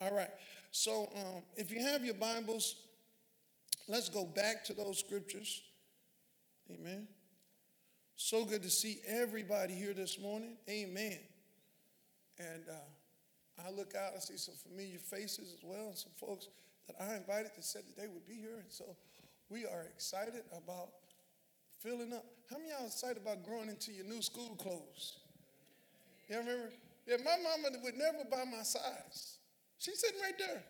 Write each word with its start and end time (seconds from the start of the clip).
All 0.00 0.12
right. 0.12 0.30
So 0.72 1.08
um, 1.16 1.42
if 1.56 1.70
you 1.70 1.80
have 1.80 2.04
your 2.04 2.14
Bibles, 2.14 2.76
let's 3.88 4.08
go 4.08 4.24
back 4.26 4.64
to 4.64 4.74
those 4.74 4.98
scriptures. 4.98 5.62
Amen. 6.70 7.08
So 8.16 8.44
good 8.44 8.62
to 8.62 8.70
see 8.70 8.98
everybody 9.06 9.74
here 9.74 9.94
this 9.94 10.18
morning. 10.20 10.56
Amen. 10.68 11.18
And 12.38 12.64
uh, 12.68 13.66
I 13.66 13.70
look 13.70 13.94
out, 13.94 14.12
I 14.14 14.18
see 14.20 14.36
some 14.36 14.54
familiar 14.54 14.98
faces 14.98 15.54
as 15.56 15.64
well, 15.64 15.88
and 15.88 15.96
some 15.96 16.12
folks 16.20 16.48
that 16.88 16.96
I 17.00 17.16
invited 17.16 17.52
that 17.56 17.64
said 17.64 17.82
that 17.86 18.00
they 18.00 18.08
would 18.08 18.26
be 18.26 18.34
here. 18.34 18.58
And 18.60 18.70
so 18.70 18.84
we 19.48 19.64
are 19.64 19.86
excited 19.94 20.42
about 20.52 20.88
filling 21.80 22.12
up. 22.12 22.24
How 22.50 22.58
many 22.58 22.70
y'all 22.70 22.86
excited 22.86 23.16
about 23.16 23.44
growing 23.44 23.68
into 23.70 23.92
your 23.92 24.04
new 24.04 24.20
school 24.20 24.56
clothes? 24.56 25.20
You 26.28 26.38
remember? 26.38 26.70
Yeah, 27.06 27.16
my 27.24 27.36
mama 27.42 27.78
would 27.82 27.96
never 27.96 28.24
buy 28.30 28.44
my 28.44 28.62
size. 28.62 29.38
She's 29.78 30.00
sitting 30.00 30.20
right 30.20 30.38
there. 30.38 30.62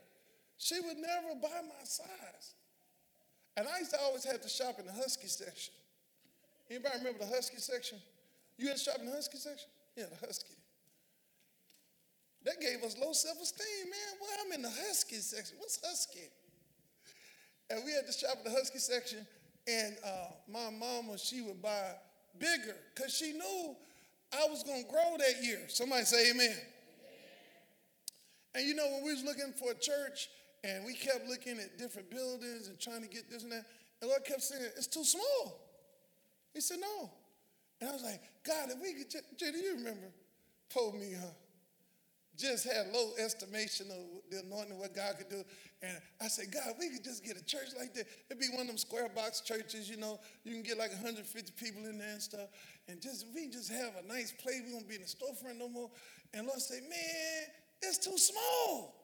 She 0.59 0.81
would 0.81 0.97
never 0.97 1.35
buy 1.41 1.61
my 1.63 1.85
size. 1.85 2.55
And 3.57 3.67
I 3.67 3.79
used 3.79 3.93
to 3.93 4.01
always 4.01 4.25
have 4.25 4.41
to 4.43 4.49
shop 4.49 4.79
in 4.79 4.87
the 4.87 4.93
Husky 4.93 5.29
section. 5.29 5.73
Anybody 6.71 6.99
remember 6.99 7.21
the 7.21 7.27
Husky 7.33 7.59
section? 7.59 7.99
You 8.59 8.69
had 8.69 8.77
to 8.77 8.83
shop 8.83 8.97
in 9.01 9.07
the 9.07 9.13
Husky 9.13 9.39
section? 9.39 9.69
Yeah, 9.97 10.05
the 10.11 10.27
Husky. 10.27 10.55
That 12.45 12.61
gave 12.61 12.83
us 12.85 12.97
low 12.99 13.13
self-esteem, 13.13 13.91
man. 13.91 14.19
Well, 14.21 14.31
I'm 14.45 14.53
in 14.53 14.63
the 14.63 14.71
Husky 14.71 15.17
section. 15.17 15.57
What's 15.59 15.81
Husky? 15.85 16.31
And 17.71 17.85
we 17.85 17.93
had 17.93 18.07
to 18.07 18.13
shop 18.13 18.39
in 18.45 18.53
the 18.53 18.57
Husky 18.57 18.79
section, 18.79 19.27
and 19.67 19.97
uh, 20.05 20.29
my 20.49 20.71
mama, 20.71 21.19
she 21.19 21.41
would 21.41 21.61
buy 21.61 21.95
bigger 22.39 22.77
because 22.95 23.13
she 23.13 23.33
knew 23.33 23.75
I 24.33 24.47
was 24.49 24.63
going 24.63 24.85
to 24.85 24.91
grow 24.91 25.17
that 25.19 25.43
year. 25.43 25.61
Somebody 25.69 26.05
say 26.05 26.31
amen. 26.31 26.57
And 28.57 28.67
you 28.67 28.75
know, 28.75 28.89
when 28.91 29.05
we 29.05 29.13
was 29.13 29.23
looking 29.23 29.53
for 29.53 29.71
a 29.71 29.75
church, 29.75 30.29
and 30.65 30.85
we 30.85 30.95
kept 30.95 31.29
looking 31.29 31.59
at 31.59 31.79
different 31.79 32.11
buildings 32.11 32.69
and 32.69 32.81
trying 32.81 33.03
to 33.03 33.09
get 33.09 33.31
this 33.31 33.43
and 33.43 33.53
that, 33.53 33.67
and 34.01 34.09
Lord 34.09 34.25
kept 34.25 34.43
saying, 34.43 34.65
it's 34.77 34.87
too 34.87 35.05
small. 35.05 35.61
He 36.55 36.61
said, 36.61 36.79
no. 36.81 37.11
And 37.81 37.91
I 37.91 37.93
was 37.93 38.03
like, 38.03 38.21
God, 38.45 38.71
if 38.71 38.81
we 38.81 38.95
could 38.95 39.13
do 39.39 39.59
you 39.59 39.77
remember? 39.77 40.09
Told 40.73 40.95
me, 40.95 41.13
huh? 41.19 41.27
Just 42.37 42.65
had 42.65 42.89
low 42.93 43.13
estimation 43.19 43.87
of 43.91 44.31
the 44.31 44.41
anointing, 44.45 44.79
what 44.79 44.95
God 44.95 45.17
could 45.17 45.29
do. 45.29 45.45
And 45.83 45.99
I 46.21 46.29
said, 46.29 46.47
God, 46.53 46.75
we 46.79 46.91
could 46.91 47.05
just 47.05 47.25
get 47.25 47.37
a 47.37 47.45
church 47.45 47.69
like 47.79 47.95
that. 47.95 48.07
It'd 48.29 48.41
be 48.41 48.49
one 48.49 48.63
of 48.63 48.67
them 48.67 48.79
square 48.79 49.09
box 49.15 49.41
churches, 49.41 49.89
you 49.89 49.97
know. 49.97 50.19
You 50.45 50.53
can 50.53 50.63
get 50.63 50.77
like 50.77 50.91
150 50.91 51.53
people 51.57 51.87
in 51.87 51.99
there 51.99 52.13
and 52.13 52.23
stuff. 52.23 52.49
And 52.89 53.01
just 53.01 53.27
we 53.35 53.49
just 53.49 53.71
have 53.71 53.93
a 54.03 54.07
nice 54.07 54.33
place. 54.33 54.63
We 54.67 54.73
won't 54.73 54.89
be 54.89 54.97
in 54.97 55.03
the 55.03 55.07
storefront 55.07 55.59
no 55.59 55.69
more. 55.69 55.91
And 56.35 56.47
Lord 56.47 56.61
said, 56.61 56.83
man, 56.83 57.49
it's 57.83 57.99
too 57.99 58.19
small. 58.19 58.95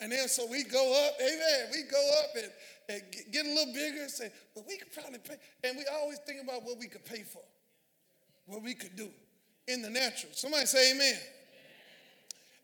And 0.00 0.12
then 0.12 0.28
so 0.28 0.46
we 0.50 0.62
go 0.64 1.06
up, 1.06 1.14
amen. 1.20 1.70
We 1.72 1.82
go 1.90 2.10
up 2.20 2.30
and, 2.36 2.52
and 2.88 3.32
get 3.32 3.46
a 3.46 3.48
little 3.48 3.72
bigger 3.72 4.02
and 4.02 4.10
say, 4.10 4.30
well, 4.54 4.64
we 4.68 4.76
could 4.76 4.92
probably 4.92 5.18
pay. 5.18 5.36
And 5.64 5.76
we 5.78 5.84
always 6.00 6.18
think 6.26 6.42
about 6.42 6.64
what 6.64 6.78
we 6.78 6.86
could 6.86 7.04
pay 7.04 7.22
for, 7.22 7.42
what 8.44 8.62
we 8.62 8.74
could 8.74 8.94
do 8.94 9.08
in 9.68 9.82
the 9.82 9.90
natural. 9.90 10.32
Somebody 10.34 10.66
say 10.66 10.92
amen. 10.92 11.18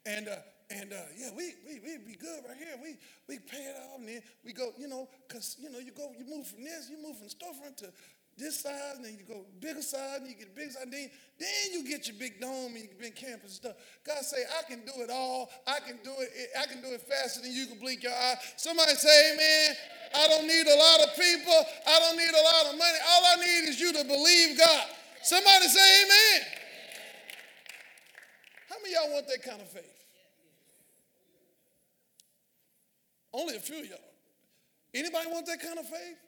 And 0.05 0.29
uh, 0.29 0.37
and 0.71 0.93
uh, 0.93 0.97
yeah, 1.17 1.31
we 1.37 1.55
we 1.67 1.81
we'd 1.81 2.07
be 2.07 2.17
good 2.17 2.41
right 2.49 2.57
here. 2.57 2.75
We 2.83 2.97
we 3.29 3.39
pay 3.39 3.65
it 3.65 3.77
off 3.77 3.99
and 3.99 4.09
then 4.09 4.23
we 4.45 4.53
go, 4.53 4.71
you 4.79 4.89
know, 4.89 5.09
cause 5.29 5.57
you 5.61 5.71
know 5.71 5.79
you 5.79 5.93
go 5.93 6.13
you 6.19 6.25
move 6.29 6.47
from 6.47 6.65
this, 6.65 6.91
you 6.91 7.01
move 7.03 7.17
from 7.19 7.29
storefront 7.29 7.77
to 7.79 7.93
this 8.39 8.61
size, 8.61 8.97
and 8.97 9.05
then 9.05 9.17
you 9.19 9.25
go 9.25 9.45
bigger 9.61 9.83
size, 9.83 10.21
and 10.21 10.29
you 10.29 10.35
get 10.35 10.49
a 10.49 10.57
bigger 10.57 10.71
size, 10.71 10.85
then, 10.91 11.11
then 11.39 11.67
you 11.73 11.89
get 11.89 12.09
your 12.09 12.17
big 12.19 12.41
dome 12.41 12.75
and 12.75 12.85
your 12.85 12.99
big 12.99 13.15
campus 13.15 13.61
and 13.61 13.73
stuff. 13.73 13.77
God 14.07 14.23
say, 14.23 14.39
I 14.59 14.63
can 14.69 14.81
do 14.81 14.93
it 15.03 15.11
all. 15.11 15.51
I 15.67 15.81
can 15.81 15.99
do 16.03 16.13
it, 16.19 16.31
I 16.59 16.67
can 16.67 16.81
do 16.83 16.89
it 16.89 17.03
faster 17.03 17.43
than 17.43 17.53
you 17.53 17.67
can 17.67 17.79
blink 17.79 18.03
your 18.03 18.13
eye. 18.13 18.37
Somebody 18.57 18.93
say, 18.95 19.33
Amen. 19.35 19.77
I 20.15 20.29
don't 20.29 20.47
need 20.47 20.67
a 20.67 20.77
lot 20.77 21.09
of 21.09 21.17
people. 21.17 21.55
I 21.87 21.99
don't 22.01 22.17
need 22.17 22.31
a 22.31 22.45
lot 22.45 22.73
of 22.73 22.79
money. 22.79 22.99
All 23.09 23.23
I 23.25 23.37
need 23.37 23.69
is 23.71 23.81
you 23.81 23.93
to 23.93 24.05
believe 24.05 24.59
God. 24.59 24.87
Somebody 25.23 25.67
say 25.69 26.03
amen. 26.05 26.47
How 28.69 28.77
many 28.83 28.95
y'all 28.95 29.13
want 29.13 29.27
that 29.29 29.43
kind 29.43 29.61
of 29.61 29.69
faith? 29.69 29.85
Only 33.33 33.57
a 33.57 33.61
few 33.61 33.77
y'all. 33.77 33.99
Anybody 34.95 35.31
want 35.31 35.47
that 35.47 35.63
kind 35.63 35.79
of 35.79 35.89
faith? 35.89 36.19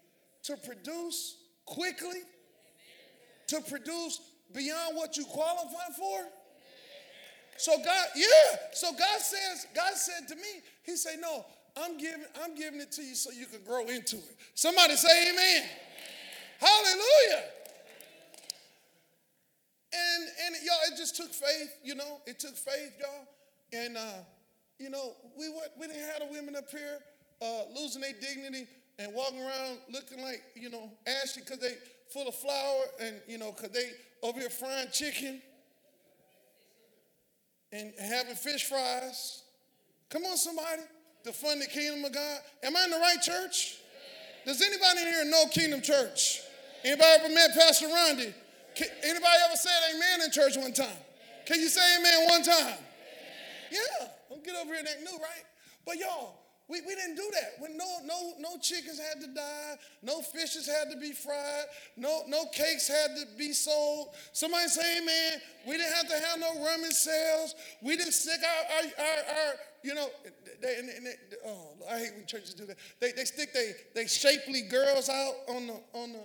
To 0.44 0.56
produce 0.56 1.37
quickly 1.66 2.20
to 3.48 3.60
produce 3.62 4.20
beyond 4.52 4.97
what 4.97 5.16
you 5.16 5.25
qualify 5.25 5.92
for? 5.97 6.20
So 7.56 7.76
God, 7.84 8.06
yeah. 8.16 8.58
So 8.72 8.92
God 8.92 9.20
says, 9.20 9.66
God 9.75 9.94
said 9.94 10.28
to 10.28 10.36
me, 10.36 10.62
He 10.82 10.97
said, 10.97 11.16
No, 11.20 11.44
I'm 11.76 11.97
giving, 11.98 12.25
I'm 12.42 12.54
giving 12.54 12.80
it 12.80 12.92
to 12.92 13.02
you 13.02 13.14
so 13.14 13.30
you 13.30 13.47
can 13.47 13.62
grow 13.64 13.86
into 13.86 14.16
it. 14.16 14.36
Somebody 14.54 14.97
say 14.97 15.30
amen. 15.30 15.36
amen. 15.38 15.69
Hallelujah. 16.58 17.44
And 19.92 20.25
and 20.46 20.56
y'all, 20.64 20.92
it 20.92 20.96
just 20.96 21.16
took 21.16 21.31
faith, 21.31 21.76
you 21.84 21.94
know, 21.94 22.20
it 22.26 22.38
took 22.41 22.56
faith, 22.56 22.92
y'all. 23.00 23.82
And 23.84 23.96
uh, 23.96 24.22
you 24.78 24.91
know, 24.91 25.14
we 25.38 25.48
were, 25.48 25.66
we 25.78 25.86
didn't 25.86 26.02
have 26.02 26.20
the 26.20 26.32
women 26.32 26.56
up 26.56 26.69
here 26.70 26.98
uh, 27.41 27.62
losing 27.75 28.02
their 28.02 28.12
dignity 28.12 28.66
and 28.99 29.12
walking 29.15 29.41
around 29.41 29.78
looking 29.93 30.22
like, 30.22 30.43
you 30.55 30.71
know, 30.71 30.91
ashy 31.06 31.41
because 31.41 31.59
they 31.59 31.75
full 32.12 32.28
of 32.28 32.34
flour 32.34 32.82
and, 33.00 33.16
you 33.27 33.38
know, 33.38 33.53
because 33.53 33.71
they 33.71 33.91
over 34.22 34.38
here 34.38 34.50
frying 34.50 34.88
chicken 34.93 35.41
and 37.72 37.93
having 37.99 38.37
fish 38.37 38.65
fries. 38.65 39.43
Come 40.09 40.25
on, 40.25 40.37
somebody, 40.37 40.82
to 41.25 41.32
fund 41.32 41.60
the 41.60 41.66
kingdom 41.66 42.05
of 42.05 42.12
God. 42.12 42.38
Am 42.62 42.77
I 42.77 42.84
in 42.84 42.91
the 42.91 42.99
right 42.99 43.21
church? 43.21 43.78
Does 44.47 44.62
anybody 44.62 45.00
in 45.00 45.06
here 45.06 45.25
know 45.25 45.47
Kingdom 45.47 45.81
Church? 45.81 46.41
Anybody 46.84 47.09
ever 47.25 47.34
met 47.34 47.50
Pastor 47.55 47.87
Rondi? 47.87 48.32
Anybody 49.03 49.38
ever 49.49 49.56
said 49.56 49.94
amen 49.94 50.21
in 50.25 50.31
church 50.31 50.56
one 50.56 50.72
time? 50.72 50.97
Can 51.47 51.61
you 51.61 51.69
say 51.69 51.81
amen 51.99 52.28
one 52.28 52.43
time? 52.43 52.78
Yeah, 53.71 54.09
don't 54.28 54.44
get 54.44 54.55
over 54.55 54.71
here 54.71 54.81
and 54.81 54.88
act 54.88 55.00
new, 55.00 55.19
right? 55.19 55.44
But 55.87 55.97
y'all, 55.97 56.37
we, 56.69 56.80
we 56.80 56.94
didn't 56.94 57.16
do 57.16 57.30
that. 57.32 57.52
When 57.58 57.76
no, 57.76 57.84
no, 58.04 58.32
no 58.38 58.58
chickens 58.58 58.98
had 58.98 59.20
to 59.20 59.26
die, 59.34 59.75
no 60.02 60.22
fishes 60.22 60.66
had 60.66 60.91
to 60.92 60.98
be 60.98 61.12
fried, 61.12 61.64
no, 61.97 62.22
no 62.26 62.47
cakes 62.52 62.88
had 62.88 63.16
to 63.16 63.26
be 63.36 63.52
sold. 63.52 64.08
Somebody 64.32 64.69
say 64.69 64.98
amen. 64.98 65.41
We 65.66 65.76
didn't 65.76 65.94
have 65.94 66.08
to 66.08 66.19
have 66.26 66.41
no 66.41 66.64
rummage 66.64 66.92
sales. 66.92 67.54
We 67.82 67.97
didn't 67.97 68.14
stick 68.14 68.41
our, 68.42 68.76
our, 68.76 69.06
our, 69.06 69.16
our 69.16 69.54
you 69.82 69.94
know, 69.94 70.08
they, 70.62 70.76
and, 70.78 70.88
and 70.88 71.06
they, 71.06 71.14
oh, 71.47 71.72
I 71.91 71.98
hate 71.98 72.14
when 72.16 72.26
churches 72.26 72.54
do 72.54 72.64
that. 72.64 72.76
They, 72.98 73.12
they 73.12 73.25
stick 73.25 73.52
they, 73.52 73.72
they 73.94 74.06
shapely 74.06 74.62
girls 74.62 75.10
out 75.10 75.34
on 75.48 75.66
the, 75.66 75.81
on 75.92 76.12
the, 76.12 76.20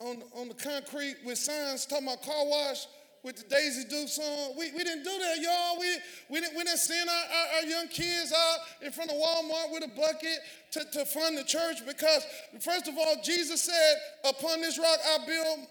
on, 0.00 0.22
on 0.36 0.48
the 0.48 0.54
concrete 0.54 1.16
with 1.24 1.38
signs 1.38 1.86
talking 1.86 2.06
about 2.06 2.22
car 2.22 2.46
wash 2.46 2.86
with 3.24 3.36
the 3.36 3.48
Daisy 3.48 3.84
Duke 3.88 4.08
song. 4.08 4.54
We, 4.56 4.70
we 4.72 4.84
didn't 4.84 5.02
do 5.02 5.10
that, 5.18 5.38
y'all. 5.40 5.78
We, 5.78 5.86
we, 6.28 6.40
didn't, 6.40 6.56
we 6.56 6.64
didn't 6.64 6.78
send 6.78 7.08
our, 7.08 7.14
our, 7.14 7.46
our, 7.56 7.64
young 7.64 7.88
kids 7.88 8.32
out 8.32 8.58
in 8.82 8.92
front 8.92 9.10
of 9.10 9.16
Walmart 9.16 9.72
with 9.72 9.84
a 9.84 9.88
bucket 9.88 10.38
to, 10.72 10.84
to 10.92 11.04
fund 11.04 11.36
the 11.36 11.44
church 11.44 11.84
because, 11.86 12.24
first 12.60 12.88
of 12.88 12.96
all, 12.96 13.16
Jesus 13.22 13.62
said, 13.62 13.94
Upon 14.24 14.60
this 14.60 14.78
rock 14.78 14.98
I 15.04 15.26
build. 15.26 15.66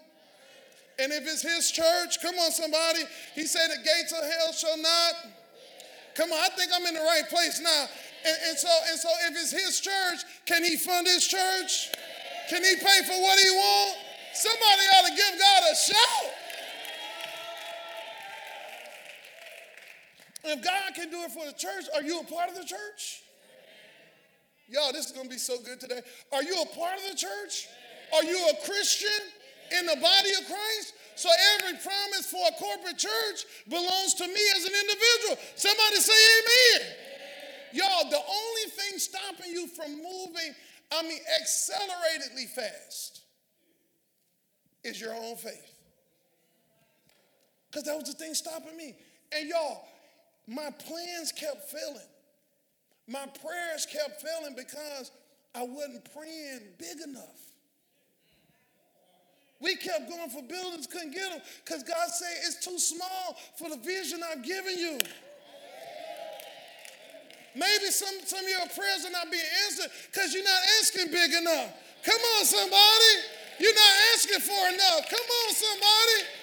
And 1.00 1.12
if 1.12 1.22
it's 1.22 1.42
his 1.42 1.70
church, 1.70 2.20
come 2.20 2.34
on, 2.36 2.50
somebody. 2.50 3.00
He 3.34 3.46
said, 3.46 3.68
The 3.70 3.82
gates 3.82 4.12
of 4.12 4.22
hell 4.22 4.52
shall 4.52 4.78
not. 4.78 5.14
Come 6.16 6.32
on, 6.32 6.38
I 6.38 6.48
think 6.56 6.72
I'm 6.74 6.84
in 6.86 6.94
the 6.94 7.00
right 7.00 7.28
place 7.28 7.60
now. 7.60 7.86
And, 8.26 8.36
and, 8.48 8.58
so, 8.58 8.68
and 8.90 8.98
so, 8.98 9.08
if 9.30 9.36
it's 9.38 9.52
his 9.52 9.80
church, 9.80 10.18
can 10.44 10.64
he 10.64 10.76
fund 10.76 11.06
his 11.06 11.26
church? 11.26 11.90
Can 12.50 12.64
he 12.64 12.74
pay 12.76 13.00
for 13.06 13.22
what 13.22 13.38
he 13.38 13.50
wants? 13.50 13.96
Somebody 14.34 14.82
ought 14.96 15.06
to 15.06 15.14
give 15.14 15.38
God 15.38 15.62
a 15.70 15.76
shout. 15.76 16.27
If 20.44 20.64
God 20.64 20.94
can 20.94 21.10
do 21.10 21.18
it 21.22 21.32
for 21.32 21.44
the 21.46 21.52
church, 21.52 21.86
are 21.94 22.02
you 22.02 22.20
a 22.20 22.24
part 22.24 22.48
of 22.48 22.54
the 22.54 22.64
church? 22.64 23.22
Y'all, 24.68 24.92
this 24.92 25.06
is 25.06 25.12
going 25.12 25.26
to 25.26 25.32
be 25.32 25.38
so 25.38 25.58
good 25.64 25.80
today. 25.80 26.00
Are 26.32 26.42
you 26.42 26.62
a 26.62 26.66
part 26.76 26.98
of 26.98 27.10
the 27.10 27.16
church? 27.16 27.66
Are 28.14 28.24
you 28.24 28.38
a 28.52 28.66
Christian 28.66 29.20
in 29.78 29.86
the 29.86 29.96
body 29.96 30.30
of 30.38 30.46
Christ? 30.46 30.94
So 31.16 31.28
every 31.56 31.78
promise 31.78 32.30
for 32.30 32.40
a 32.46 32.52
corporate 32.52 32.98
church 32.98 33.44
belongs 33.68 34.14
to 34.14 34.26
me 34.26 34.40
as 34.56 34.64
an 34.64 34.72
individual. 34.72 35.38
Somebody 35.56 35.96
say 35.96 36.12
amen. 36.12 36.86
Y'all, 37.72 38.10
the 38.10 38.16
only 38.16 38.70
thing 38.70 38.98
stopping 38.98 39.50
you 39.50 39.66
from 39.68 39.96
moving, 39.96 40.54
I 40.92 41.02
mean, 41.02 41.18
acceleratedly 41.40 42.46
fast, 42.54 43.22
is 44.84 45.00
your 45.00 45.14
own 45.14 45.36
faith. 45.36 45.74
Because 47.70 47.84
that 47.84 47.96
was 47.96 48.04
the 48.04 48.14
thing 48.14 48.34
stopping 48.34 48.76
me. 48.76 48.94
And 49.32 49.48
y'all, 49.48 49.87
my 50.48 50.70
plans 50.70 51.30
kept 51.32 51.70
failing. 51.70 52.08
My 53.06 53.26
prayers 53.40 53.86
kept 53.86 54.22
failing 54.22 54.56
because 54.56 55.10
I 55.54 55.62
wasn't 55.62 56.08
praying 56.12 56.60
big 56.78 57.00
enough. 57.06 57.48
We 59.60 59.76
kept 59.76 60.08
going 60.08 60.30
for 60.30 60.42
buildings, 60.42 60.86
couldn't 60.86 61.12
get 61.12 61.30
them 61.30 61.40
because 61.64 61.82
God 61.82 62.08
said 62.08 62.28
it's 62.46 62.64
too 62.64 62.78
small 62.78 63.36
for 63.56 63.68
the 63.68 63.76
vision 63.76 64.20
I've 64.22 64.42
given 64.42 64.78
you. 64.78 64.98
Maybe 67.54 67.90
some, 67.90 68.14
some 68.24 68.44
of 68.44 68.48
your 68.48 68.68
prayers 68.72 69.04
are 69.04 69.10
not 69.10 69.30
being 69.32 69.42
answered 69.66 69.90
because 70.12 70.32
you're 70.32 70.44
not 70.44 70.62
asking 70.80 71.10
big 71.10 71.32
enough. 71.32 71.74
Come 72.04 72.20
on, 72.38 72.44
somebody. 72.44 73.12
You're 73.58 73.74
not 73.74 73.94
asking 74.14 74.40
for 74.40 74.68
enough. 74.68 75.10
Come 75.10 75.26
on, 75.26 75.54
somebody. 75.54 76.37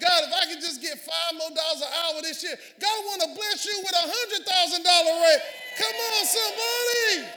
God, 0.00 0.22
if 0.26 0.32
I 0.34 0.52
could 0.52 0.60
just 0.60 0.82
get 0.82 0.98
five 0.98 1.38
more 1.38 1.50
dollars 1.50 1.82
an 1.82 1.88
hour 1.88 2.22
this 2.22 2.42
year, 2.42 2.56
God 2.80 2.98
want 3.06 3.22
to 3.22 3.28
bless 3.34 3.64
you 3.64 3.74
with 3.78 3.92
a 3.92 4.06
hundred 4.06 4.46
thousand 4.46 4.82
dollar 4.82 5.14
rate. 5.22 5.42
Come 5.78 5.94
on, 5.94 6.26
somebody. 6.26 7.28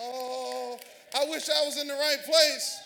Oh, 0.00 0.78
I 1.14 1.24
wish 1.30 1.48
I 1.48 1.64
was 1.64 1.80
in 1.80 1.88
the 1.88 1.94
right 1.94 2.18
place. 2.24 2.80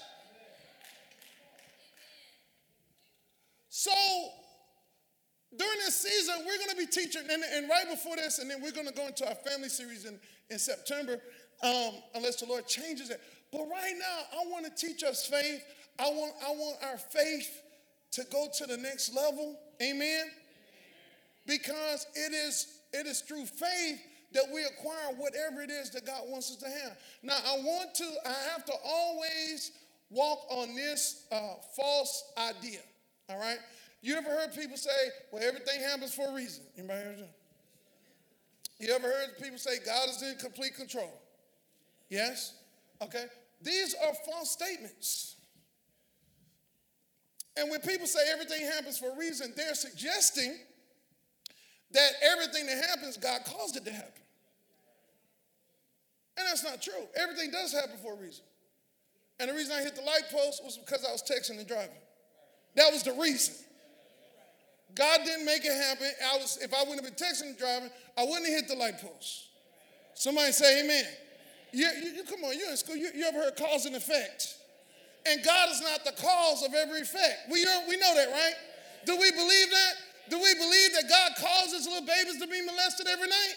So 3.69 3.93
during 5.56 5.78
this 5.84 5.96
season, 5.96 6.34
we're 6.46 6.58
going 6.58 6.70
to 6.70 6.76
be 6.76 6.87
teaching, 6.87 7.22
and, 7.31 7.43
and, 7.54 7.69
right 7.69 7.88
before 7.88 8.16
this, 8.16 8.38
and 8.38 8.50
then 8.50 8.60
we're 8.62 8.72
going 8.72 8.87
to 8.87 8.93
go 8.93 9.06
into 9.06 9.26
our 9.28 9.34
family 9.34 9.69
series 9.69 10.04
in, 10.04 10.19
in 10.50 10.58
September, 10.58 11.20
um, 11.62 11.93
unless 12.14 12.37
the 12.37 12.46
Lord 12.46 12.66
changes 12.66 13.10
it. 13.10 13.20
But 13.52 13.60
right 13.70 13.94
now, 13.96 14.40
I 14.40 14.50
want 14.50 14.64
to 14.64 14.87
teach 14.87 15.04
us 15.04 15.26
faith. 15.26 15.62
I 15.98 16.08
want, 16.08 16.34
I 16.44 16.50
want 16.50 16.76
our 16.84 16.98
faith 16.98 17.62
to 18.17 18.25
go 18.33 18.49
to 18.59 18.67
the 18.67 18.79
next 18.79 19.15
level. 19.15 19.59
Amen. 19.83 20.25
Because 21.47 22.07
it 22.15 22.33
is, 22.33 22.81
it 22.93 23.07
is 23.07 23.21
through 23.21 23.45
faith 23.45 24.01
that 24.33 24.45
we 24.53 24.65
acquire 24.65 25.15
whatever 25.17 25.63
it 25.63 25.71
is 25.71 25.91
that 25.91 26.07
God 26.07 26.23
wants 26.27 26.51
us 26.51 26.57
to 26.57 26.67
have. 26.67 26.97
Now, 27.23 27.37
I 27.47 27.59
want 27.59 27.95
to, 27.95 28.11
I 28.25 28.35
have 28.53 28.65
to 28.65 28.73
always 28.85 29.71
walk 30.11 30.41
on 30.51 30.75
this 30.75 31.27
uh, 31.31 31.55
false 31.77 32.25
idea. 32.39 32.81
All 33.29 33.39
right? 33.39 33.59
You 34.01 34.17
ever 34.17 34.31
heard 34.31 34.55
people 34.55 34.77
say, 34.77 34.91
well, 35.31 35.43
everything 35.47 35.81
happens 35.83 36.15
for 36.15 36.29
a 36.29 36.35
reason? 36.35 36.65
Anybody 36.79 37.01
heard 37.01 37.19
that? 37.19 37.35
You 38.79 38.95
ever 38.95 39.09
heard 39.09 39.39
people 39.43 39.59
say 39.59 39.79
God 39.85 40.09
is 40.09 40.23
in 40.23 40.37
complete 40.39 40.75
control? 40.75 41.13
Yes? 42.09 42.55
Okay. 43.03 43.25
These 43.63 43.95
are 43.95 44.13
false 44.31 44.51
statements. 44.51 45.36
And 47.56 47.70
when 47.70 47.81
people 47.81 48.06
say 48.06 48.20
everything 48.31 48.67
happens 48.67 48.99
for 48.99 49.11
a 49.11 49.17
reason, 49.17 49.53
they're 49.56 49.75
suggesting 49.75 50.58
that 51.93 52.11
everything 52.23 52.67
that 52.67 52.85
happens, 52.88 53.17
God 53.17 53.43
caused 53.47 53.76
it 53.76 53.85
to 53.85 53.93
happen. 53.93 54.23
And 56.38 56.47
that's 56.47 56.64
not 56.64 56.82
true. 56.82 57.08
Everything 57.17 57.50
does 57.50 57.73
happen 57.73 57.97
for 58.03 58.12
a 58.12 58.17
reason. 58.17 58.44
And 59.41 59.50
the 59.50 59.55
reason 59.55 59.75
I 59.76 59.82
hit 59.82 59.94
the 59.97 60.03
light 60.03 60.25
post 60.31 60.62
was 60.64 60.79
because 60.79 61.05
I 61.05 61.12
was 61.12 61.23
texting 61.23 61.58
and 61.58 61.67
driving. 61.67 61.97
That 62.75 62.93
was 62.93 63.03
the 63.03 63.12
reason. 63.12 63.55
God 64.94 65.20
didn't 65.25 65.44
make 65.44 65.64
it 65.64 65.75
happen. 65.75 66.08
I 66.32 66.37
was, 66.37 66.58
if 66.61 66.73
I 66.73 66.81
wouldn't 66.81 67.05
have 67.05 67.17
been 67.17 67.29
texting 67.29 67.49
and 67.49 67.58
driving, 67.58 67.91
I 68.17 68.25
wouldn't 68.25 68.47
have 68.47 68.55
hit 68.55 68.69
the 68.69 68.76
light 68.76 69.00
post. 69.00 69.49
Somebody 70.14 70.53
say 70.53 70.85
amen. 70.85 71.05
You, 71.73 71.87
you, 72.03 72.11
you 72.17 72.25
come 72.25 72.44
on, 72.44 72.58
you're 72.58 72.70
in 72.70 72.76
school. 72.76 72.97
You, 72.97 73.11
you 73.14 73.25
ever 73.26 73.38
heard 73.38 73.56
cause 73.56 73.87
and 73.87 73.97
effect? 73.97 74.56
And 75.28 75.44
God 75.44 75.70
is 75.70 75.81
not 75.82 76.05
the 76.05 76.12
cause 76.20 76.62
of 76.62 76.75
every 76.75 77.00
effect. 77.02 77.50
We, 77.50 77.64
we 77.88 77.96
know 77.96 78.14
that, 78.14 78.31
right? 78.31 78.55
Do 79.06 79.17
we 79.19 79.31
believe 79.31 79.70
that? 79.70 79.94
Do 80.28 80.43
we 80.43 80.55
believe 80.55 80.90
that 80.94 81.08
God 81.08 81.32
causes 81.38 81.87
little 81.87 82.06
babies 82.06 82.38
to 82.40 82.46
be 82.46 82.62
molested 82.62 83.06
every 83.06 83.28
night? 83.28 83.55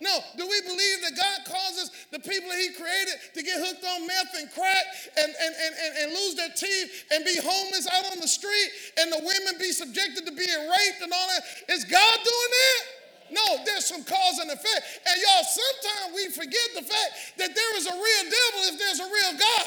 No. 0.00 0.18
Do 0.36 0.46
we 0.46 0.60
believe 0.62 0.98
that 1.06 1.14
God 1.14 1.38
causes 1.46 1.90
the 2.10 2.18
people 2.18 2.50
that 2.50 2.58
He 2.58 2.74
created 2.74 3.14
to 3.34 3.42
get 3.42 3.62
hooked 3.62 3.84
on 3.84 4.06
meth 4.06 4.34
and 4.36 4.50
crack 4.50 4.86
and, 5.16 5.30
and, 5.30 5.54
and, 5.54 5.74
and, 5.78 5.92
and 6.02 6.08
lose 6.12 6.34
their 6.34 6.50
teeth 6.50 7.06
and 7.14 7.24
be 7.24 7.38
homeless 7.38 7.86
out 7.86 8.10
on 8.10 8.18
the 8.18 8.28
street 8.28 8.70
and 8.98 9.12
the 9.12 9.22
women 9.22 9.54
be 9.58 9.70
subjected 9.70 10.26
to 10.26 10.32
being 10.32 10.62
raped 10.66 11.00
and 11.00 11.12
all 11.12 11.28
that? 11.30 11.42
Is 11.70 11.84
God 11.84 12.16
doing 12.20 12.52
that? 12.52 13.03
No, 13.34 13.64
there's 13.66 13.86
some 13.86 14.04
cause 14.04 14.38
and 14.38 14.50
effect. 14.50 15.02
And 15.02 15.16
y'all, 15.18 15.42
sometimes 15.42 16.14
we 16.14 16.30
forget 16.30 16.68
the 16.78 16.86
fact 16.86 17.34
that 17.38 17.50
there 17.50 17.76
is 17.76 17.86
a 17.86 17.92
real 17.92 18.24
devil 18.30 18.60
if 18.70 18.78
there's 18.78 19.00
a 19.00 19.10
real 19.10 19.32
God. 19.34 19.66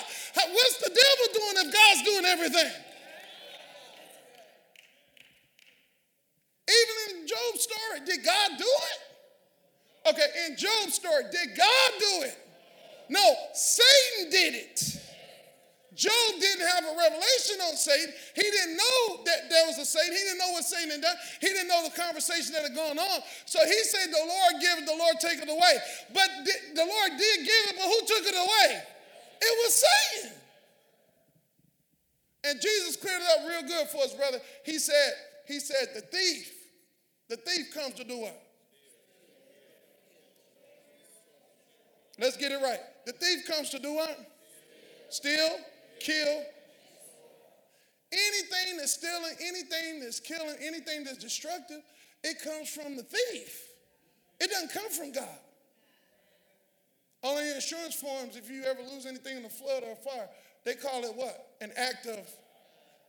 What's 0.55 0.77
the 0.79 0.89
devil 0.89 1.25
doing 1.35 1.67
if 1.67 1.73
God's 1.73 2.01
doing 2.07 2.25
everything? 2.25 2.71
Even 6.67 7.19
in 7.21 7.27
Job's 7.27 7.61
story, 7.61 7.99
did 8.05 8.23
God 8.23 8.51
do 8.57 8.65
it? 8.65 8.99
Okay, 10.09 10.27
in 10.47 10.57
Job's 10.57 10.95
story, 10.95 11.23
did 11.31 11.57
God 11.57 11.89
do 11.99 12.23
it? 12.23 12.37
No, 13.09 13.35
Satan 13.53 14.31
did 14.31 14.55
it. 14.55 15.01
Job 15.97 16.29
didn't 16.39 16.61
have 16.61 16.85
a 16.85 16.93
revelation 16.93 17.57
on 17.65 17.73
Satan. 17.73 18.13
He 18.35 18.45
didn't 18.45 18.77
know 18.77 19.25
that 19.25 19.49
there 19.49 19.65
was 19.65 19.81
a 19.81 19.85
Satan. 19.85 20.13
He 20.13 20.23
didn't 20.29 20.37
know 20.37 20.53
what 20.53 20.63
Satan 20.63 20.91
had 20.91 21.01
done. 21.01 21.17
He 21.41 21.47
didn't 21.47 21.67
know 21.67 21.89
the 21.89 21.97
conversation 21.97 22.53
that 22.53 22.61
had 22.61 22.75
gone 22.77 23.01
on. 23.01 23.19
So 23.49 23.57
he 23.65 23.81
said, 23.83 24.13
The 24.13 24.21
Lord 24.21 24.61
give 24.61 24.77
it, 24.77 24.85
the 24.85 24.93
Lord 24.93 25.17
take 25.19 25.41
it 25.41 25.49
away. 25.49 25.73
But 26.13 26.29
the 26.45 26.85
Lord 26.85 27.11
did 27.17 27.37
give 27.41 27.63
it, 27.73 27.75
but 27.81 27.89
who 27.89 27.99
took 28.05 28.25
it 28.29 28.37
away? 28.37 28.81
It 29.41 29.53
was 29.65 29.73
Satan. 29.73 30.37
And 32.45 32.61
Jesus 32.61 32.95
cleared 32.95 33.21
it 33.21 33.27
up 33.33 33.49
real 33.49 33.63
good 33.67 33.87
for 33.89 34.03
us, 34.03 34.13
brother. 34.13 34.37
He 34.63 34.77
said, 34.77 35.13
He 35.47 35.59
said, 35.59 35.89
the 35.95 36.01
thief, 36.01 36.53
the 37.27 37.37
thief 37.37 37.73
comes 37.73 37.95
to 37.95 38.03
do 38.03 38.19
what? 38.19 38.39
Let's 42.19 42.37
get 42.37 42.51
it 42.51 42.61
right. 42.61 42.79
The 43.05 43.13
thief 43.13 43.47
comes 43.47 43.71
to 43.71 43.79
do 43.79 43.93
what? 43.93 44.17
Steal, 45.09 45.57
kill. 45.99 46.43
Anything 48.11 48.77
that's 48.77 48.93
stealing, 48.93 49.35
anything 49.41 49.99
that's 49.99 50.19
killing, 50.19 50.55
anything 50.61 51.03
that's 51.03 51.17
destructive, 51.17 51.81
it 52.23 52.41
comes 52.41 52.69
from 52.69 52.95
the 52.95 53.03
thief. 53.03 53.67
It 54.39 54.49
doesn't 54.49 54.71
come 54.71 54.89
from 54.89 55.11
God. 55.11 55.39
Only 57.23 57.51
insurance 57.51 57.95
forms, 57.95 58.35
if 58.37 58.49
you 58.49 58.63
ever 58.63 58.81
lose 58.81 59.05
anything 59.05 59.37
in 59.37 59.45
a 59.45 59.49
flood 59.49 59.83
or 59.83 59.93
a 59.93 59.95
fire, 59.95 60.29
they 60.63 60.75
call 60.75 61.03
it 61.03 61.15
what? 61.15 61.55
An 61.61 61.71
act 61.75 62.05
of, 62.05 62.19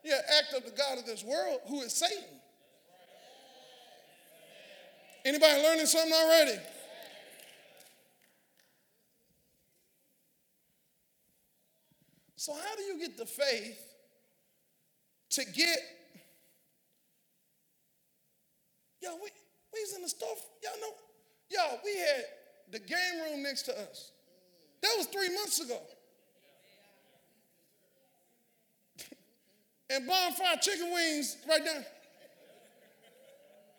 yeah, 0.03 0.19
act 0.39 0.55
of 0.57 0.65
the 0.65 0.77
God 0.77 0.99
of 0.99 1.07
this 1.07 1.23
world, 1.23 1.61
who 1.69 1.83
is 1.83 1.93
Satan. 1.93 2.25
Anybody 5.25 5.63
learning 5.63 5.87
something 5.87 6.13
already? 6.13 6.59
So, 12.39 12.55
how 12.55 12.77
do 12.77 12.83
you 12.85 13.01
get 13.01 13.17
the 13.19 13.27
faith 13.27 13.81
to 15.31 15.45
get? 15.45 15.77
Y'all, 19.03 19.17
we, 19.17 19.29
we 19.75 19.81
was 19.81 19.97
in 19.97 20.03
the 20.03 20.09
store. 20.09 20.37
Y'all 20.63 20.81
know, 20.81 20.95
y'all, 21.51 21.81
we 21.85 21.97
had 21.99 22.27
the 22.71 22.79
game 22.79 23.23
room 23.25 23.43
next 23.43 23.63
to 23.63 23.77
us. 23.77 24.13
That 24.83 24.95
was 24.97 25.07
three 25.07 25.35
months 25.35 25.59
ago. 25.61 25.81
and 29.91 30.07
bonfire 30.07 30.59
chicken 30.63 30.93
wings 30.93 31.39
right 31.49 31.65
there 31.65 31.85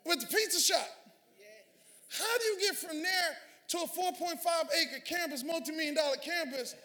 with 0.05 0.19
the 0.19 0.27
pizza 0.27 0.59
shop. 0.59 0.85
How 2.09 2.37
do 2.39 2.43
you 2.43 2.59
get 2.59 2.75
from 2.75 3.01
there 3.01 3.37
to 3.69 3.77
a 3.77 3.87
4.5 3.87 4.37
acre 4.81 4.99
campus, 5.05 5.45
multi 5.45 5.71
million 5.71 5.95
dollar 5.95 6.17
campus, 6.17 6.75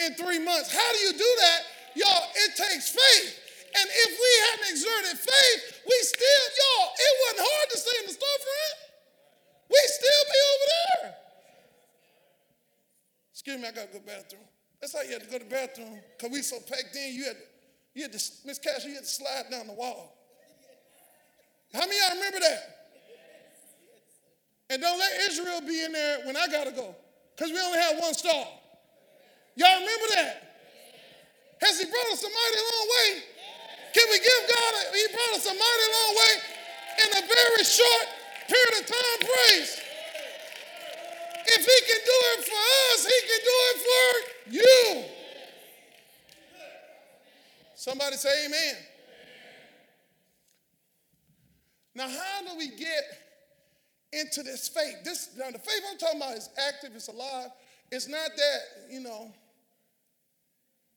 in 0.00 0.14
three 0.14 0.38
months. 0.38 0.72
How 0.72 0.92
do 0.92 0.98
you 0.98 1.12
do 1.12 1.30
that? 1.40 1.60
Y'all, 1.96 2.24
it 2.34 2.56
takes 2.56 2.90
faith. 2.90 3.38
And 3.72 3.88
if 3.88 4.10
we 4.12 4.30
hadn't 4.48 4.68
exerted 4.72 5.16
faith, 5.18 5.60
we 5.88 5.96
still, 6.02 6.44
y'all, 6.60 6.88
it 6.92 7.14
wasn't 7.24 7.48
hard 7.48 7.66
to 7.70 7.78
stay 7.78 7.96
in 8.00 8.06
the 8.06 8.16
storefront. 8.16 8.76
We 9.68 9.80
still 9.88 10.22
be 10.28 10.38
over 10.52 10.66
there. 10.68 11.14
Excuse 13.32 13.58
me, 13.60 13.68
I 13.68 13.72
gotta 13.72 13.86
go 13.88 13.98
to 13.98 14.04
the 14.04 14.10
bathroom. 14.12 14.46
That's 14.80 14.92
how 14.92 15.02
you 15.02 15.12
had 15.12 15.24
to 15.24 15.30
go 15.30 15.38
to 15.38 15.44
the 15.44 15.50
bathroom. 15.50 16.00
Cause 16.20 16.30
we 16.30 16.42
so 16.42 16.58
packed 16.60 16.94
in, 16.96 17.14
you 17.14 17.24
had 17.24 17.36
to, 17.36 17.44
you 17.94 18.02
had 18.02 18.12
to, 18.12 18.20
Miss 18.44 18.58
Cash, 18.58 18.84
you 18.84 18.94
had 18.94 19.04
to 19.04 19.08
slide 19.08 19.44
down 19.50 19.66
the 19.66 19.72
wall. 19.72 20.16
How 21.72 21.80
many 21.80 21.96
y'all 21.98 22.16
remember 22.16 22.40
that? 22.40 22.82
And 24.68 24.82
don't 24.82 24.98
let 24.98 25.12
Israel 25.30 25.60
be 25.60 25.84
in 25.84 25.92
there 25.92 26.18
when 26.24 26.36
I 26.36 26.46
gotta 26.48 26.72
go. 26.72 26.94
Because 27.36 27.52
we 27.52 27.58
only 27.58 27.78
have 27.78 27.98
one 27.98 28.14
stall. 28.14 28.61
Y'all 29.56 29.80
remember 29.80 30.08
that? 30.16 30.32
Has 31.60 31.78
He 31.78 31.86
brought 31.86 32.10
us 32.12 32.22
a 32.22 32.28
mighty 32.28 32.62
long 32.72 32.86
way? 32.88 33.22
Can 33.94 34.06
we 34.10 34.18
give 34.18 34.42
God, 34.48 34.72
a, 34.74 34.96
He 34.96 35.04
brought 35.12 35.34
us 35.36 35.46
a 35.46 35.54
mighty 35.54 35.88
long 35.92 36.12
way 36.16 36.34
in 37.04 37.08
a 37.22 37.26
very 37.26 37.64
short 37.64 38.06
period 38.48 38.74
of 38.80 38.86
time? 38.86 39.18
Praise. 39.20 39.80
If 41.44 41.62
He 41.66 41.78
can 41.86 42.00
do 42.04 42.18
it 42.32 42.40
for 42.48 42.62
us, 42.92 43.06
He 43.06 43.18
can 43.28 43.40
do 43.44 43.56
it 43.68 43.78
for 43.86 44.08
you. 44.52 45.04
Somebody 47.74 48.16
say 48.16 48.46
amen. 48.46 48.76
Now, 51.94 52.08
how 52.08 52.42
do 52.48 52.56
we 52.56 52.68
get 52.68 53.04
into 54.12 54.42
this 54.42 54.68
faith? 54.68 55.04
This 55.04 55.30
now 55.36 55.50
the 55.50 55.58
faith 55.58 55.82
I'm 55.90 55.98
talking 55.98 56.20
about 56.20 56.36
is 56.36 56.48
active, 56.68 56.92
it's 56.94 57.08
alive. 57.08 57.50
It's 57.90 58.08
not 58.08 58.30
that, 58.36 58.58
you 58.90 59.00
know, 59.00 59.32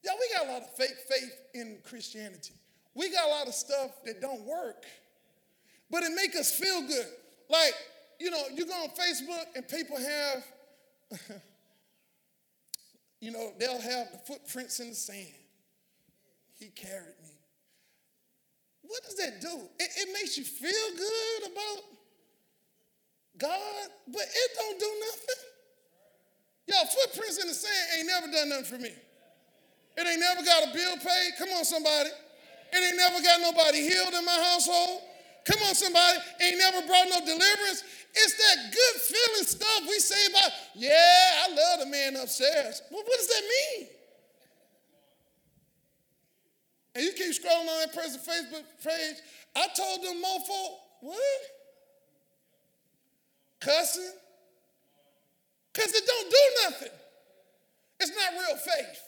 yeah, 0.05 0.11
we 0.19 0.37
got 0.37 0.47
a 0.47 0.51
lot 0.53 0.61
of 0.61 0.75
fake 0.75 0.95
faith 1.09 1.33
in 1.53 1.79
Christianity. 1.83 2.53
We 2.93 3.11
got 3.11 3.27
a 3.27 3.31
lot 3.31 3.47
of 3.47 3.53
stuff 3.53 3.91
that 4.05 4.21
don't 4.21 4.45
work, 4.45 4.85
but 5.89 6.03
it 6.03 6.11
make 6.15 6.35
us 6.35 6.51
feel 6.51 6.81
good. 6.81 7.07
Like 7.49 7.73
you 8.19 8.31
know, 8.31 8.41
you 8.53 8.65
go 8.65 8.73
on 8.73 8.89
Facebook 8.89 9.45
and 9.55 9.67
people 9.67 9.97
have, 9.97 10.43
you 13.19 13.31
know, 13.31 13.51
they'll 13.59 13.81
have 13.81 14.11
the 14.11 14.19
footprints 14.25 14.79
in 14.79 14.89
the 14.89 14.95
sand. 14.95 15.27
He 16.57 16.67
carried 16.67 17.15
me. 17.23 17.31
What 18.83 19.03
does 19.03 19.15
that 19.15 19.41
do? 19.41 19.67
It, 19.79 19.89
it 19.97 20.13
makes 20.13 20.37
you 20.37 20.43
feel 20.43 20.71
good 20.95 21.51
about 21.51 21.83
God, 23.37 23.89
but 24.07 24.21
it 24.21 24.51
don't 24.55 24.79
do 24.79 24.91
nothing. 25.11 25.43
Y'all, 26.67 26.85
footprints 26.85 27.41
in 27.41 27.47
the 27.47 27.53
sand 27.53 27.89
ain't 27.97 28.07
never 28.07 28.31
done 28.31 28.49
nothing 28.49 28.65
for 28.65 28.77
me. 28.77 28.91
It 29.97 30.07
ain't 30.07 30.19
never 30.19 30.43
got 30.43 30.69
a 30.69 30.73
bill 30.73 30.97
paid. 30.97 31.31
Come 31.37 31.49
on, 31.55 31.65
somebody. 31.65 32.09
It 32.73 32.79
ain't 32.83 32.97
never 32.97 33.21
got 33.23 33.39
nobody 33.41 33.81
healed 33.81 34.13
in 34.13 34.25
my 34.25 34.39
household. 34.51 35.01
Come 35.45 35.61
on, 35.67 35.75
somebody. 35.75 36.19
Ain't 36.41 36.57
never 36.57 36.85
brought 36.85 37.07
no 37.09 37.19
deliverance. 37.19 37.83
It's 38.13 38.33
that 38.35 38.71
good 38.71 39.01
feeling 39.01 39.45
stuff 39.45 39.81
we 39.87 39.99
say 39.99 40.31
about, 40.31 40.51
yeah, 40.73 41.45
I 41.45 41.53
love 41.53 41.79
the 41.79 41.85
man 41.85 42.15
upstairs. 42.15 42.81
Well, 42.91 43.03
what 43.03 43.17
does 43.17 43.27
that 43.27 43.43
mean? 43.43 43.87
And 46.95 47.03
you 47.03 47.11
keep 47.11 47.31
scrolling 47.31 47.67
on 47.67 47.79
that 47.81 47.93
person's 47.93 48.25
Facebook 48.25 48.63
page. 48.83 49.17
I 49.55 49.67
told 49.75 50.03
them 50.03 50.21
mofo, 50.23 50.75
what? 51.01 51.41
Cussing? 53.59 54.11
Because 55.73 55.93
it 55.93 56.03
don't 56.05 56.29
do 56.29 56.37
nothing. 56.63 56.97
It's 57.99 58.11
not 58.11 58.33
real 58.33 58.57
faith. 58.57 59.04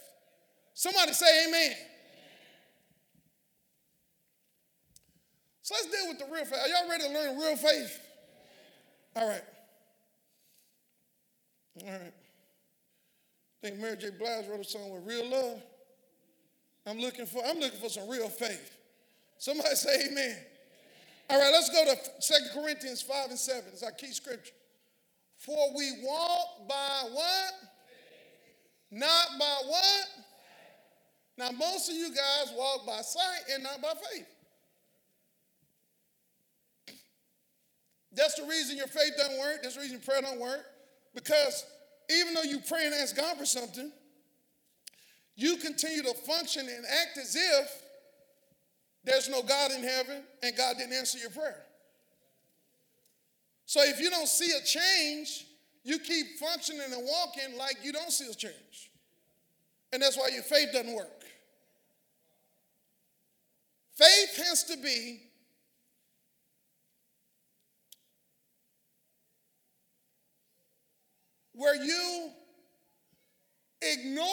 Somebody 0.77 1.11
say 1.13 1.47
amen. 1.47 1.71
So 5.63 5.73
let's 5.73 5.87
deal 5.87 6.07
with 6.07 6.19
the 6.19 6.25
real 6.31 6.45
faith. 6.45 6.59
Are 6.59 6.67
y'all 6.67 6.87
ready 6.87 7.03
to 7.05 7.09
learn 7.09 7.35
real 7.35 7.55
faith? 7.55 7.99
All 9.15 9.27
right. 9.27 9.41
All 11.83 11.89
right. 11.89 12.13
I 12.13 13.67
think 13.67 13.79
Mary 13.79 13.97
J. 13.97 14.11
Blige 14.19 14.47
wrote 14.47 14.59
a 14.59 14.63
song 14.63 14.91
with 14.91 15.03
real 15.07 15.27
love. 15.27 15.63
I'm 16.85 16.99
looking 16.99 17.25
for, 17.25 17.43
I'm 17.43 17.57
looking 17.57 17.79
for 17.79 17.89
some 17.89 18.07
real 18.07 18.29
faith. 18.29 18.77
Somebody 19.39 19.73
say 19.73 20.09
amen. 20.11 20.37
All 21.31 21.39
right, 21.39 21.51
let's 21.53 21.71
go 21.71 21.85
to 21.85 21.95
2 21.95 22.61
Corinthians 22.61 23.01
5 23.01 23.31
and 23.31 23.39
7. 23.39 23.63
It's 23.73 23.81
our 23.81 23.91
key 23.93 24.11
scripture. 24.11 24.53
For 25.37 25.75
we 25.75 26.03
walk 26.03 26.69
by 26.69 27.09
what? 27.13 27.53
Not 28.91 29.39
by 29.39 29.55
what? 29.65 30.26
Now, 31.37 31.51
most 31.51 31.89
of 31.89 31.95
you 31.95 32.09
guys 32.09 32.53
walk 32.55 32.85
by 32.87 33.01
sight 33.01 33.53
and 33.53 33.63
not 33.63 33.81
by 33.81 33.93
faith. 34.11 34.25
That's 38.13 38.33
the 38.35 38.47
reason 38.47 38.77
your 38.77 38.87
faith 38.87 39.13
doesn't 39.15 39.39
work. 39.39 39.59
That's 39.61 39.75
the 39.75 39.81
reason 39.81 39.97
your 39.97 40.01
prayer 40.01 40.21
don't 40.21 40.39
work. 40.39 40.65
Because 41.13 41.63
even 42.09 42.33
though 42.33 42.43
you 42.43 42.59
pray 42.67 42.85
and 42.85 42.95
ask 42.95 43.15
God 43.15 43.37
for 43.37 43.45
something, 43.45 43.91
you 45.35 45.57
continue 45.57 46.01
to 46.01 46.13
function 46.15 46.67
and 46.67 46.85
act 46.85 47.17
as 47.19 47.35
if 47.35 47.83
there's 49.03 49.29
no 49.29 49.43
God 49.43 49.71
in 49.71 49.83
heaven 49.83 50.23
and 50.41 50.57
God 50.57 50.77
didn't 50.77 50.93
answer 50.93 51.19
your 51.19 51.29
prayer. 51.29 51.63
So 53.67 53.81
if 53.83 53.99
you 53.99 54.09
don't 54.09 54.27
see 54.27 54.51
a 54.51 54.63
change, 54.65 55.45
you 55.83 55.99
keep 55.99 56.39
functioning 56.39 56.81
and 56.91 57.05
walking 57.05 57.57
like 57.57 57.77
you 57.83 57.91
don't 57.91 58.11
see 58.11 58.29
a 58.29 58.33
change. 58.33 58.91
And 59.93 60.01
that's 60.01 60.17
why 60.17 60.29
your 60.33 60.43
faith 60.43 60.69
doesn't 60.73 60.93
work. 60.93 61.16
Faith 63.97 64.47
has 64.47 64.63
to 64.65 64.77
be 64.77 65.21
where 71.53 71.75
you 71.75 72.29
ignore 73.81 74.27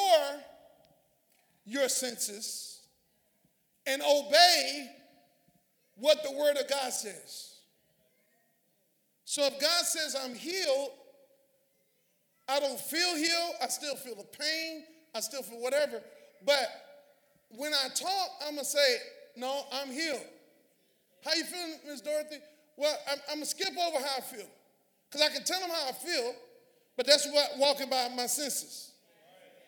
your 1.65 1.89
senses 1.89 2.83
and 3.87 4.03
obey 4.03 4.91
what 5.97 6.23
the 6.23 6.33
Word 6.33 6.59
of 6.59 6.69
God 6.69 6.93
says. 6.93 7.55
So 9.25 9.47
if 9.47 9.59
God 9.59 9.85
says 9.85 10.15
I'm 10.23 10.35
healed, 10.35 10.91
I 12.47 12.61
don't 12.61 12.79
feel 12.79 13.17
healed, 13.17 13.55
I 13.63 13.69
still 13.69 13.97
feel 13.97 14.17
the 14.17 14.25
pain, 14.25 14.85
I 15.15 15.21
still 15.21 15.43
feel 15.43 15.61
whatever. 15.61 16.03
But 16.45 16.69
when 17.49 17.73
I 17.73 17.89
talk, 17.95 18.29
I'm 18.47 18.57
gonna 18.57 18.65
say, 18.67 18.99
No, 19.37 19.65
I'm 19.73 19.91
healed. 19.91 20.25
How 21.25 21.35
you 21.35 21.45
feeling, 21.45 21.79
Miss 21.87 22.01
Dorothy? 22.01 22.37
Well, 22.77 22.97
I'm, 23.11 23.19
I'm, 23.31 23.37
gonna 23.37 23.47
skip 23.47 23.69
over 23.71 23.99
how 23.99 24.19
I 24.19 24.21
feel. 24.21 24.47
Because 25.09 25.27
I 25.27 25.33
can 25.33 25.45
tell 25.45 25.61
them 25.61 25.71
how 25.71 25.89
I 25.89 25.93
feel, 25.93 26.35
but 26.97 27.07
that's 27.07 27.27
what 27.27 27.53
walking 27.59 27.89
by 27.89 28.09
my 28.17 28.27
senses. 28.27 28.93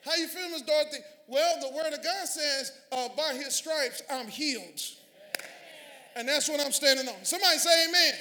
How 0.04 0.14
you 0.14 0.28
feeling, 0.28 0.52
Miss 0.52 0.62
Dorothy? 0.62 0.99
Well, 1.28 1.61
the 1.61 1.76
word 1.76 1.92
of 1.92 2.02
God 2.02 2.26
says, 2.26 2.73
uh, 2.92 3.08
by 3.16 3.35
his 3.35 3.54
stripes, 3.54 4.02
I'm 4.11 4.28
healed. 4.28 4.80
And 6.14 6.28
that's 6.28 6.49
what 6.49 6.61
I'm 6.61 6.73
standing 6.73 7.08
on. 7.08 7.25
Somebody 7.25 7.58
say 7.58 7.88
amen. 7.88 8.14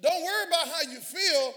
Don't 0.00 0.24
worry 0.24 0.48
about 0.48 0.68
how 0.68 0.90
you 0.90 1.00
feel. 1.00 1.54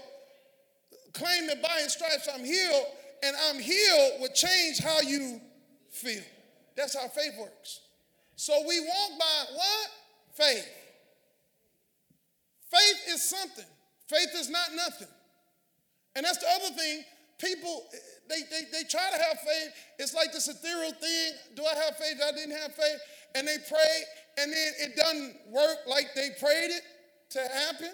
Claim 1.12 1.46
that 1.46 1.62
by 1.62 1.80
his 1.82 1.92
stripes 1.92 2.28
I'm 2.32 2.44
healed, 2.44 2.86
and 3.22 3.36
I'm 3.48 3.58
healed 3.58 4.20
will 4.20 4.32
change 4.34 4.78
how 4.78 5.00
you 5.00 5.40
feel. 5.90 6.22
That's 6.76 6.94
how 6.96 7.08
faith 7.08 7.34
works. 7.38 7.80
So 8.36 8.52
we 8.66 8.80
walk 8.80 9.18
by 9.18 9.54
what? 9.54 9.90
Faith. 10.32 10.68
Faith 12.70 13.14
is 13.14 13.22
something. 13.22 13.66
Faith 14.08 14.30
is 14.34 14.48
not 14.48 14.74
nothing. 14.74 15.08
And 16.16 16.24
that's 16.24 16.38
the 16.38 16.48
other 16.48 16.74
thing. 16.74 17.04
People, 17.38 17.84
they, 18.28 18.40
they, 18.50 18.62
they 18.72 18.84
try 18.88 19.10
to 19.10 19.22
have 19.22 19.38
faith. 19.40 19.72
It's 19.98 20.14
like 20.14 20.32
this 20.32 20.48
ethereal 20.48 20.92
thing. 20.92 21.32
Do 21.56 21.64
I 21.64 21.74
have 21.74 21.96
faith? 21.96 22.20
I 22.24 22.32
didn't 22.32 22.56
have 22.56 22.74
faith. 22.74 23.00
And 23.34 23.48
they 23.48 23.56
pray, 23.68 24.02
and 24.38 24.52
then 24.52 24.72
it 24.80 24.96
doesn't 24.96 25.36
work 25.50 25.78
like 25.86 26.14
they 26.14 26.30
prayed 26.38 26.70
it 26.70 26.82
to 27.30 27.40
happen. 27.40 27.90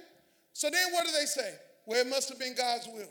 So 0.52 0.68
then 0.70 0.92
what 0.92 1.06
do 1.06 1.12
they 1.12 1.26
say? 1.26 1.54
Well, 1.86 2.00
it 2.00 2.08
must 2.08 2.28
have 2.28 2.38
been 2.38 2.54
God's 2.54 2.86
will. 2.88 3.08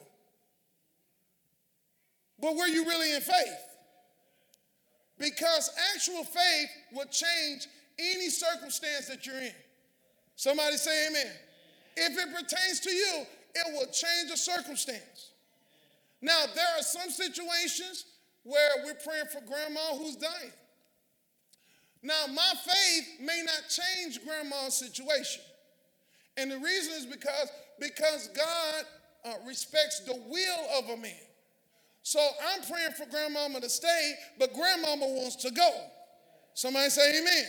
But 2.39 2.55
were 2.55 2.67
you 2.67 2.85
really 2.85 3.15
in 3.15 3.21
faith? 3.21 3.66
Because 5.17 5.71
actual 5.95 6.23
faith 6.23 6.69
will 6.93 7.05
change 7.05 7.67
any 7.97 8.29
circumstance 8.29 9.07
that 9.07 9.25
you're 9.25 9.39
in. 9.39 9.55
Somebody 10.35 10.77
say 10.77 11.07
amen. 11.07 11.31
If 11.95 12.17
it 12.17 12.33
pertains 12.33 12.79
to 12.81 12.91
you, 12.91 13.25
it 13.55 13.73
will 13.73 13.87
change 13.87 14.29
the 14.29 14.37
circumstance. 14.37 15.31
Now, 16.21 16.45
there 16.53 16.65
are 16.77 16.83
some 16.83 17.09
situations 17.09 18.05
where 18.43 18.69
we're 18.85 18.93
praying 18.93 19.25
for 19.31 19.41
grandma 19.41 19.97
who's 19.97 20.15
dying. 20.15 20.53
Now, 22.03 22.27
my 22.33 22.53
faith 22.63 23.07
may 23.19 23.41
not 23.43 23.63
change 23.69 24.23
grandma's 24.23 24.75
situation. 24.75 25.41
And 26.37 26.51
the 26.51 26.59
reason 26.59 26.93
is 26.93 27.05
because, 27.05 27.49
because 27.79 28.29
God 28.29 28.85
uh, 29.25 29.33
respects 29.47 30.01
the 30.01 30.13
will 30.13 30.79
of 30.79 30.89
a 30.89 31.01
man. 31.01 31.11
So 32.07 32.21
I'm 32.21 32.61
praying 32.61 32.91
for 32.93 33.05
grandmama 33.11 33.59
to 33.59 33.67
stay, 33.67 34.13
but 34.39 34.53
grandmama 34.53 35.05
wants 35.07 35.35
to 35.43 35.51
go. 35.51 35.69
Somebody 36.53 36.89
say 36.89 37.19
amen. 37.19 37.43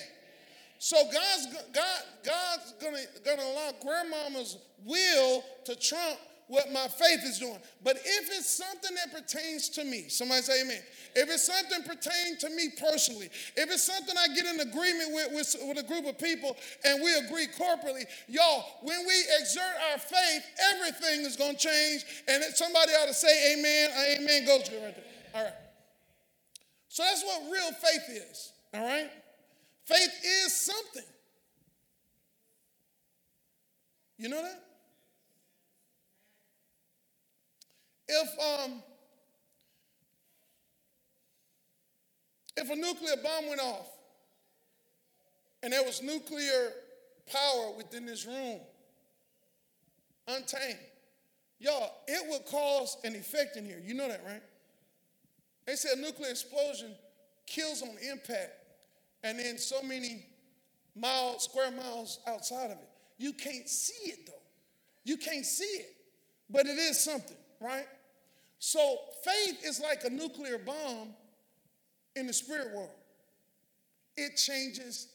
So 0.81 0.97
God's 1.12 1.47
God 1.73 2.03
God's 2.25 2.75
gonna 2.81 3.03
gonna 3.25 3.43
allow 3.43 3.71
grandmama's 3.81 4.59
will 4.85 5.45
to 5.65 5.77
trump 5.77 6.19
what 6.49 6.73
my 6.73 6.88
faith 6.88 7.25
is 7.25 7.38
doing. 7.38 7.59
But 7.85 7.97
if 7.97 8.28
it's 8.37 8.49
something 8.49 8.97
that 8.97 9.14
pertains 9.14 9.69
to 9.71 9.85
me, 9.85 10.09
somebody 10.09 10.43
say 10.43 10.62
amen. 10.62 10.81
If 11.14 11.28
it's 11.31 11.45
something 11.45 11.83
pertaining 11.83 12.38
to 12.40 12.50
me 12.50 12.71
personally, 12.81 13.26
if 13.57 13.71
it's 13.71 13.85
something 13.85 14.14
I 14.17 14.35
get 14.35 14.47
in 14.47 14.61
agreement 14.61 15.12
with, 15.12 15.28
with, 15.33 15.57
with 15.69 15.78
a 15.78 15.87
group 15.87 16.07
of 16.07 16.19
people 16.19 16.57
and 16.85 17.02
we 17.02 17.14
agree 17.17 17.47
corporately, 17.47 18.05
y'all, 18.28 18.64
when 18.83 19.07
we 19.07 19.14
exert 19.40 19.75
our 19.93 19.99
faith, 19.99 20.43
everything 20.75 21.25
is 21.25 21.37
going 21.37 21.57
to 21.57 21.69
change. 21.69 22.05
And 22.26 22.43
somebody 22.55 22.93
ought 22.93 23.09
to 23.09 23.14
say 23.14 23.55
amen. 23.55 23.90
Uh, 23.95 24.23
amen 24.23 24.47
goes 24.47 24.69
good 24.69 24.83
right 24.83 24.97
there. 24.97 25.05
All 25.35 25.45
right. 25.45 25.55
So 26.88 27.02
that's 27.05 27.23
what 27.25 27.43
real 27.52 27.73
faith 27.73 28.28
is. 28.31 28.52
All 28.75 28.83
right. 28.85 29.11
Faith 29.85 30.11
is 30.45 30.55
something. 30.55 31.05
You 34.19 34.28
know 34.28 34.43
that? 34.43 34.68
If 38.09 38.29
um 38.67 38.83
if 42.57 42.71
a 42.71 42.77
nuclear 42.77 43.17
bomb 43.23 43.49
went 43.49 43.61
off 43.61 43.88
and 45.62 45.73
there 45.73 45.83
was 45.83 46.03
nuclear 46.03 46.73
power 47.31 47.73
within 47.77 48.07
this 48.07 48.27
room, 48.27 48.61
untamed, 50.27 50.79
y'all, 51.59 51.93
it 52.07 52.31
would 52.31 52.47
cause 52.47 52.97
an 53.05 53.15
effect 53.15 53.57
in 53.57 53.65
here. 53.65 53.81
You 53.85 53.95
know 53.95 54.09
that, 54.09 54.23
right? 54.25 54.43
They 55.67 55.77
said 55.77 55.99
a 55.99 56.00
nuclear 56.00 56.31
explosion 56.31 56.95
kills 57.47 57.83
on 57.83 57.91
impact 58.11 58.53
and 59.23 59.38
then 59.38 59.59
so 59.59 59.83
many 59.83 60.25
miles, 60.97 61.45
square 61.45 61.71
miles 61.71 62.21
outside 62.27 62.67
of 62.67 62.79
it. 62.79 62.88
You 63.19 63.33
can't 63.33 63.69
see 63.69 64.11
it 64.11 64.27
though. 64.27 64.33
You 65.05 65.17
can't 65.17 65.45
see 65.45 65.65
it, 65.65 65.97
but 66.50 66.67
it 66.67 66.79
is 66.79 67.03
something, 67.03 67.37
right? 67.61 67.87
So 68.59 68.99
faith 69.25 69.65
is 69.65 69.81
like 69.81 70.05
a 70.05 70.11
nuclear 70.11 70.59
bomb 70.59 71.15
in 72.17 72.27
the 72.27 72.33
spirit 72.33 72.75
world. 72.75 72.91
It 74.17 74.37
changes 74.37 75.09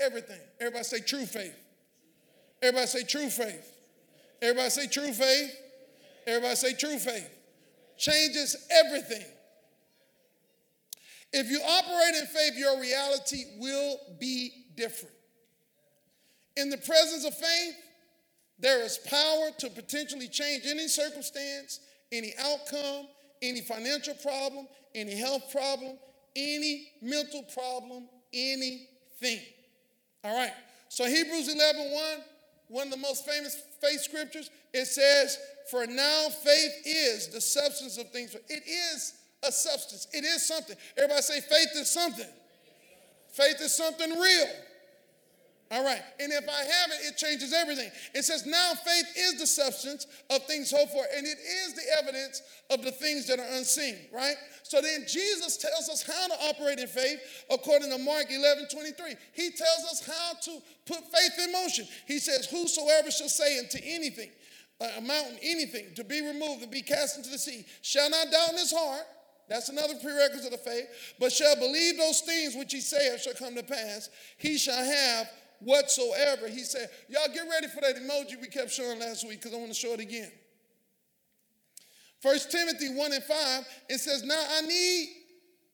everything. 0.00 0.40
Everybody 0.60 0.84
say 0.84 1.00
true 1.00 1.26
faith. 1.26 1.54
Everybody 2.62 2.86
say 2.86 3.04
true 3.04 3.30
faith. 3.30 3.72
Everybody 4.42 4.70
say 4.70 4.86
true 4.88 5.12
faith. 5.12 5.56
Everybody 6.26 6.56
say 6.56 6.74
true 6.74 6.98
faith. 6.98 7.30
Changes 7.96 8.56
everything. 8.70 9.24
If 11.32 11.50
you 11.50 11.60
operate 11.60 12.14
in 12.20 12.26
faith, 12.26 12.56
your 12.56 12.80
reality 12.80 13.44
will 13.58 13.98
be 14.18 14.50
different. 14.76 15.14
In 16.56 16.70
the 16.70 16.78
presence 16.78 17.24
of 17.24 17.34
faith, 17.34 17.74
there 18.58 18.82
is 18.82 18.98
power 18.98 19.50
to 19.58 19.70
potentially 19.70 20.28
change 20.28 20.64
any 20.66 20.88
circumstance, 20.88 21.80
any 22.12 22.32
outcome, 22.38 23.06
any 23.42 23.60
financial 23.60 24.14
problem, 24.14 24.66
any 24.94 25.16
health 25.16 25.50
problem, 25.52 25.98
any 26.36 26.88
mental 27.02 27.42
problem, 27.42 28.08
anything. 28.32 29.40
All 30.24 30.36
right. 30.36 30.52
So 30.88 31.04
Hebrews 31.04 31.54
11, 31.54 31.92
1, 31.92 32.02
one 32.68 32.86
of 32.86 32.92
the 32.92 32.98
most 32.98 33.26
famous 33.26 33.60
faith 33.80 34.00
scriptures, 34.00 34.50
it 34.72 34.86
says, 34.86 35.38
For 35.70 35.86
now 35.86 36.28
faith 36.28 36.72
is 36.84 37.28
the 37.28 37.40
substance 37.40 37.98
of 37.98 38.10
things. 38.10 38.34
It 38.48 38.62
is 38.66 39.14
a 39.42 39.52
substance. 39.52 40.08
It 40.12 40.24
is 40.24 40.46
something. 40.46 40.76
Everybody 40.96 41.22
say 41.22 41.40
faith 41.40 41.68
is 41.76 41.90
something. 41.90 42.26
Faith 43.32 43.60
is 43.60 43.74
something 43.74 44.10
real. 44.10 44.46
All 45.70 45.84
right. 45.84 46.00
And 46.18 46.32
if 46.32 46.48
I 46.48 46.62
have 46.62 46.90
it, 46.90 47.08
it 47.08 47.16
changes 47.18 47.52
everything. 47.52 47.90
It 48.14 48.24
says, 48.24 48.46
now 48.46 48.72
faith 48.74 49.06
is 49.16 49.38
the 49.38 49.46
substance 49.46 50.06
of 50.30 50.42
things 50.44 50.70
hoped 50.70 50.92
for, 50.92 51.04
and 51.14 51.26
it 51.26 51.38
is 51.38 51.74
the 51.74 51.82
evidence 52.00 52.42
of 52.70 52.82
the 52.82 52.90
things 52.90 53.26
that 53.26 53.38
are 53.38 53.52
unseen, 53.52 53.96
right? 54.12 54.36
So 54.62 54.80
then 54.80 55.04
Jesus 55.06 55.58
tells 55.58 55.90
us 55.90 56.02
how 56.02 56.28
to 56.28 56.34
operate 56.48 56.78
in 56.78 56.86
faith 56.86 57.20
according 57.50 57.90
to 57.90 57.98
Mark 57.98 58.26
11 58.30 58.68
23. 58.70 59.14
He 59.34 59.50
tells 59.50 59.84
us 59.90 60.06
how 60.06 60.38
to 60.40 60.62
put 60.86 61.00
faith 61.12 61.44
in 61.44 61.52
motion. 61.52 61.86
He 62.06 62.18
says, 62.18 62.46
Whosoever 62.46 63.10
shall 63.10 63.28
say 63.28 63.58
unto 63.58 63.78
anything, 63.84 64.30
uh, 64.80 64.88
a 64.96 65.00
mountain, 65.02 65.38
anything, 65.42 65.94
to 65.96 66.04
be 66.04 66.26
removed 66.26 66.62
and 66.62 66.70
be 66.70 66.82
cast 66.82 67.18
into 67.18 67.30
the 67.30 67.38
sea, 67.38 67.66
shall 67.82 68.08
not 68.08 68.30
doubt 68.30 68.50
in 68.50 68.58
his 68.58 68.72
heart. 68.72 69.04
That's 69.48 69.70
another 69.70 69.94
prerequisite 69.94 70.52
of 70.52 70.60
faith. 70.60 70.86
But 71.18 71.32
shall 71.32 71.56
believe 71.56 71.96
those 71.96 72.20
things 72.20 72.54
which 72.54 72.72
he 72.72 72.80
saith 72.80 73.22
shall 73.22 73.34
come 73.34 73.54
to 73.54 73.62
pass. 73.62 74.10
He 74.36 74.58
shall 74.58 74.84
have 74.84 75.30
whatsoever. 75.60 76.48
He 76.48 76.64
said, 76.64 76.88
Y'all 77.08 77.32
get 77.32 77.48
ready 77.50 77.68
for 77.68 77.80
that 77.80 77.96
emoji 77.96 78.40
we 78.40 78.48
kept 78.48 78.70
showing 78.70 79.00
last 79.00 79.26
week 79.26 79.40
because 79.40 79.54
I 79.54 79.58
want 79.58 79.70
to 79.70 79.74
show 79.74 79.92
it 79.92 80.00
again. 80.00 80.30
First 82.20 82.50
Timothy 82.50 82.94
1 82.94 83.12
and 83.12 83.22
5, 83.22 83.64
it 83.88 83.98
says, 83.98 84.24
Now 84.24 84.42
I 84.56 84.62
need 84.62 85.08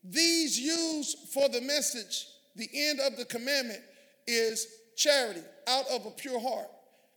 these 0.02 0.58
used 0.58 1.18
for 1.32 1.48
the 1.48 1.60
message. 1.60 2.26
The 2.56 2.68
end 2.72 3.00
of 3.00 3.16
the 3.16 3.24
commandment 3.24 3.80
is 4.26 4.66
charity 4.96 5.40
out 5.66 5.86
of 5.90 6.06
a 6.06 6.10
pure 6.10 6.38
heart 6.38 6.68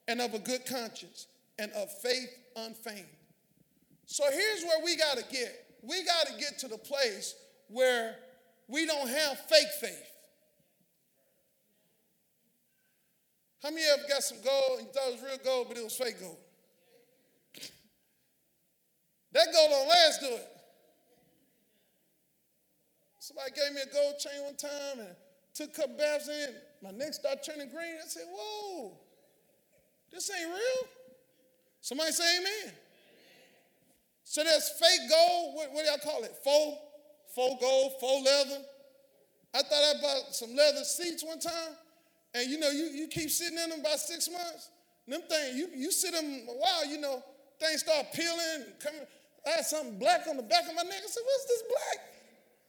and 0.08 0.22
of 0.22 0.34
a 0.34 0.40
good 0.40 0.66
conscience 0.66 1.28
and 1.60 1.72
of 1.74 1.92
faith 2.02 2.30
unfeigned. 2.56 3.06
So 4.06 4.24
here's 4.32 4.64
where 4.64 4.84
we 4.84 4.96
got 4.96 5.18
to 5.18 5.24
get. 5.32 5.66
We 5.84 6.04
got 6.06 6.28
to 6.28 6.34
get 6.40 6.58
to 6.60 6.68
the 6.68 6.78
place 6.78 7.36
where 7.68 8.16
we 8.68 8.86
don't 8.86 9.10
have 9.10 9.38
fake 9.42 9.68
faith. 9.82 10.17
How 13.68 13.74
many 13.74 13.84
of 13.84 13.88
you 13.88 13.94
ever 14.00 14.08
got 14.08 14.24
some 14.24 14.38
gold 14.46 14.80
and 14.80 14.88
you 14.88 14.94
thought 14.94 15.10
it 15.10 15.20
was 15.20 15.24
real 15.24 15.40
gold, 15.44 15.68
but 15.68 15.76
it 15.76 15.84
was 15.84 15.98
fake 15.98 16.22
gold? 16.22 16.38
That 19.34 19.48
gold 19.52 19.72
don't 19.72 19.90
last, 19.90 20.22
do 20.22 20.28
it? 20.28 20.48
Somebody 23.20 23.51
gave 23.51 23.75
me 23.75 23.82
a 23.82 23.94
gold 23.94 24.20
chain 24.20 24.42
one 24.42 24.56
time 24.56 25.00
and 25.00 25.10
took 25.53 25.72
a 25.72 25.82
couple 25.82 25.98
baths 25.98 26.30
in. 26.30 26.56
My 26.82 26.92
neck 26.92 27.14
started 27.14 27.44
turning 27.44 27.68
green. 27.68 27.96
I 28.01 28.08
said, 28.08 28.24
whoa, 28.32 28.94
this 30.14 30.32
ain't 30.32 30.48
real. 30.48 30.88
Somebody 31.82 32.14
say 32.14 32.38
amen. 32.40 32.74
So 34.24 34.46
there's 34.46 34.70
fake 34.80 35.10
gold. 35.10 35.56
What, 35.56 35.74
what 35.74 35.84
do 35.84 35.92
y'all 35.92 36.14
call 36.14 36.24
it? 36.24 36.38
Faux, 36.42 36.77
faux 37.36 37.62
gold, 37.62 37.92
faux 38.00 38.25
leather. 38.25 38.64
I 39.53 39.62
thought 39.62 39.74
I 39.74 40.01
bought 40.01 40.34
some 40.34 40.56
leather 40.56 40.86
seats 40.86 41.22
one 41.22 41.42
time. 41.42 41.75
And 42.38 42.52
you 42.52 42.60
know, 42.60 42.70
you, 42.70 42.86
you 42.94 43.08
keep 43.08 43.32
sitting 43.32 43.58
in 43.58 43.70
them 43.70 43.80
about 43.80 43.98
six 44.00 44.30
months. 44.30 44.70
Them 45.08 45.22
things, 45.28 45.56
you, 45.56 45.70
you 45.76 45.92
sit 45.92 46.14
them 46.14 46.26
a 46.50 46.54
while, 46.54 46.86
you 46.86 47.00
know, 47.00 47.24
things 47.60 47.80
start 47.80 48.08
peeling, 48.14 48.66
coming. 48.80 49.02
I 49.46 49.52
had 49.52 49.66
something 49.66 49.98
black 49.98 50.28
on 50.28 50.38
the 50.38 50.44
back 50.44 50.68
of 50.68 50.76
my 50.76 50.84
neck. 50.84 51.00
I 51.04 51.08
said, 51.08 51.24
What's 51.26 51.46
this 51.46 51.64
black? 51.64 52.06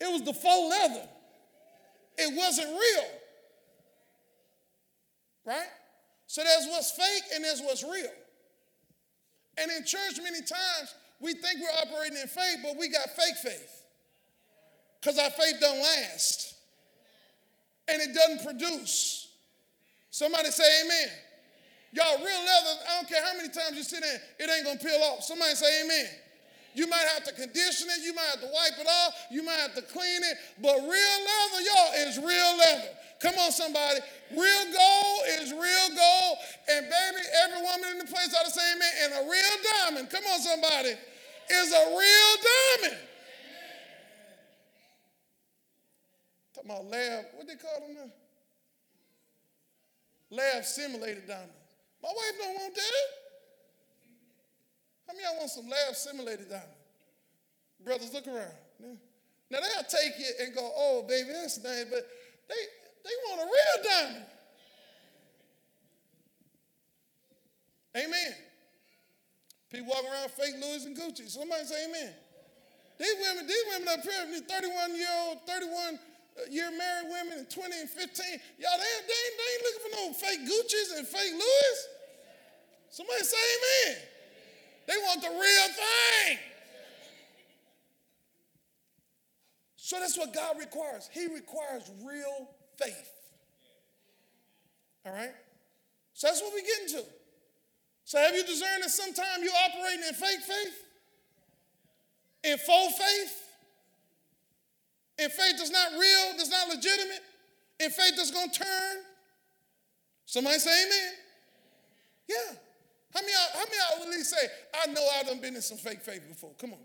It 0.01 0.13
was 0.13 0.23
the 0.23 0.33
faux 0.33 0.71
leather. 0.71 1.09
It 2.17 2.37
wasn't 2.37 2.69
real. 2.69 3.05
Right? 5.45 5.69
So 6.27 6.43
there's 6.43 6.67
what's 6.69 6.93
fake 6.93 7.25
and 7.35 7.45
there's 7.45 7.61
what's 7.61 7.83
real. 7.83 8.13
And 9.61 9.71
in 9.73 9.85
church, 9.85 10.19
many 10.23 10.39
times, 10.39 10.95
we 11.21 11.33
think 11.35 11.61
we're 11.61 11.83
operating 11.83 12.19
in 12.19 12.29
faith, 12.29 12.59
but 12.63 12.77
we 12.79 12.89
got 12.89 13.11
fake 13.11 13.37
faith. 13.43 13.83
Because 15.01 15.19
our 15.19 15.31
faith 15.31 15.57
don't 15.61 15.79
last. 15.79 16.55
And 17.89 18.01
it 18.01 18.15
doesn't 18.15 18.45
produce. 18.45 19.28
Somebody 20.19 20.51
say 20.51 20.67
amen. 20.83 21.15
Y'all, 21.95 22.19
real 22.19 22.43
leather, 22.43 22.75
I 22.91 22.99
don't 22.99 23.07
care 23.07 23.23
how 23.23 23.39
many 23.39 23.55
times 23.55 23.79
you 23.79 23.87
sit 23.87 24.03
in, 24.03 24.19
it 24.43 24.51
ain't 24.51 24.67
gonna 24.67 24.83
peel 24.83 24.99
off. 25.07 25.23
Somebody 25.23 25.55
say 25.55 25.87
amen. 25.87 26.11
You 26.75 26.91
might 26.91 27.07
have 27.15 27.23
to 27.31 27.33
condition 27.33 27.87
it, 27.87 28.03
you 28.03 28.13
might 28.19 28.27
have 28.35 28.43
to 28.43 28.51
wipe 28.51 28.75
it 28.83 28.89
off, 28.91 29.15
you 29.31 29.47
might 29.47 29.63
have 29.63 29.79
to 29.79 29.83
clean 29.83 30.21
it, 30.27 30.35
but 30.59 30.75
real 30.75 31.19
leather, 31.23 31.61
y'all, 31.63 31.93
is 32.03 32.19
real 32.19 32.51
leather. 32.59 32.91
Come 33.23 33.39
on, 33.39 33.53
somebody. 33.55 34.03
Real 34.35 34.65
gold 34.75 35.21
is 35.39 35.55
real 35.55 35.89
gold. 35.95 36.35
And 36.67 36.91
baby, 36.91 37.23
every 37.47 37.63
woman 37.63 37.87
in 37.95 37.99
the 38.03 38.11
place 38.11 38.35
ought 38.35 38.47
to 38.47 38.51
say 38.51 38.75
amen. 38.75 38.91
And 39.07 39.11
a 39.23 39.31
real 39.31 39.55
diamond, 39.87 40.11
come 40.11 40.27
on, 40.27 40.41
somebody, 40.43 40.99
is 40.99 41.69
a 41.71 41.85
real 41.95 42.31
diamond. 42.43 42.99
Talking 46.55 46.71
about 46.71 46.91
lab, 46.91 47.25
what 47.39 47.47
they 47.47 47.55
call 47.55 47.87
them 47.87 47.95
now? 47.95 48.11
Lab 50.31 50.65
simulated 50.65 51.27
diamonds. 51.27 51.53
My 52.03 52.09
wife 52.09 52.39
don't 52.39 52.55
want 52.55 52.75
that. 52.75 53.07
How 55.07 55.15
many 55.15 55.25
y'all 55.25 55.39
want 55.39 55.51
some 55.51 55.69
lab 55.69 55.95
simulated 55.95 56.49
diamonds? 56.49 56.75
Brothers, 57.85 58.13
look 58.13 58.27
around. 58.27 58.53
Now 59.51 59.59
they'll 59.61 59.85
take 59.85 60.13
it 60.19 60.35
and 60.41 60.55
go, 60.55 60.71
oh, 60.77 61.05
baby, 61.09 61.31
that's 61.33 61.63
nice, 61.63 61.87
but 61.91 62.07
they, 62.49 62.61
they 63.05 63.11
want 63.29 63.41
a 63.41 63.45
real 63.45 63.85
diamond. 63.85 64.25
Amen. 67.97 68.35
People 69.71 69.89
walk 69.89 70.05
around 70.05 70.31
fake 70.31 70.55
Louis 70.61 70.85
and 70.85 70.97
Gucci. 70.97 71.29
Somebody 71.29 71.65
say 71.65 71.87
amen. 71.89 72.13
These 72.99 73.15
women, 73.21 73.47
these 73.47 73.65
women 73.73 73.89
up 73.89 74.03
here, 74.03 74.41
31 74.49 74.97
year 74.97 75.09
old, 75.27 75.39
31 75.47 75.99
year 76.51 76.71
married 76.71 77.11
women 77.11 77.39
in 77.41 77.47
20 77.47 77.81
and 77.81 77.91
15. 77.91 78.27
Y'all, 78.59 78.79
they, 78.79 78.95
they, 79.07 79.23
they 79.37 79.49
ain't 79.55 79.63
looking 79.67 79.85
for 79.85 79.95
no 79.97 80.05
fake 80.15 80.43
Gucci's 80.47 80.99
and 80.99 81.07
fake 81.07 81.33
Louis. 81.33 81.79
Somebody 82.91 83.25
say 83.25 83.37
amen. 83.37 83.97
They 84.87 84.95
want 85.05 85.21
the 85.21 85.29
real 85.29 85.69
thing. 85.75 86.39
So 89.77 89.99
that's 90.01 90.19
what 90.19 90.35
God 90.35 90.59
requires. 90.59 91.09
He 91.13 91.27
requires 91.27 91.91
real 92.05 92.51
faith. 92.77 93.11
All 95.07 95.13
right? 95.13 95.33
So 96.13 96.27
that's 96.27 96.43
what 96.43 96.53
we 96.55 96.63
get 96.63 96.81
into. 96.83 97.09
So 98.05 98.19
have 98.19 98.35
you 98.35 98.43
discerned 98.43 98.83
that 98.83 98.91
sometimes 98.91 99.43
you're 99.43 99.53
operating 99.53 100.05
in 100.07 100.15
fake 100.15 100.41
faith? 100.41 100.85
In 102.45 102.59
full 102.59 102.91
faith? 102.91 103.48
In 105.19 105.31
faith 105.31 105.55
that's 105.59 105.71
not 105.71 105.93
real, 105.93 106.37
that's 106.37 106.51
not 106.51 106.69
legitimate, 106.69 107.23
in 107.81 107.91
faith 107.91 108.15
that's 108.17 108.31
gonna 108.31 108.53
turn. 108.53 109.03
Somebody 110.27 110.59
say 110.59 110.71
amen. 110.71 111.13
Yeah. 112.29 112.55
How 113.15 113.21
many 113.21 113.33
how 113.33 113.65
many 113.65 113.77
I 113.81 113.99
would 113.99 114.09
at 114.09 114.15
least 114.15 114.31
say, 114.31 114.47
I 114.85 114.93
know 114.93 115.07
I've 115.19 115.27
done 115.27 115.41
been 115.41 115.57
in 115.57 115.63
some 115.63 115.79
fake 115.79 116.03
faith 116.03 116.23
before? 116.29 116.51
Come 116.59 116.73
on. 116.73 116.79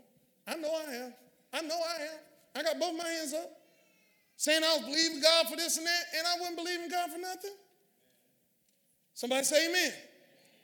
I 0.46 0.56
know 0.56 0.74
I 0.74 0.92
have. 0.92 1.12
I 1.52 1.60
know 1.60 1.78
I 1.78 2.00
have. 2.02 2.20
I 2.56 2.62
got 2.62 2.78
both 2.80 2.96
my 2.96 3.08
hands 3.08 3.34
up. 3.34 3.50
Saying 4.36 4.62
I 4.64 4.76
was 4.76 4.86
believing 4.86 5.20
God 5.20 5.48
for 5.48 5.56
this 5.56 5.76
and 5.76 5.86
that, 5.86 6.02
and 6.18 6.26
I 6.26 6.40
wouldn't 6.40 6.56
believe 6.56 6.80
in 6.80 6.90
God 6.90 7.10
for 7.10 7.18
nothing. 7.18 7.52
Somebody 9.14 9.44
say 9.44 9.68
amen. 9.68 9.92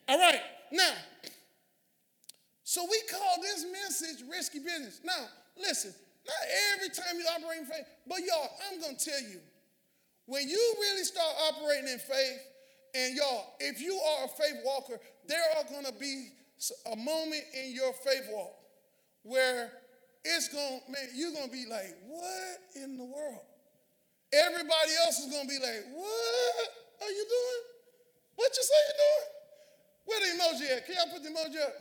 All 0.09 0.19
right, 0.19 0.41
now, 0.73 0.91
so 2.65 2.85
we 2.91 3.01
call 3.09 3.37
this 3.41 3.65
message 3.71 4.25
risky 4.29 4.59
business. 4.59 5.01
Now, 5.05 5.27
listen, 5.57 5.95
not 6.31 6.45
every 6.73 6.91
time 6.95 7.19
you 7.19 7.27
operate 7.35 7.61
in 7.61 7.67
faith, 7.67 7.87
but 8.07 8.23
y'all, 8.23 8.55
I'm 8.71 8.79
going 8.81 8.95
to 8.95 9.03
tell 9.03 9.21
you, 9.27 9.43
when 10.27 10.49
you 10.49 10.63
really 10.79 11.03
start 11.03 11.35
operating 11.51 11.91
in 11.91 11.99
faith 11.99 12.39
And 12.95 13.17
y'all, 13.17 13.55
if 13.61 13.81
you 13.81 13.95
are 13.95 14.25
a 14.25 14.29
faith 14.29 14.63
walker, 14.65 14.99
there 15.29 15.43
are 15.57 15.65
going 15.71 15.85
to 15.85 15.93
be 15.93 16.31
a 16.93 16.97
moment 16.97 17.43
in 17.55 17.73
your 17.75 17.93
faith 17.93 18.27
walk 18.31 18.55
where 19.23 19.71
it's 20.25 20.49
going, 20.49 20.81
to, 20.85 20.93
man, 20.93 21.09
you're 21.15 21.33
going 21.33 21.47
to 21.47 21.53
be 21.53 21.65
like, 21.71 21.97
what 22.07 22.59
in 22.77 22.97
the 22.97 23.05
world? 23.05 23.47
Everybody 24.33 24.93
else 25.07 25.19
is 25.19 25.31
going 25.31 25.47
to 25.47 25.49
be 25.49 25.59
like, 25.59 25.87
what 25.95 26.69
are 27.03 27.11
you 27.11 27.25
doing? 27.25 27.63
What 28.37 28.51
you 28.57 28.63
say 28.63 28.81
you're 28.89 29.03
doing? 29.07 29.29
Where 30.07 30.21
the 30.21 30.31
emoji 30.35 30.77
at? 30.77 30.87
Can 30.87 30.95
y'all 30.97 31.13
put 31.13 31.23
the 31.23 31.31
emoji 31.31 31.63
up? 31.63 31.75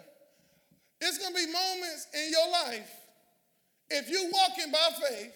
It's 1.02 1.18
going 1.18 1.34
to 1.34 1.40
be 1.40 1.52
moments 1.52 2.08
in 2.14 2.32
your 2.32 2.52
life, 2.52 2.92
if 3.90 4.10
you're 4.10 4.30
walking 4.32 4.72
by 4.72 5.08
faith, 5.08 5.34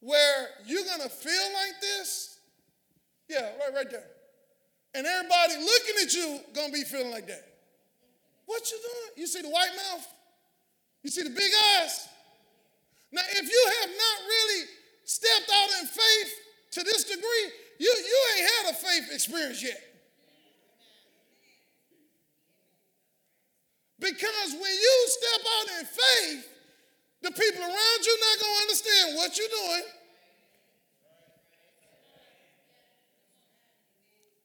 where 0.00 0.48
you're 0.66 0.84
going 0.84 1.00
to 1.00 1.08
feel 1.08 1.52
like 1.54 1.80
this. 1.80 2.38
Yeah, 3.28 3.40
right, 3.40 3.74
right 3.74 3.90
there. 3.90 4.04
And 4.94 5.06
everybody 5.06 5.54
looking 5.54 5.94
at 6.02 6.14
you 6.14 6.40
going 6.54 6.68
to 6.68 6.72
be 6.72 6.84
feeling 6.84 7.10
like 7.10 7.26
that. 7.26 7.42
What 8.46 8.70
you 8.70 8.78
doing? 8.78 9.22
You 9.22 9.26
see 9.26 9.40
the 9.40 9.48
white 9.48 9.72
mouth? 9.74 10.06
You 11.02 11.10
see 11.10 11.22
the 11.22 11.30
big 11.30 11.50
eyes? 11.80 12.08
Now, 13.12 13.22
if 13.30 13.50
you 13.50 13.70
have 13.80 13.90
not 13.90 14.26
really 14.26 14.64
stepped 15.04 15.50
out 15.50 15.80
in 15.80 15.86
faith 15.86 16.32
to 16.72 16.82
this 16.82 17.04
degree, 17.04 17.46
you, 17.78 17.94
you 17.96 18.18
ain't 18.36 18.50
had 18.50 18.72
a 18.72 18.76
faith 18.76 19.12
experience 19.12 19.62
yet. 19.62 19.80
Because 23.98 24.52
when 24.52 24.72
you 24.72 25.06
step 25.06 25.40
out 25.58 25.80
in 25.80 25.86
faith, 25.86 26.53
the 27.24 27.32
people 27.32 27.62
around 27.64 28.00
you 28.04 28.14
not 28.20 28.36
going 28.36 28.52
to 28.52 28.62
understand 28.68 29.16
what 29.16 29.32
you're 29.38 29.48
doing. 29.48 29.84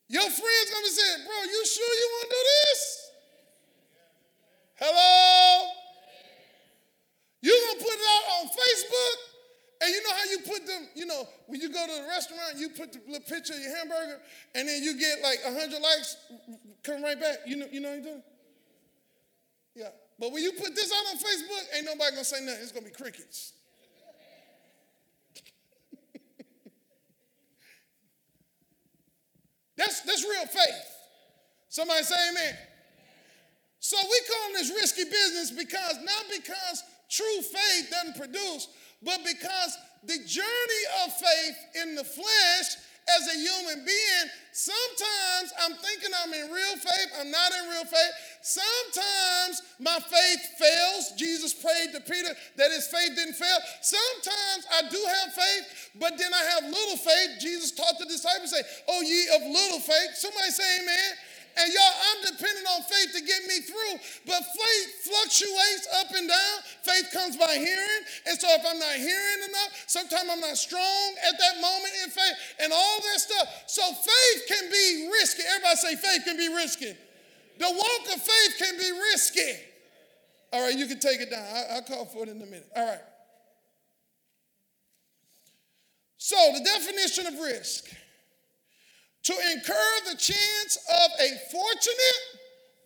Your 0.07 0.23
friends 0.23 0.67
to 0.71 0.79
be 0.81 0.89
saying, 0.89 1.27
bro, 1.27 1.37
you 1.43 1.65
sure 1.67 1.85
you 1.85 2.07
want 2.15 2.23
to 2.23 2.29
do 2.31 2.41
this? 2.41 2.81
Hello? 4.79 5.69
You're 7.41 7.59
going 7.67 7.77
to 7.77 7.83
put 7.83 7.93
it 7.93 8.07
out 8.07 8.25
on 8.39 8.47
Facebook, 8.47 9.17
and 9.81 9.89
you 9.91 10.01
know 10.03 10.13
how 10.15 10.25
you 10.31 10.39
put 10.39 10.65
them, 10.65 10.87
you 10.95 11.05
know, 11.05 11.27
when 11.47 11.59
you 11.59 11.69
go 11.69 11.85
to 11.85 12.01
the 12.01 12.07
restaurant, 12.07 12.57
you 12.57 12.69
put 12.69 12.93
the 12.93 12.99
little 13.05 13.27
picture 13.27 13.53
of 13.53 13.59
your 13.59 13.75
hamburger, 13.75 14.19
and 14.55 14.67
then 14.67 14.81
you 14.81 14.97
get 14.97 15.21
like 15.21 15.43
100 15.43 15.81
likes, 15.81 16.15
come 16.83 17.03
right 17.03 17.19
back. 17.19 17.39
You 17.45 17.57
know, 17.57 17.67
you 17.71 17.81
know 17.81 17.89
what 17.89 18.03
you're 18.03 18.05
doing? 18.05 18.23
Yeah. 19.75 19.89
But 20.19 20.31
when 20.31 20.43
you 20.43 20.51
put 20.51 20.75
this 20.75 20.91
out 20.91 21.05
on 21.11 21.17
Facebook, 21.17 21.75
ain't 21.75 21.85
nobody 21.85 22.11
gonna 22.11 22.23
say 22.23 22.41
nothing. 22.43 22.61
It's 22.61 22.71
gonna 22.71 22.85
be 22.85 22.91
crickets. 22.91 23.53
that's, 29.77 30.01
that's 30.01 30.23
real 30.23 30.45
faith. 30.45 30.95
Somebody 31.69 32.03
say 32.03 32.15
amen. 32.31 32.57
So 33.79 33.97
we 33.97 34.19
call 34.27 34.53
this 34.53 34.69
risky 34.71 35.05
business 35.05 35.51
because 35.51 35.97
not 36.03 36.25
because 36.29 36.83
true 37.09 37.41
faith 37.41 37.89
doesn't 37.89 38.17
produce, 38.17 38.67
but 39.01 39.19
because 39.25 39.77
the 40.03 40.17
journey 40.25 40.83
of 41.05 41.13
faith 41.13 41.57
in 41.83 41.95
the 41.95 42.03
flesh 42.03 42.75
as 43.17 43.27
a 43.33 43.37
human 43.37 43.85
being, 43.85 44.25
sometimes 44.51 45.53
I'm 45.63 45.73
thinking 45.73 46.11
I'm 46.13 46.33
in 46.33 46.51
real 46.51 46.77
faith, 46.77 47.09
I'm 47.19 47.31
not 47.31 47.51
in 47.51 47.69
real 47.69 47.85
faith. 47.85 48.13
Sometimes 48.41 49.61
my 49.79 49.99
faith 49.99 50.41
fails. 50.57 51.13
Jesus 51.17 51.53
prayed 51.53 51.93
to 51.93 52.01
Peter 52.01 52.33
that 52.57 52.71
his 52.71 52.87
faith 52.87 53.15
didn't 53.15 53.35
fail. 53.35 53.59
Sometimes 53.81 54.63
I 54.73 54.89
do 54.89 54.99
have 54.99 55.33
faith, 55.33 55.89
but 55.99 56.17
then 56.17 56.31
I 56.33 56.43
have 56.55 56.63
little 56.63 56.97
faith. 56.97 57.39
Jesus 57.39 57.71
taught 57.71 57.99
the 57.99 58.05
disciples, 58.05 58.51
say, 58.51 58.63
Oh, 58.87 59.01
ye 59.01 59.27
of 59.35 59.41
little 59.41 59.79
faith. 59.79 60.15
Somebody 60.15 60.51
say 60.51 60.79
amen. 60.81 61.11
And 61.57 61.73
y'all, 61.73 61.97
I'm 62.11 62.19
depending 62.35 62.65
on 62.69 62.83
faith 62.83 63.11
to 63.17 63.21
get 63.25 63.41
me 63.47 63.61
through. 63.61 63.95
But 64.25 64.41
faith 64.43 64.89
fluctuates 65.07 65.87
up 65.97 66.09
and 66.13 66.27
down. 66.29 66.55
Faith 66.83 67.09
comes 67.11 67.35
by 67.37 67.55
hearing. 67.55 68.01
And 68.27 68.39
so 68.39 68.47
if 68.51 68.63
I'm 68.67 68.79
not 68.79 68.95
hearing 68.95 69.41
enough, 69.49 69.71
sometimes 69.87 70.29
I'm 70.29 70.39
not 70.39 70.57
strong 70.57 71.07
at 71.27 71.35
that 71.39 71.55
moment 71.61 71.93
in 72.03 72.09
faith 72.11 72.37
and 72.61 72.73
all 72.73 72.97
that 73.11 73.19
stuff. 73.19 73.47
So 73.67 73.81
faith 73.81 74.39
can 74.47 74.69
be 74.69 75.09
risky. 75.11 75.43
Everybody 75.49 75.75
say 75.75 75.95
faith 75.95 76.23
can 76.25 76.37
be 76.37 76.49
risky. 76.53 76.93
The 77.59 77.67
walk 77.67 78.15
of 78.15 78.21
faith 78.21 78.53
can 78.57 78.77
be 78.77 78.91
risky. 79.11 79.53
All 80.53 80.61
right, 80.61 80.75
you 80.75 80.87
can 80.87 80.99
take 80.99 81.19
it 81.21 81.29
down. 81.29 81.45
I, 81.45 81.75
will 81.75 81.81
call 81.81 82.05
for 82.05 82.23
it 82.23 82.29
in 82.29 82.41
a 82.41 82.45
minute. 82.45 82.67
All 82.75 82.85
right. 82.85 83.01
So, 86.17 86.35
the 86.53 86.63
definition 86.63 87.27
of 87.27 87.39
risk 87.39 87.85
to 89.23 89.33
incur 89.53 89.99
the 90.09 90.15
chance 90.15 90.77
of 90.89 91.11
a 91.19 91.29
fortunate 91.51 92.19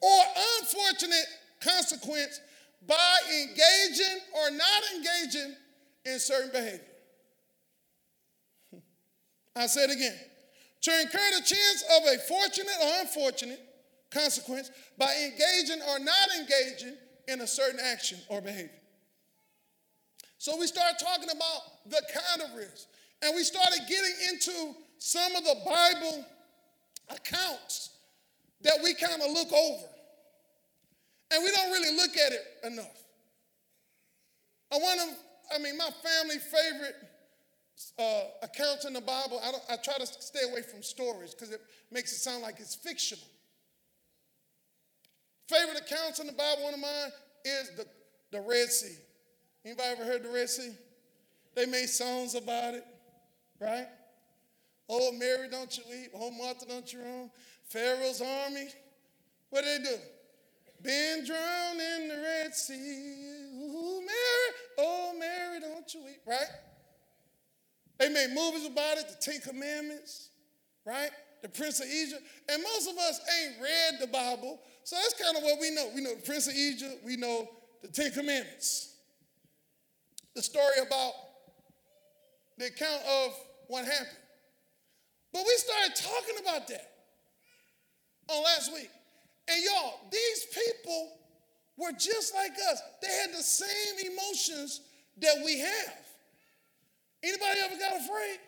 or 0.02 0.24
unfortunate 0.60 1.26
consequence 1.62 2.42
by 2.88 3.18
engaging 3.42 4.20
or 4.36 4.52
not 4.52 4.84
engaging 4.96 5.56
in 6.06 6.20
certain 6.20 6.52
behavior. 6.52 6.82
I 9.56 9.68
said 9.68 9.90
again 9.90 10.18
to 10.82 11.00
incur 11.00 11.30
the 11.38 11.44
chance 11.44 11.84
of 11.98 12.04
a 12.14 12.18
fortunate 12.28 12.76
or 12.82 12.90
unfortunate 13.02 13.62
consequence 14.12 14.70
by 14.98 15.14
engaging 15.24 15.82
or 15.90 16.00
not 16.00 16.30
engaging 16.38 16.96
in 17.28 17.42
a 17.42 17.48
certain 17.48 17.80
action 17.80 18.20
or 18.28 18.42
behavior. 18.42 18.70
So 20.38 20.58
we 20.58 20.68
start 20.68 20.96
talking 21.00 21.30
about 21.30 21.90
the 21.90 22.02
kind 22.14 22.42
of 22.42 22.58
risk. 22.58 22.88
And 23.22 23.34
we 23.34 23.44
started 23.44 23.80
getting 23.88 24.12
into 24.30 24.76
some 25.06 25.36
of 25.36 25.44
the 25.44 25.58
Bible 25.66 26.26
accounts 27.10 27.90
that 28.62 28.80
we 28.82 28.94
kind 28.94 29.22
of 29.22 29.32
look 29.32 29.52
over. 29.52 29.84
And 31.30 31.44
we 31.44 31.52
don't 31.52 31.72
really 31.72 31.98
look 31.98 32.12
at 32.12 32.32
it 32.32 32.72
enough. 32.72 33.04
I 34.72 34.78
want 34.78 35.02
to, 35.02 35.56
I 35.56 35.62
mean, 35.62 35.78
my 35.78 35.90
family 36.02 36.38
favorite 36.38 36.96
uh, 38.00 38.22
accounts 38.44 38.86
in 38.86 38.94
the 38.94 39.02
Bible, 39.02 39.42
I, 39.44 39.74
I 39.74 39.76
try 39.76 39.96
to 39.98 40.06
stay 40.06 40.50
away 40.50 40.62
from 40.62 40.82
stories 40.82 41.34
because 41.34 41.52
it 41.52 41.60
makes 41.92 42.14
it 42.14 42.20
sound 42.20 42.42
like 42.42 42.62
it's 42.62 42.76
fictional. 42.76 43.26
Favorite 45.50 45.82
accounts 45.82 46.20
in 46.20 46.28
the 46.28 46.34
Bible, 46.34 46.64
one 46.64 46.76
of 46.76 46.80
mine 46.80 47.12
is 47.44 47.72
the, 47.76 47.86
the 48.32 48.40
Red 48.40 48.70
Sea. 48.70 48.96
Anybody 49.66 49.90
ever 49.90 50.06
heard 50.06 50.24
the 50.24 50.30
Red 50.30 50.50
Sea? 50.50 50.72
They 51.56 51.66
made 51.66 51.90
songs 51.90 52.36
about 52.36 52.76
it, 52.76 52.86
right? 53.60 53.88
Oh, 54.90 55.12
Mary, 55.14 55.50
don't 55.50 55.76
you 55.78 55.84
weep. 55.90 56.12
Oh, 56.14 56.32
Martha, 56.32 56.66
don't 56.66 56.92
you 56.92 57.02
roam. 57.02 57.32
Pharaoh's 57.70 58.22
army, 58.22 58.68
what 59.50 59.64
did 59.64 59.84
they 59.84 59.90
do? 59.90 59.96
Been 60.84 61.26
drowned 61.26 61.80
in 61.80 62.08
the 62.10 62.16
Red 62.16 62.54
Sea. 62.54 62.74
Ooh, 63.56 64.02
Mary, 64.02 64.56
oh, 64.80 65.14
Mary, 65.18 65.60
don't 65.62 65.94
you 65.94 66.04
weep, 66.04 66.22
right? 66.28 66.48
They 68.00 68.10
made 68.10 68.32
movies 68.34 68.66
about 68.66 68.98
it, 68.98 69.06
the 69.08 69.32
Ten 69.32 69.40
Commandments, 69.40 70.30
right? 70.86 71.10
The 71.42 71.48
Prince 71.48 71.80
of 71.80 71.88
Egypt. 71.88 72.22
And 72.50 72.62
most 72.62 72.90
of 72.90 72.98
us 72.98 73.22
ain't 73.42 73.62
read 73.62 74.02
the 74.02 74.08
Bible, 74.08 74.60
so 74.84 74.98
that's 74.98 75.22
kind 75.22 75.38
of 75.38 75.44
what 75.44 75.60
we 75.62 75.74
know. 75.74 75.90
We 75.96 76.02
know 76.02 76.16
the 76.16 76.22
Prince 76.22 76.48
of 76.48 76.56
Egypt, 76.56 77.02
we 77.06 77.16
know 77.16 77.50
the 77.82 77.88
Ten 77.88 78.12
Commandments. 78.12 78.96
The 80.36 80.42
story 80.42 80.80
about 80.86 81.14
the 82.58 82.66
account 82.66 83.02
of 83.04 83.36
what 83.68 83.86
happened. 83.86 84.18
But 85.34 85.42
we 85.48 85.54
started 85.58 85.96
talking 85.96 86.36
about 86.42 86.68
that 86.68 86.92
on 88.30 88.44
last 88.44 88.72
week. 88.72 88.90
And 89.50 89.64
y'all, 89.64 90.00
these 90.12 90.46
people 90.54 91.18
were 91.78 91.92
just 91.92 92.34
like 92.36 92.52
us. 92.72 92.82
They 93.02 93.10
had 93.10 93.32
the 93.32 93.44
same 93.44 94.12
emotions 94.12 94.82
that 95.18 95.36
we 95.44 95.60
have. 95.60 95.98
Anybody 97.24 97.60
ever 97.66 97.76
got 97.80 97.96
afraid? 98.00 98.40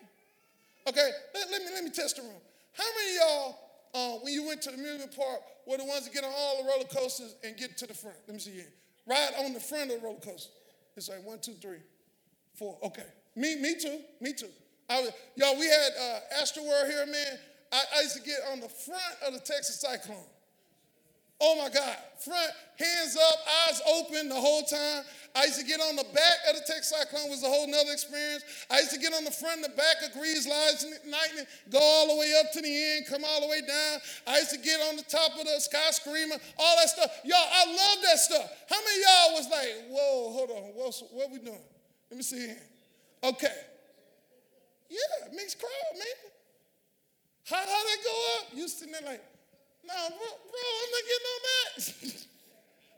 Okay, 0.88 1.10
let, 1.34 1.52
let 1.52 1.62
me 1.64 1.68
let 1.74 1.84
me 1.84 1.90
test 1.90 2.18
the 2.18 2.22
room. 2.22 2.42
How 2.74 2.84
many 2.84 3.16
y'all, 3.16 3.58
uh, 3.94 4.20
when 4.20 4.34
you 4.34 4.46
went 4.46 4.62
to 4.64 4.70
the 4.72 4.76
amusement 4.76 5.16
park, 5.16 5.40
were 5.66 5.78
the 5.78 5.86
ones 5.86 6.06
that 6.06 6.14
get 6.14 6.24
on 6.24 6.32
all 6.36 6.62
the 6.62 6.70
roller 6.70 6.86
coasters 6.86 7.36
and 7.44 7.58
get 7.58 7.78
to 7.78 7.88
the 7.88 7.94
front? 7.94 8.18
Let 8.28 8.34
me 8.36 8.40
see 8.40 8.52
here. 8.52 8.72
Ride 9.08 9.32
on 9.40 9.54
the 9.54 9.60
front 9.60 9.92
of 9.92 10.00
the 10.02 10.06
roller 10.06 10.20
coaster. 10.20 10.52
It's 10.96 11.10
like 11.10 11.26
one, 11.26 11.40
two, 11.40 11.54
three, 11.54 11.80
four. 12.54 12.78
Okay. 12.84 13.06
Me, 13.36 13.56
me 13.60 13.76
too. 13.80 14.00
Me 14.22 14.34
too. 14.34 14.50
I 14.90 15.10
y'all, 15.36 15.58
we 15.60 15.66
had 15.66 15.90
uh, 16.00 16.42
Astroworld 16.42 16.88
here, 16.88 17.06
man. 17.06 17.40
I, 17.72 17.84
I 17.98 18.02
used 18.02 18.16
to 18.16 18.22
get 18.22 18.40
on 18.52 18.60
the 18.60 18.70
front 18.70 19.16
of 19.28 19.34
the 19.34 19.40
Texas 19.40 19.82
Cyclone. 19.82 20.24
Oh 21.42 21.56
my 21.62 21.70
God. 21.70 21.98
Front, 22.24 22.52
hands 22.80 23.18
up, 23.18 23.40
eyes 23.68 23.82
open 24.00 24.30
the 24.30 24.40
whole 24.40 24.64
time. 24.64 25.04
I 25.36 25.44
used 25.44 25.60
to 25.60 25.66
get 25.66 25.82
on 25.82 25.98
the 25.98 26.08
back 26.14 26.38
of 26.48 26.56
the 26.56 26.64
Texas 26.66 26.96
Cyclone 26.96 27.30
was 27.30 27.44
a 27.44 27.48
whole 27.48 27.68
nother 27.68 27.92
experience. 27.92 28.44
I 28.72 28.80
used 28.80 28.94
to 28.94 29.00
get 29.00 29.14
on 29.14 29.26
the 29.26 29.32
front 29.32 29.58
and 29.60 29.66
the 29.66 29.76
back 29.76 30.00
of 30.06 30.14
Grease 30.14 30.48
Lightning, 30.48 31.46
go 31.70 31.80
all 31.80 32.16
the 32.16 32.16
way 32.16 32.32
up 32.40 32.54
to 32.54 32.62
the 32.62 32.72
end, 32.72 33.06
come 33.10 33.26
all 33.26 33.42
the 33.42 33.48
way 33.48 33.60
down. 33.60 34.00
I 34.28 34.40
used 34.40 34.52
to 34.52 34.60
get 34.60 34.80
on 34.88 34.96
the 34.96 35.04
top 35.04 35.36
of 35.38 35.44
the 35.44 35.60
Sky 35.60 35.92
Screamer, 35.92 36.38
all 36.58 36.76
that 36.78 36.90
stuff. 36.90 37.12
Y'all, 37.26 37.36
I 37.36 37.66
love 37.68 37.98
that 38.08 38.20
stuff. 38.20 38.48
How 38.70 38.80
many 38.80 39.02
y'all 39.04 39.34
was 39.36 39.50
like, 39.52 39.72
whoa, 39.92 40.32
hold 40.32 40.50
on, 40.52 40.64
what's, 40.80 41.04
what 41.12 41.30
we 41.32 41.40
doing? 41.40 41.60
Let 42.10 42.16
me 42.16 42.24
see 42.24 42.48
here. 42.48 42.64
Okay. 43.24 43.75
Yeah, 44.96 45.36
mixed 45.36 45.60
crowd, 45.60 45.94
man. 46.00 46.18
How, 47.52 47.60
how 47.60 47.82
they 47.84 48.00
go 48.00 48.16
up? 48.40 48.44
You 48.56 48.68
sitting 48.68 48.96
there 48.96 49.04
like, 49.04 49.24
nah, 49.84 50.08
bro, 50.08 50.24
bro 50.24 50.62
I'm 50.64 50.92
not 50.96 51.04
getting 51.06 51.30
on 51.36 51.42
that. 51.46 51.68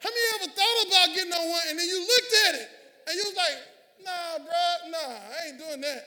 how 0.05 0.09
many 0.13 0.25
ever 0.37 0.49
thought 0.53 0.77
about 0.85 1.07
getting 1.17 1.33
on 1.33 1.45
one 1.49 1.65
and 1.73 1.75
then 1.79 1.87
you 1.89 1.99
looked 1.99 2.33
at 2.47 2.53
it 2.61 2.69
and 3.09 3.13
you 3.17 3.23
was 3.27 3.37
like, 3.37 3.57
nah, 4.05 4.33
bro, 4.45 4.63
nah, 4.93 5.11
I 5.19 5.37
ain't 5.49 5.57
doing 5.57 5.81
that. 5.81 6.03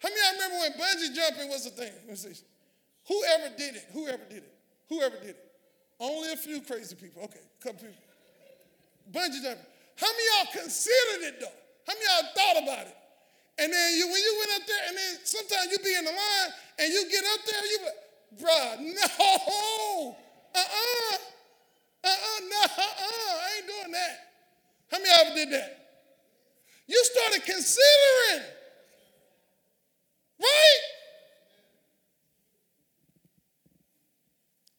How 0.00 0.08
many 0.08 0.22
I 0.22 0.30
remember 0.38 0.56
when 0.64 0.72
bungee 0.80 1.12
jumping 1.12 1.48
was 1.50 1.66
a 1.66 1.70
thing? 1.70 1.92
Whoever 2.08 3.52
did 3.58 3.76
it, 3.76 3.84
whoever 3.92 4.24
did 4.30 4.46
it, 4.46 4.54
whoever 4.88 5.16
did 5.18 5.36
it. 5.36 5.44
Only 5.98 6.32
a 6.32 6.36
few 6.36 6.62
crazy 6.62 6.96
people. 6.96 7.24
Okay, 7.24 7.42
a 7.42 7.62
couple 7.62 7.84
people. 7.84 8.00
Bungee 9.12 9.42
jumping. 9.42 9.66
How 9.98 10.08
many 10.08 10.24
y'all 10.32 10.62
considered 10.62 11.22
it 11.28 11.40
though? 11.40 11.58
How 11.86 11.92
many 11.92 12.06
y'all 12.06 12.32
thought 12.32 12.62
about 12.62 12.86
it? 12.86 12.96
And 13.60 13.70
then 13.70 13.94
you, 13.94 14.06
when 14.08 14.16
you 14.16 14.36
went 14.40 14.62
up 14.62 14.66
there, 14.66 14.82
and 14.88 14.96
then 14.96 15.18
sometimes 15.22 15.70
you 15.70 15.78
be 15.84 15.94
in 15.94 16.04
the 16.04 16.10
line 16.10 16.50
and 16.78 16.92
you 16.92 17.04
get 17.10 17.22
up 17.24 17.40
there, 17.44 17.66
you 17.66 17.78
be 17.84 18.42
bruh, 18.42 18.80
no, 18.80 20.16
uh-uh, 20.54 21.16
uh-uh, 22.02 22.40
no, 22.48 22.62
uh-uh, 22.64 23.36
I 23.36 23.48
ain't 23.58 23.66
doing 23.66 23.92
that. 23.92 24.16
How 24.90 24.98
many 24.98 25.10
of 25.10 25.36
you 25.36 25.44
did 25.44 25.52
that? 25.52 25.76
You 26.86 27.04
started 27.04 27.44
considering, 27.44 28.48
right? 30.40 30.80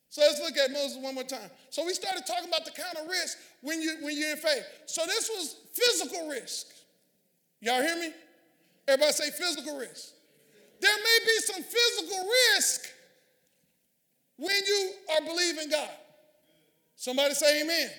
So 0.09 0.21
let's 0.21 0.41
look 0.41 0.57
at 0.57 0.71
Moses 0.71 0.97
one 0.97 1.13
more 1.15 1.23
time. 1.23 1.49
So 1.69 1.85
we 1.85 1.93
started 1.93 2.25
talking 2.25 2.49
about 2.49 2.65
the 2.65 2.71
kind 2.71 2.97
of 2.99 3.07
risk 3.07 3.37
when 3.61 3.81
you 3.81 3.97
when 4.01 4.17
you're 4.17 4.31
in 4.31 4.37
faith. 4.37 4.65
So 4.87 5.05
this 5.05 5.29
was 5.29 5.55
physical 5.71 6.27
risk. 6.27 6.65
Y'all 7.61 7.81
hear 7.81 7.95
me? 7.95 8.11
Everybody 8.87 9.13
say 9.13 9.29
physical 9.31 9.77
risk. 9.77 10.09
There 10.79 10.97
may 10.97 11.25
be 11.25 11.41
some 11.41 11.63
physical 11.63 12.27
risk 12.55 12.81
when 14.37 14.55
you 14.65 14.91
are 15.15 15.21
believing 15.25 15.69
God. 15.69 15.89
Somebody 16.95 17.33
say 17.33 17.61
amen. 17.61 17.89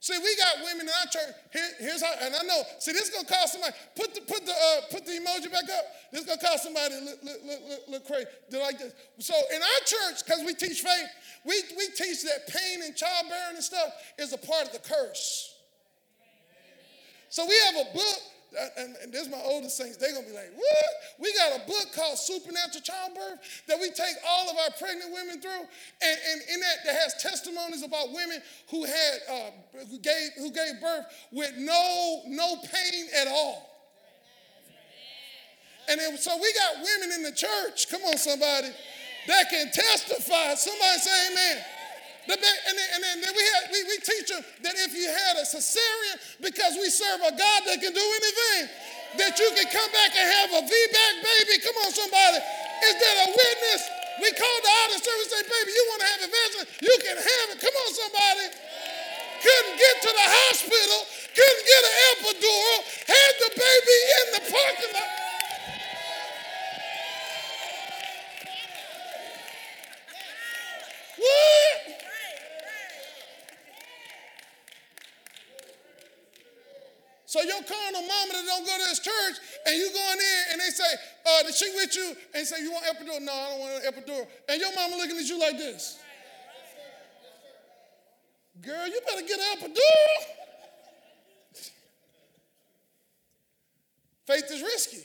See, 0.00 0.16
we 0.18 0.36
got 0.36 0.62
women 0.62 0.86
in 0.86 0.92
our 0.92 1.10
church. 1.10 1.34
Here, 1.52 1.68
here's 1.80 2.02
how, 2.02 2.12
and 2.22 2.34
I 2.34 2.42
know. 2.42 2.62
See, 2.78 2.92
this 2.92 3.08
is 3.08 3.10
gonna 3.10 3.26
cause 3.26 3.52
somebody. 3.52 3.74
Put 3.96 4.14
the 4.14 4.20
put 4.20 4.44
the 4.44 4.52
uh, 4.52 4.80
put 4.90 5.06
the 5.06 5.12
emoji 5.12 5.50
back 5.50 5.64
up. 5.64 5.84
This 6.12 6.20
is 6.20 6.26
gonna 6.26 6.40
cause 6.40 6.62
somebody 6.62 6.94
look 7.02 7.18
look 7.24 7.38
look, 7.44 7.80
look, 7.88 8.06
crazy. 8.06 8.26
Like 8.52 8.78
this. 8.78 8.92
So 9.18 9.34
in 9.54 9.62
our 9.62 9.82
church, 9.84 10.24
because 10.24 10.44
we 10.44 10.54
teach 10.54 10.82
faith, 10.82 11.08
we 11.44 11.60
we 11.76 11.86
teach 11.86 12.22
that 12.22 12.46
pain 12.46 12.82
and 12.84 12.94
childbearing 12.94 13.56
and 13.56 13.64
stuff 13.64 13.88
is 14.18 14.32
a 14.32 14.38
part 14.38 14.66
of 14.66 14.72
the 14.72 14.78
curse. 14.78 15.54
So 17.28 17.44
we 17.44 17.54
have 17.66 17.86
a 17.88 17.92
book 17.92 18.20
and, 18.78 18.96
and 19.02 19.12
this 19.12 19.22
is 19.22 19.28
my 19.28 19.40
oldest 19.42 19.76
saints, 19.76 19.96
they're 19.96 20.12
gonna 20.14 20.26
be 20.26 20.32
like, 20.32 20.52
what? 20.54 20.90
We 21.18 21.32
got 21.34 21.60
a 21.60 21.66
book 21.66 21.92
called 21.94 22.18
Supernatural 22.18 22.82
Childbirth 22.82 23.38
that 23.68 23.78
we 23.80 23.90
take 23.90 24.16
all 24.26 24.50
of 24.50 24.56
our 24.56 24.70
pregnant 24.78 25.12
women 25.12 25.40
through. 25.40 25.66
And, 26.02 26.18
and 26.30 26.40
in 26.52 26.60
that, 26.60 26.76
that 26.86 26.94
has 26.96 27.14
testimonies 27.22 27.82
about 27.82 28.12
women 28.12 28.40
who 28.70 28.84
had 28.84 29.14
uh, 29.30 29.50
who 29.90 29.98
gave 29.98 30.30
who 30.38 30.50
gave 30.50 30.80
birth 30.80 31.06
with 31.32 31.52
no, 31.56 32.22
no 32.26 32.56
pain 32.56 33.06
at 33.20 33.28
all. 33.28 33.70
And 35.88 36.00
then, 36.00 36.18
so 36.18 36.36
we 36.36 36.52
got 36.52 36.82
women 36.82 37.14
in 37.14 37.22
the 37.22 37.32
church, 37.32 37.88
come 37.88 38.02
on, 38.02 38.16
somebody, 38.18 38.68
that 39.28 39.50
can 39.50 39.70
testify. 39.70 40.54
Somebody 40.54 40.98
say 40.98 41.32
amen. 41.32 41.64
The, 42.26 42.34
and 42.34 42.74
then, 42.74 42.88
and 42.98 43.18
then 43.22 43.32
we, 43.34 43.44
we, 43.70 43.78
we 43.86 43.96
teach 44.02 44.26
them 44.34 44.42
that 44.66 44.74
if 44.82 44.90
you 44.90 45.06
had 45.06 45.38
a 45.38 45.46
cesarean, 45.46 46.18
because 46.42 46.74
we 46.74 46.90
serve 46.90 47.22
a 47.22 47.30
God 47.30 47.60
that 47.70 47.78
can 47.78 47.94
do 47.94 48.02
anything, 48.02 48.66
that 49.22 49.38
you 49.38 49.48
can 49.54 49.68
come 49.70 49.90
back 49.94 50.10
and 50.10 50.26
have 50.26 50.50
a 50.58 50.62
VBAC 50.66 51.12
baby. 51.22 51.54
Come 51.62 51.76
on, 51.86 51.90
somebody. 51.94 52.42
Is 52.82 52.94
that 52.98 53.16
a 53.24 53.28
witness? 53.30 53.82
We 54.18 54.28
called 54.34 54.62
the 54.64 54.72
out 54.82 54.90
of 54.96 55.00
service 55.04 55.30
and 55.30 55.38
say, 55.38 55.42
baby, 55.46 55.70
you 55.70 55.84
want 55.92 56.00
to 56.02 56.08
have 56.08 56.20
vision? 56.26 56.62
You 56.82 56.94
can 57.04 57.16
have 57.16 57.46
it. 57.54 57.58
Come 57.62 57.76
on, 57.78 57.90
somebody. 57.94 58.46
Couldn't 59.42 59.76
get 59.78 59.94
to 60.02 60.10
the 60.10 60.26
hospital, 60.26 61.00
couldn't 61.36 61.66
get 61.68 61.82
an 61.84 61.96
epidural, 62.10 62.78
had 63.06 63.32
the 63.38 63.50
baby 63.54 63.98
in 64.16 64.26
the 64.32 64.42
parking 64.50 64.92
lot. 64.96 65.10
What? 71.16 71.96
So 77.26 77.35
your 77.48 77.62
carnal 77.62 78.02
mama 78.02 78.32
that 78.32 78.44
don't 78.46 78.66
go 78.66 78.72
to 78.76 78.84
this 78.88 79.00
church 79.00 79.36
and 79.66 79.76
you 79.76 79.90
going 79.92 80.18
in 80.18 80.42
and 80.52 80.60
they 80.60 80.70
say, 80.70 80.90
uh, 81.26 81.42
did 81.42 81.54
she 81.54 81.70
with 81.74 81.94
you? 81.96 82.14
And 82.34 82.46
say, 82.46 82.62
you 82.62 82.72
want 82.72 82.84
epidural? 82.86 83.20
No, 83.22 83.32
I 83.32 83.48
don't 83.50 83.60
want 83.60 83.84
an 83.84 83.92
epidural. 83.92 84.26
And 84.48 84.60
your 84.60 84.74
mama 84.74 84.96
looking 84.96 85.18
at 85.18 85.24
you 85.24 85.38
like 85.38 85.58
this. 85.58 85.98
Girl, 88.62 88.86
you 88.86 89.00
better 89.06 89.26
get 89.26 89.38
an 89.38 89.58
epidural. 89.58 89.76
Faith 94.26 94.50
is 94.50 94.62
risky. 94.62 95.04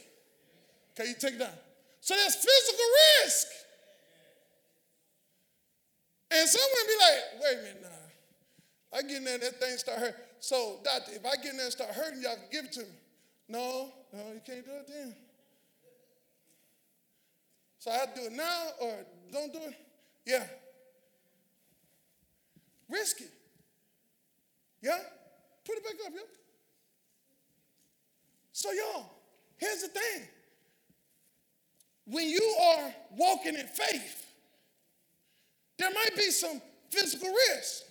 Okay, 0.93 1.09
you 1.09 1.15
take 1.19 1.33
it 1.35 1.39
down. 1.39 1.53
So 2.01 2.15
there's 2.15 2.35
physical 2.35 2.85
risk. 3.23 3.47
And 6.31 6.47
someone 6.47 6.87
be 6.87 6.93
like, 6.99 7.43
wait 7.43 7.53
a 7.53 7.61
minute 7.61 7.81
now. 7.83 8.97
I 8.97 9.01
get 9.03 9.17
in 9.17 9.23
there, 9.25 9.37
that 9.37 9.59
thing 9.59 9.77
start 9.77 9.99
hurting. 9.99 10.30
So, 10.41 10.79
if 10.83 11.23
I 11.23 11.35
get 11.35 11.51
in 11.51 11.57
there 11.57 11.67
and 11.67 11.71
start 11.71 11.91
hurting, 11.91 12.23
y'all 12.23 12.33
can 12.35 12.45
give 12.51 12.65
it 12.65 12.71
to 12.73 12.79
me. 12.79 12.85
No, 13.47 13.93
no, 14.11 14.19
you 14.33 14.41
can't 14.43 14.65
do 14.65 14.71
it 14.71 14.87
then. 14.87 15.15
So 17.77 17.91
I 17.91 17.97
have 17.97 18.15
to 18.15 18.21
do 18.21 18.25
it 18.25 18.33
now 18.33 18.67
or 18.81 19.05
don't 19.31 19.53
do 19.53 19.59
it? 19.59 19.75
Yeah. 20.25 20.43
Risky. 22.89 23.25
Yeah? 24.81 24.97
Put 25.63 25.77
it 25.77 25.83
back 25.83 25.93
up, 26.07 26.11
yeah? 26.15 26.21
So, 28.51 28.71
y'all, 28.71 29.11
here's 29.57 29.83
the 29.83 29.89
thing. 29.89 30.27
When 32.05 32.27
you 32.27 32.55
are 32.63 32.93
walking 33.15 33.55
in 33.55 33.67
faith, 33.67 34.25
there 35.77 35.91
might 35.91 36.15
be 36.15 36.31
some 36.31 36.59
physical 36.89 37.29
risk. 37.29 37.83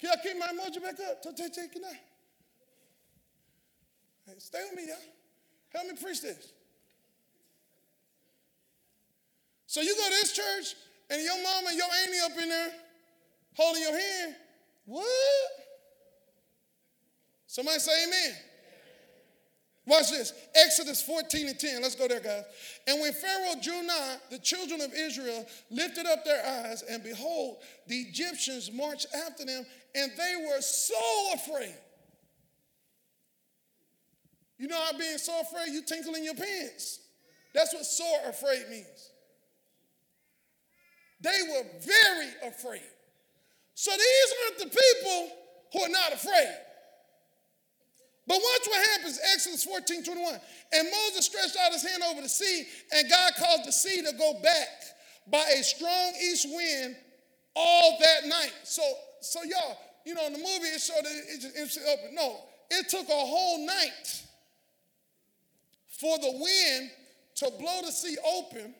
Can 0.00 0.10
I 0.10 0.16
keep 0.22 0.38
my 0.38 0.46
emoji 0.46 0.82
back 0.82 0.94
up? 1.00 1.18
It 1.24 1.80
now. 1.80 1.88
Hey, 4.26 4.34
stay 4.38 4.58
with 4.70 4.76
me, 4.76 4.88
y'all. 4.88 4.96
Help 5.74 5.86
me 5.86 5.94
preach 6.00 6.22
this. 6.22 6.52
So 9.66 9.80
you 9.80 9.94
go 9.94 10.04
to 10.04 10.10
this 10.10 10.32
church 10.32 10.74
and 11.10 11.22
your 11.22 11.42
mama 11.42 11.68
and 11.68 11.76
your 11.76 11.86
auntie 11.86 12.20
up 12.24 12.42
in 12.42 12.48
there 12.48 12.72
holding 13.54 13.82
your 13.82 13.92
hand. 13.92 14.36
What? 14.86 15.06
Somebody 17.46 17.78
say 17.78 18.04
amen. 18.06 18.36
Watch 19.86 20.10
this. 20.10 20.32
Exodus 20.54 21.02
14 21.02 21.48
and 21.48 21.58
10. 21.58 21.82
Let's 21.82 21.96
go 21.96 22.06
there, 22.06 22.20
guys. 22.20 22.44
And 22.86 23.00
when 23.00 23.12
Pharaoh 23.12 23.54
drew 23.60 23.82
nigh, 23.82 24.16
the 24.30 24.38
children 24.38 24.80
of 24.80 24.92
Israel 24.94 25.46
lifted 25.70 26.06
up 26.06 26.24
their 26.24 26.44
eyes, 26.46 26.82
and 26.82 27.02
behold, 27.02 27.58
the 27.88 27.96
Egyptians 27.96 28.70
marched 28.72 29.06
after 29.26 29.44
them, 29.44 29.64
and 29.94 30.12
they 30.16 30.46
were 30.46 30.60
so 30.60 30.94
afraid. 31.34 31.74
You 34.58 34.68
know 34.68 34.78
how 34.78 34.96
being 34.98 35.18
so 35.18 35.40
afraid, 35.40 35.72
you 35.72 35.82
tinkle 35.82 36.14
in 36.14 36.24
your 36.24 36.34
pants. 36.34 37.00
That's 37.54 37.72
what 37.72 37.84
sore 37.84 38.18
afraid 38.28 38.68
means. 38.68 39.10
They 41.20 41.38
were 41.48 41.64
very 41.80 42.28
afraid. 42.46 42.82
So 43.74 43.90
these 43.90 44.34
aren't 44.44 44.58
the 44.58 44.78
people 44.78 45.28
who 45.72 45.82
are 45.82 45.88
not 45.88 46.12
afraid. 46.12 46.54
But 48.26 48.36
watch 48.36 48.68
what 48.68 48.86
happens, 48.90 49.18
Exodus 49.32 49.64
14, 49.64 50.04
21. 50.04 50.40
And 50.72 50.88
Moses 50.88 51.26
stretched 51.26 51.56
out 51.64 51.72
his 51.72 51.82
hand 51.82 52.02
over 52.08 52.20
the 52.20 52.28
sea, 52.28 52.64
and 52.92 53.10
God 53.10 53.32
caused 53.38 53.64
the 53.64 53.72
sea 53.72 54.02
to 54.02 54.12
go 54.16 54.34
back 54.42 54.68
by 55.26 55.44
a 55.58 55.62
strong 55.64 56.12
east 56.22 56.46
wind 56.48 56.96
all 57.56 57.98
that 57.98 58.28
night. 58.28 58.52
So, 58.64 58.82
so 59.20 59.42
y'all, 59.42 59.76
you 60.04 60.14
know, 60.14 60.26
in 60.26 60.32
the 60.32 60.38
movie 60.38 60.68
it 60.74 60.80
showed 60.80 61.04
that 61.04 61.12
it 61.12 61.40
just 61.40 61.56
emptied 61.56 61.82
open. 61.92 62.14
No, 62.14 62.36
it 62.70 62.88
took 62.88 63.08
a 63.08 63.12
whole 63.12 63.66
night 63.66 64.22
for 65.88 66.18
the 66.18 66.32
wind 66.32 66.90
to 67.36 67.50
blow 67.58 67.80
the 67.84 67.92
sea 67.92 68.16
open, 68.36 68.74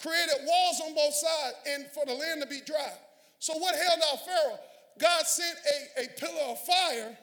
created 0.00 0.36
walls 0.46 0.80
on 0.86 0.94
both 0.94 1.14
sides, 1.14 1.56
and 1.68 1.86
for 1.94 2.06
the 2.06 2.14
land 2.14 2.42
to 2.42 2.48
be 2.48 2.60
dry. 2.64 2.92
So 3.38 3.54
what 3.58 3.74
held 3.74 4.00
out 4.12 4.24
Pharaoh? 4.24 4.58
God 4.98 5.26
sent 5.26 5.56
a, 5.98 6.04
a 6.04 6.08
pillar 6.18 6.52
of 6.52 6.64
fire 6.64 7.16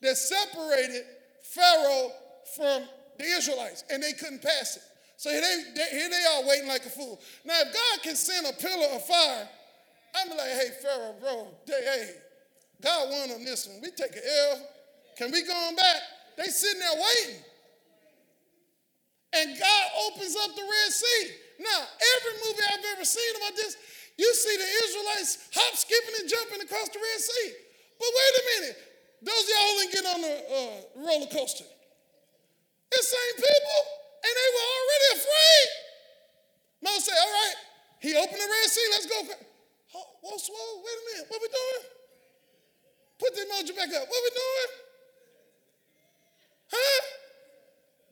that 0.00 0.16
separated 0.16 1.04
Pharaoh 1.42 2.10
from 2.56 2.82
the 3.18 3.24
Israelites, 3.24 3.84
and 3.90 4.02
they 4.02 4.12
couldn't 4.12 4.42
pass 4.42 4.76
it. 4.76 4.82
So 5.16 5.30
here 5.30 5.40
they, 5.40 5.62
they, 5.74 5.98
here 5.98 6.10
they 6.10 6.24
are 6.34 6.48
waiting 6.48 6.66
like 6.66 6.84
a 6.84 6.90
fool. 6.90 7.20
Now, 7.44 7.60
if 7.60 7.72
God 7.72 8.02
can 8.02 8.16
send 8.16 8.46
a 8.46 8.52
pillar 8.54 8.88
of 8.94 9.06
fire, 9.06 9.48
I'm 10.16 10.30
like, 10.30 10.50
hey, 10.52 10.70
Pharaoh, 10.82 11.14
bro, 11.20 11.48
they, 11.66 11.74
hey, 11.84 12.10
God 12.82 13.10
won 13.10 13.30
on 13.32 13.44
this 13.44 13.68
one. 13.68 13.80
We 13.82 13.90
take 13.92 14.12
an 14.16 14.22
L. 14.50 14.68
Can 15.18 15.32
we 15.32 15.44
go 15.46 15.54
on 15.54 15.76
back? 15.76 16.02
They 16.38 16.44
sitting 16.46 16.80
there 16.80 16.94
waiting. 16.96 17.42
and 19.34 19.58
God 19.58 19.84
opens 20.10 20.36
up 20.36 20.56
the 20.56 20.62
Red 20.64 20.90
Sea. 20.92 21.22
Now, 21.60 21.80
every 22.18 22.34
movie 22.44 22.64
I've 22.72 22.86
ever 22.96 23.06
seen 23.06 23.32
about 23.38 23.56
this, 23.56 23.76
you 24.18 24.28
see 24.34 24.56
the 24.58 24.70
Israelites 24.88 25.48
hop, 25.54 25.74
skipping, 25.76 26.16
and 26.20 26.28
jumping 26.28 26.62
across 26.62 26.90
the 26.90 27.00
Red 27.00 27.20
Sea. 27.20 27.48
But 27.98 28.10
wait 28.10 28.34
a 28.34 28.44
minute, 28.56 28.76
those 29.22 29.44
y'all 29.48 29.68
who 29.68 29.76
didn't 29.86 29.94
get 29.94 30.06
on 30.10 30.20
the 30.22 30.34
uh, 30.34 30.78
roller 31.06 31.30
coaster, 31.30 31.64
it's 32.92 33.08
same 33.08 33.36
people, 33.38 33.80
and 34.24 34.32
they 34.34 34.50
were 34.54 34.68
already 34.74 35.08
afraid. 35.22 35.68
Moses 36.84 37.04
said, 37.06 37.18
All 37.20 37.32
right, 37.32 37.58
he 38.00 38.10
opened 38.16 38.40
the 38.42 38.50
Red 38.50 38.68
Sea, 38.70 38.88
let's 38.92 39.06
go. 39.06 39.18
Oh, 39.94 40.06
whoa, 40.22 40.82
wait 40.82 40.96
a 40.96 41.04
minute, 41.12 41.26
what 41.28 41.40
we 41.42 41.48
doing? 41.48 41.84
Put 43.18 43.34
the 43.34 43.42
emoji 43.42 43.76
back 43.76 43.88
up. 43.94 44.08
What 44.08 44.20
we 44.24 44.30
doing? 44.30 44.70
Huh? 46.72 47.02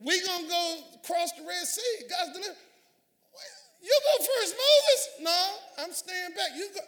We 0.01 0.21
gonna 0.25 0.47
go 0.47 0.77
cross 1.05 1.31
the 1.33 1.43
Red 1.45 1.65
Sea. 1.65 2.05
God's 2.09 2.31
delivered. 2.33 2.57
You 3.81 3.99
go 4.03 4.23
first, 4.23 4.55
Moses. 4.55 5.09
No, 5.21 5.83
I'm 5.83 5.91
staying 5.91 6.31
back. 6.35 6.51
You 6.55 6.69
go. 6.73 6.81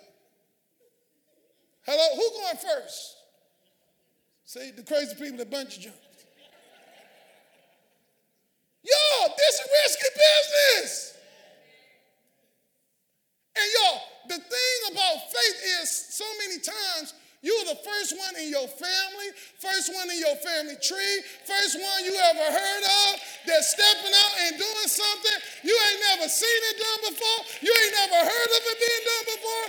Hello, 1.86 2.16
who 2.16 2.42
going 2.42 2.58
first? 2.58 3.16
See, 4.46 4.72
the 4.72 4.84
crazy 4.84 5.16
people 5.16 5.38
that 5.38 5.50
bungee 5.50 5.80
jump. 5.80 5.96
Yo, 8.84 9.28
this 9.38 9.56
is 9.56 9.68
risky 9.84 10.10
business. 10.16 11.18
And 13.56 13.66
y'all, 13.74 14.02
the 14.30 14.40
thing 14.40 14.80
about 14.92 15.16
faith 15.32 15.60
is 15.82 15.90
so 15.90 16.26
many 16.46 16.60
times 16.60 17.14
you're 17.44 17.68
the 17.68 17.76
first 17.84 18.16
one 18.16 18.40
in 18.40 18.48
your 18.48 18.72
family, 18.72 19.30
first 19.60 19.92
one 19.92 20.08
in 20.08 20.16
your 20.16 20.40
family 20.40 20.80
tree, 20.80 21.16
first 21.44 21.76
one 21.76 22.00
you 22.08 22.16
ever 22.16 22.48
heard 22.48 22.84
of 22.88 23.12
that's 23.44 23.68
stepping 23.76 24.16
out 24.16 24.34
and 24.48 24.56
doing 24.56 24.88
something 24.88 25.38
you 25.68 25.76
ain't 25.76 26.02
never 26.16 26.32
seen 26.32 26.60
it 26.72 26.78
done 26.80 27.02
before. 27.12 27.40
You 27.68 27.72
ain't 27.76 27.96
never 28.00 28.20
heard 28.24 28.52
of 28.56 28.62
it 28.64 28.78
being 28.80 29.04
done 29.04 29.26
before. 29.28 29.66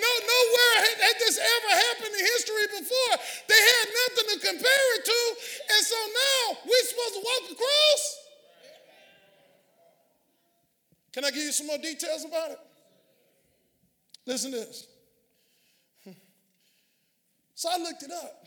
No, 0.00 0.08
nowhere 0.08 0.76
had, 1.04 1.16
this 1.20 1.36
ever 1.36 1.72
happened 1.76 2.16
in 2.16 2.24
history 2.32 2.66
before. 2.80 3.14
They 3.44 3.60
had 3.60 3.86
nothing 3.92 4.26
to 4.32 4.36
compare 4.48 4.88
it 4.96 5.04
to. 5.04 5.20
And 5.68 5.82
so 5.84 5.98
now 6.00 6.40
we're 6.64 6.86
supposed 6.88 7.14
to 7.20 7.22
walk 7.28 7.44
across. 7.52 8.02
Can 11.12 11.24
I 11.24 11.30
give 11.30 11.44
you 11.44 11.52
some 11.52 11.68
more 11.68 11.76
details 11.76 12.24
about 12.24 12.56
it? 12.56 12.60
Listen 14.28 14.50
to 14.50 14.58
this. 14.58 14.86
So 17.54 17.70
I 17.72 17.78
looked 17.78 18.02
it 18.02 18.10
up. 18.12 18.46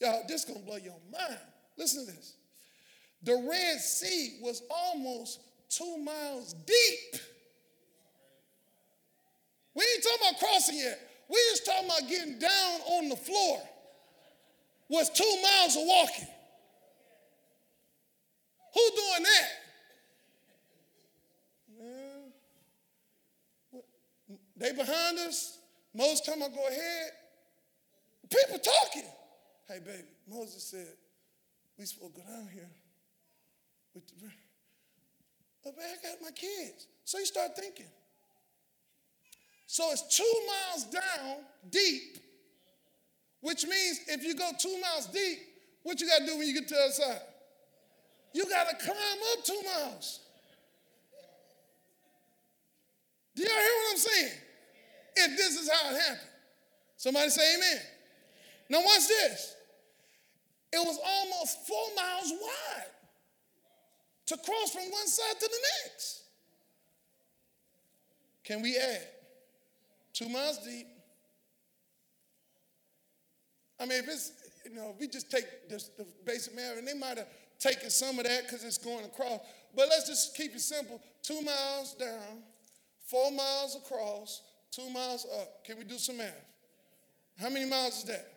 Y'all, 0.00 0.22
this 0.26 0.46
gonna 0.46 0.60
blow 0.60 0.78
your 0.78 0.96
mind. 1.12 1.38
Listen 1.76 2.06
to 2.06 2.12
this. 2.12 2.34
The 3.22 3.46
Red 3.48 3.78
Sea 3.78 4.38
was 4.40 4.62
almost 4.70 5.40
two 5.68 5.98
miles 5.98 6.54
deep. 6.54 7.20
We 9.74 9.84
ain't 9.84 10.02
talking 10.02 10.28
about 10.28 10.40
crossing 10.40 10.78
yet. 10.78 10.98
We 11.28 11.36
just 11.50 11.66
talking 11.66 11.84
about 11.84 12.08
getting 12.08 12.38
down 12.38 12.80
on 12.96 13.10
the 13.10 13.16
floor. 13.16 13.62
Was 14.88 15.10
two 15.10 15.38
miles 15.42 15.76
of 15.76 15.82
walking. 15.84 16.28
Who 18.72 18.80
doing 18.96 19.24
that? 19.24 19.48
They 24.64 24.72
behind 24.72 25.18
us. 25.18 25.58
Most 25.92 26.24
time 26.24 26.42
I 26.42 26.48
go 26.48 26.66
ahead. 26.66 27.10
People 28.30 28.58
talking. 28.58 29.10
Hey, 29.68 29.78
baby, 29.84 30.08
Moses 30.26 30.64
said, 30.64 30.88
we 31.78 31.84
supposed 31.84 32.14
to 32.14 32.22
go 32.22 32.26
down 32.26 32.48
here. 32.50 32.70
With 33.94 34.06
the, 34.06 34.14
but 35.62 35.76
man, 35.76 35.86
I 35.86 36.08
got 36.08 36.22
my 36.22 36.30
kids. 36.30 36.86
So 37.04 37.18
you 37.18 37.26
start 37.26 37.54
thinking. 37.54 37.84
So 39.66 39.84
it's 39.92 40.16
two 40.16 40.34
miles 40.46 40.84
down 40.84 41.36
deep, 41.68 42.16
which 43.42 43.66
means 43.66 44.00
if 44.08 44.24
you 44.24 44.34
go 44.34 44.50
two 44.58 44.80
miles 44.80 45.08
deep, 45.08 45.40
what 45.82 46.00
you 46.00 46.08
got 46.08 46.20
to 46.20 46.26
do 46.26 46.38
when 46.38 46.48
you 46.48 46.54
get 46.54 46.68
to 46.68 46.74
the 46.74 46.80
other 46.80 46.92
side? 46.92 47.20
You 48.32 48.48
got 48.48 48.70
to 48.70 48.76
climb 48.76 49.18
up 49.36 49.44
two 49.44 49.60
miles. 49.62 50.20
Do 53.36 53.42
y'all 53.42 53.50
hear 53.52 53.60
what 53.60 53.92
I'm 53.92 53.98
saying? 53.98 54.38
If 55.16 55.36
this 55.36 55.60
is 55.60 55.70
how 55.70 55.90
it 55.90 56.00
happened. 56.00 56.28
Somebody 56.96 57.30
say 57.30 57.56
amen. 57.56 57.82
Now, 58.70 58.78
watch 58.78 59.08
this. 59.08 59.54
It 60.72 60.78
was 60.78 60.98
almost 61.06 61.66
four 61.68 61.86
miles 61.94 62.32
wide 62.32 62.86
to 64.26 64.36
cross 64.38 64.70
from 64.70 64.90
one 64.90 65.06
side 65.06 65.38
to 65.38 65.46
the 65.46 65.58
next. 65.84 66.22
Can 68.42 68.62
we 68.62 68.76
add 68.76 69.02
two 70.12 70.28
miles 70.28 70.58
deep? 70.58 70.86
I 73.78 73.86
mean, 73.86 73.98
if 73.98 74.08
it's, 74.08 74.32
you 74.64 74.74
know, 74.74 74.90
if 74.94 75.00
we 75.00 75.08
just 75.08 75.30
take 75.30 75.68
the, 75.68 75.82
the 75.98 76.06
basic 76.24 76.54
math, 76.54 76.78
and 76.78 76.86
they 76.86 76.94
might 76.94 77.18
have 77.18 77.28
taken 77.58 77.90
some 77.90 78.18
of 78.18 78.24
that 78.24 78.44
because 78.44 78.64
it's 78.64 78.78
going 78.78 79.04
across, 79.04 79.40
but 79.76 79.88
let's 79.88 80.08
just 80.08 80.36
keep 80.36 80.54
it 80.54 80.60
simple 80.60 81.00
two 81.22 81.40
miles 81.42 81.94
down, 81.94 82.42
four 83.06 83.30
miles 83.30 83.76
across, 83.76 84.42
two 84.74 84.90
miles 84.90 85.26
up. 85.40 85.64
Can 85.64 85.78
we 85.78 85.84
do 85.84 85.98
some 85.98 86.16
math? 86.16 86.44
How 87.40 87.48
many 87.50 87.68
miles 87.68 87.98
is 87.98 88.04
that? 88.04 88.32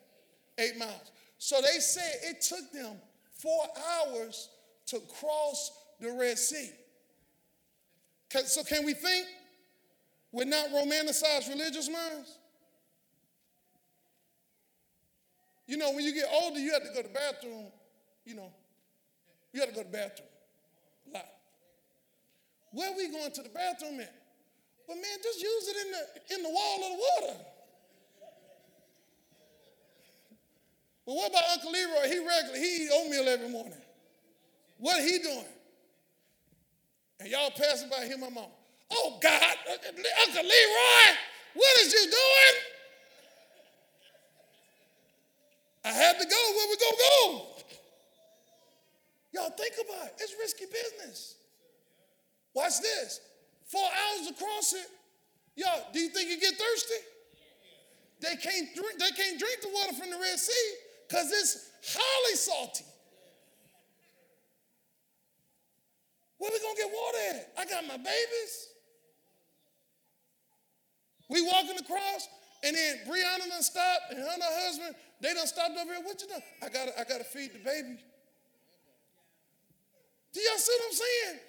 Eight 0.57 0.77
miles. 0.77 1.11
So 1.37 1.57
they 1.61 1.79
said 1.79 2.11
it 2.23 2.41
took 2.41 2.71
them 2.71 2.97
four 3.31 3.63
hours 4.05 4.49
to 4.87 4.99
cross 5.19 5.71
the 5.99 6.11
Red 6.11 6.37
Sea. 6.37 6.71
So 8.45 8.63
can 8.63 8.85
we 8.85 8.93
think 8.93 9.25
with 10.31 10.47
not 10.47 10.69
romanticized 10.69 11.49
religious 11.49 11.89
minds? 11.89 12.37
You 15.67 15.77
know, 15.77 15.91
when 15.91 16.05
you 16.05 16.13
get 16.13 16.25
older, 16.31 16.59
you 16.59 16.71
have 16.73 16.83
to 16.83 16.89
go 16.89 17.01
to 17.01 17.07
the 17.07 17.13
bathroom, 17.13 17.65
you 18.25 18.35
know, 18.35 18.51
you 19.53 19.59
have 19.59 19.69
to 19.69 19.75
go 19.75 19.83
to 19.83 19.87
the 19.87 19.97
bathroom 19.97 20.29
a 21.09 21.13
lot. 21.17 21.25
Where 22.71 22.91
are 22.91 22.97
we 22.97 23.11
going 23.11 23.31
to 23.31 23.41
the 23.41 23.49
bathroom 23.49 23.99
at? 23.99 24.13
Well, 24.87 24.97
man, 24.97 25.17
just 25.21 25.41
use 25.41 25.67
it 25.67 25.77
in 25.85 25.91
the, 25.91 26.35
in 26.35 26.43
the 26.43 26.49
wall 26.49 26.75
of 26.75 26.91
the 26.91 27.03
water. 27.27 27.39
But 31.05 31.15
what 31.15 31.29
about 31.31 31.43
Uncle 31.53 31.71
Leroy? 31.71 32.07
He 32.07 32.19
regular, 32.19 32.57
he 32.57 32.83
eat 32.83 32.89
oatmeal 32.93 33.27
every 33.27 33.49
morning. 33.49 33.77
What 34.77 35.03
he 35.03 35.19
doing? 35.19 35.45
And 37.19 37.29
y'all 37.29 37.51
passing 37.51 37.89
by 37.89 38.05
him, 38.05 38.21
my 38.21 38.29
mom. 38.29 38.45
Oh 38.91 39.17
God, 39.21 39.55
Uncle 39.69 40.43
Leroy, 40.43 41.17
what 41.53 41.81
is 41.81 41.93
you 41.93 42.03
doing? 42.03 42.61
I 45.85 45.89
had 45.89 46.19
to 46.19 46.25
go. 46.25 46.35
Where 46.55 46.67
we 46.69 46.77
gonna 46.77 46.97
go? 46.97 47.45
Y'all 49.33 49.49
think 49.51 49.73
about 49.83 50.07
it. 50.07 50.13
It's 50.19 50.35
risky 50.39 50.65
business. 50.65 51.35
Watch 52.53 52.81
this. 52.81 53.21
Four 53.67 53.83
hours 53.83 54.29
across 54.29 54.73
it. 54.73 54.87
Y'all, 55.55 55.83
do 55.91 55.99
you 55.99 56.09
think 56.09 56.29
you 56.29 56.39
get 56.39 56.53
thirsty? 56.55 57.01
They 58.21 58.35
can't 58.35 58.73
drink, 58.73 58.99
they 58.99 59.11
can't 59.11 59.37
drink 59.37 59.61
the 59.61 59.69
water 59.69 59.93
from 59.93 60.09
the 60.09 60.17
Red 60.17 60.39
Sea 60.39 60.73
because 61.07 61.31
it's 61.31 61.69
highly 61.93 62.35
salty. 62.35 62.85
Where 66.37 66.51
we 66.51 66.59
gonna 66.59 66.77
get 66.77 66.91
water 66.91 67.17
at? 67.31 67.53
I 67.57 67.65
got 67.65 67.87
my 67.87 67.97
babies. 67.97 68.69
We 71.29 71.41
walking 71.41 71.77
across, 71.77 72.29
and 72.63 72.75
then 72.75 72.99
Brianna 73.07 73.49
done 73.49 73.63
stopped, 73.63 74.11
and 74.11 74.19
her 74.19 74.29
and 74.33 74.41
her 74.43 74.65
husband, 74.65 74.95
they 75.19 75.33
done 75.33 75.47
stopped 75.47 75.77
over 75.77 75.93
here. 75.93 76.03
What 76.03 76.21
you 76.21 76.27
doing? 76.27 76.41
I 76.63 76.69
gotta, 76.69 76.99
I 76.99 77.03
gotta 77.03 77.23
feed 77.23 77.53
the 77.53 77.59
baby. 77.59 77.97
Do 80.31 80.39
y'all 80.39 80.57
see 80.57 80.71
what 80.79 80.85
I'm 80.87 80.93
saying? 80.93 81.39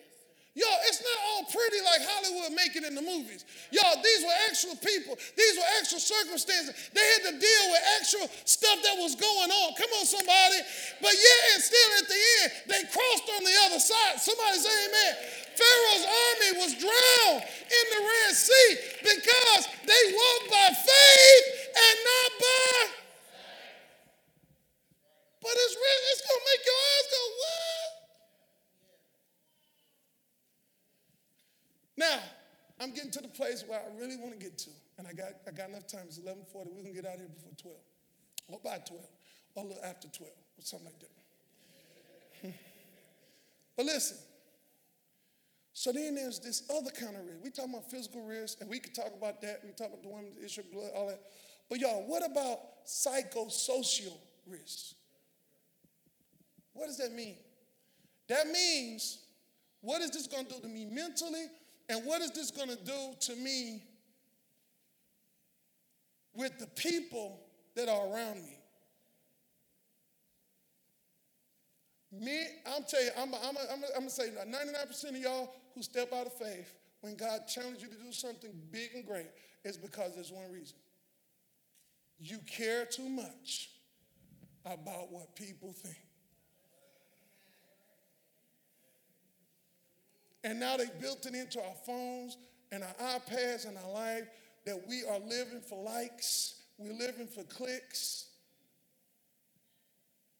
Y'all, 0.56 0.80
it's 0.90 0.98
not 0.98 1.18
all 1.30 1.44
pretty 1.46 1.80
like 1.86 2.02
Hollywood 2.02 2.50
make 2.56 2.74
it 2.74 2.82
in 2.82 2.98
the 2.98 3.04
movies. 3.04 3.46
Y'all, 3.70 3.94
these 4.02 4.26
were 4.26 4.38
actual 4.50 4.74
people. 4.82 5.14
These 5.38 5.54
were 5.54 5.68
actual 5.78 6.02
circumstances. 6.02 6.74
They 6.90 7.04
had 7.14 7.22
to 7.30 7.34
deal 7.38 7.64
with 7.70 7.82
actual 8.00 8.26
stuff 8.42 8.82
that 8.82 8.96
was 8.98 9.14
going 9.14 9.50
on. 9.54 9.68
Come 9.78 9.92
on, 10.02 10.06
somebody. 10.08 10.58
But 10.98 11.14
yet, 11.14 11.40
and 11.54 11.60
still 11.62 11.90
at 12.02 12.06
the 12.10 12.18
end, 12.18 12.48
they 12.74 12.82
crossed 12.90 13.28
on 13.38 13.42
the 13.46 13.56
other 13.70 13.78
side. 13.78 14.18
Somebody 14.18 14.58
say 14.58 14.74
amen. 14.90 15.14
Pharaoh's 15.54 16.06
army 16.10 16.50
was 16.66 16.72
drowned 16.74 17.42
in 17.46 17.84
the 17.94 18.00
Red 18.02 18.32
Sea 18.34 18.70
because 19.04 19.62
they 19.86 20.02
walked 20.10 20.48
by 20.50 20.68
faith 20.74 21.46
and 21.70 21.94
not 22.02 22.30
by. 22.34 22.74
But 25.38 25.54
it's, 25.54 25.76
it's 25.78 26.22
going 26.26 26.40
to 26.42 26.46
make 26.50 26.62
your 26.66 26.78
eyes 26.82 27.06
go, 27.14 27.22
what? 27.38 27.67
Now, 31.98 32.20
I'm 32.80 32.92
getting 32.94 33.10
to 33.10 33.20
the 33.20 33.28
place 33.28 33.64
where 33.66 33.80
I 33.80 34.00
really 34.00 34.16
want 34.16 34.32
to 34.32 34.38
get 34.38 34.56
to, 34.58 34.70
and 34.98 35.06
I 35.08 35.12
got, 35.12 35.32
I 35.48 35.50
got 35.50 35.68
enough 35.68 35.88
time. 35.88 36.02
It's 36.06 36.18
11:40. 36.18 36.70
We're 36.70 36.82
gonna 36.82 36.94
get 36.94 37.06
out 37.06 37.18
here 37.18 37.26
before 37.26 37.50
12, 37.60 37.76
or 38.48 38.60
by 38.62 38.78
12, 38.78 39.02
or 39.56 39.64
a 39.64 39.66
little 39.66 39.84
after 39.84 40.06
12, 40.06 40.30
or 40.30 40.62
something 40.62 40.86
like 40.86 41.00
that. 41.00 42.54
but 43.76 43.84
listen, 43.86 44.16
So 45.72 45.92
then 45.92 46.16
there's 46.16 46.40
this 46.40 46.64
other 46.76 46.90
kind 46.90 47.16
of 47.16 47.24
risk. 47.24 47.38
We 47.42 47.50
talk 47.50 47.66
about 47.66 47.90
physical 47.90 48.24
risk, 48.24 48.60
and 48.60 48.68
we 48.70 48.80
could 48.80 48.94
talk 48.94 49.12
about 49.16 49.40
that. 49.42 49.60
We 49.64 49.70
talk 49.70 49.88
about 49.88 50.02
the 50.02 50.08
woman's 50.08 50.36
issue 50.44 50.62
of 50.62 50.72
blood, 50.72 50.90
all 50.94 51.06
that. 51.08 51.20
But 51.68 51.80
y'all, 51.80 52.02
what 52.06 52.24
about 52.24 52.58
psychosocial 52.86 54.18
risk? 54.46 54.94
What 56.74 56.86
does 56.86 56.98
that 56.98 57.12
mean? 57.12 57.36
That 58.28 58.48
means, 58.48 59.18
what 59.80 60.00
is 60.00 60.10
this 60.10 60.26
going 60.26 60.46
to 60.46 60.54
do 60.54 60.60
to 60.62 60.68
me 60.68 60.84
mentally? 60.84 61.46
And 61.88 62.04
what 62.04 62.20
is 62.20 62.30
this 62.32 62.50
going 62.50 62.68
to 62.68 62.76
do 62.76 63.14
to 63.20 63.36
me 63.36 63.82
with 66.34 66.58
the 66.58 66.66
people 66.66 67.40
that 67.74 67.88
are 67.88 68.12
around 68.12 68.42
me? 68.42 68.58
Me, 72.10 72.46
I'm 72.66 72.84
telling 72.84 73.06
you, 73.06 73.12
I'm, 73.18 73.34
I'm, 73.34 73.56
I'm, 73.56 73.82
I'm 73.94 74.00
going 74.00 74.04
to 74.04 74.10
say 74.10 74.30
99% 74.30 75.10
of 75.10 75.16
y'all 75.16 75.54
who 75.74 75.82
step 75.82 76.12
out 76.12 76.26
of 76.26 76.32
faith, 76.32 76.72
when 77.00 77.16
God 77.16 77.40
challenges 77.46 77.82
you 77.82 77.88
to 77.88 78.02
do 78.02 78.12
something 78.12 78.50
big 78.70 78.90
and 78.94 79.06
great, 79.06 79.26
is 79.64 79.76
because 79.76 80.14
there's 80.14 80.32
one 80.32 80.50
reason. 80.50 80.76
You 82.18 82.38
care 82.38 82.86
too 82.86 83.08
much 83.08 83.70
about 84.64 85.12
what 85.12 85.36
people 85.36 85.72
think. 85.72 85.96
And 90.44 90.60
now 90.60 90.76
they've 90.76 91.00
built 91.00 91.26
it 91.26 91.34
into 91.34 91.60
our 91.60 91.74
phones 91.84 92.36
and 92.70 92.82
our 92.82 93.18
iPads 93.18 93.66
and 93.66 93.76
our 93.76 93.92
life 93.92 94.28
that 94.66 94.80
we 94.88 95.02
are 95.04 95.18
living 95.20 95.60
for 95.60 95.82
likes, 95.82 96.54
we're 96.76 96.92
living 96.92 97.26
for 97.26 97.42
clicks. 97.44 98.26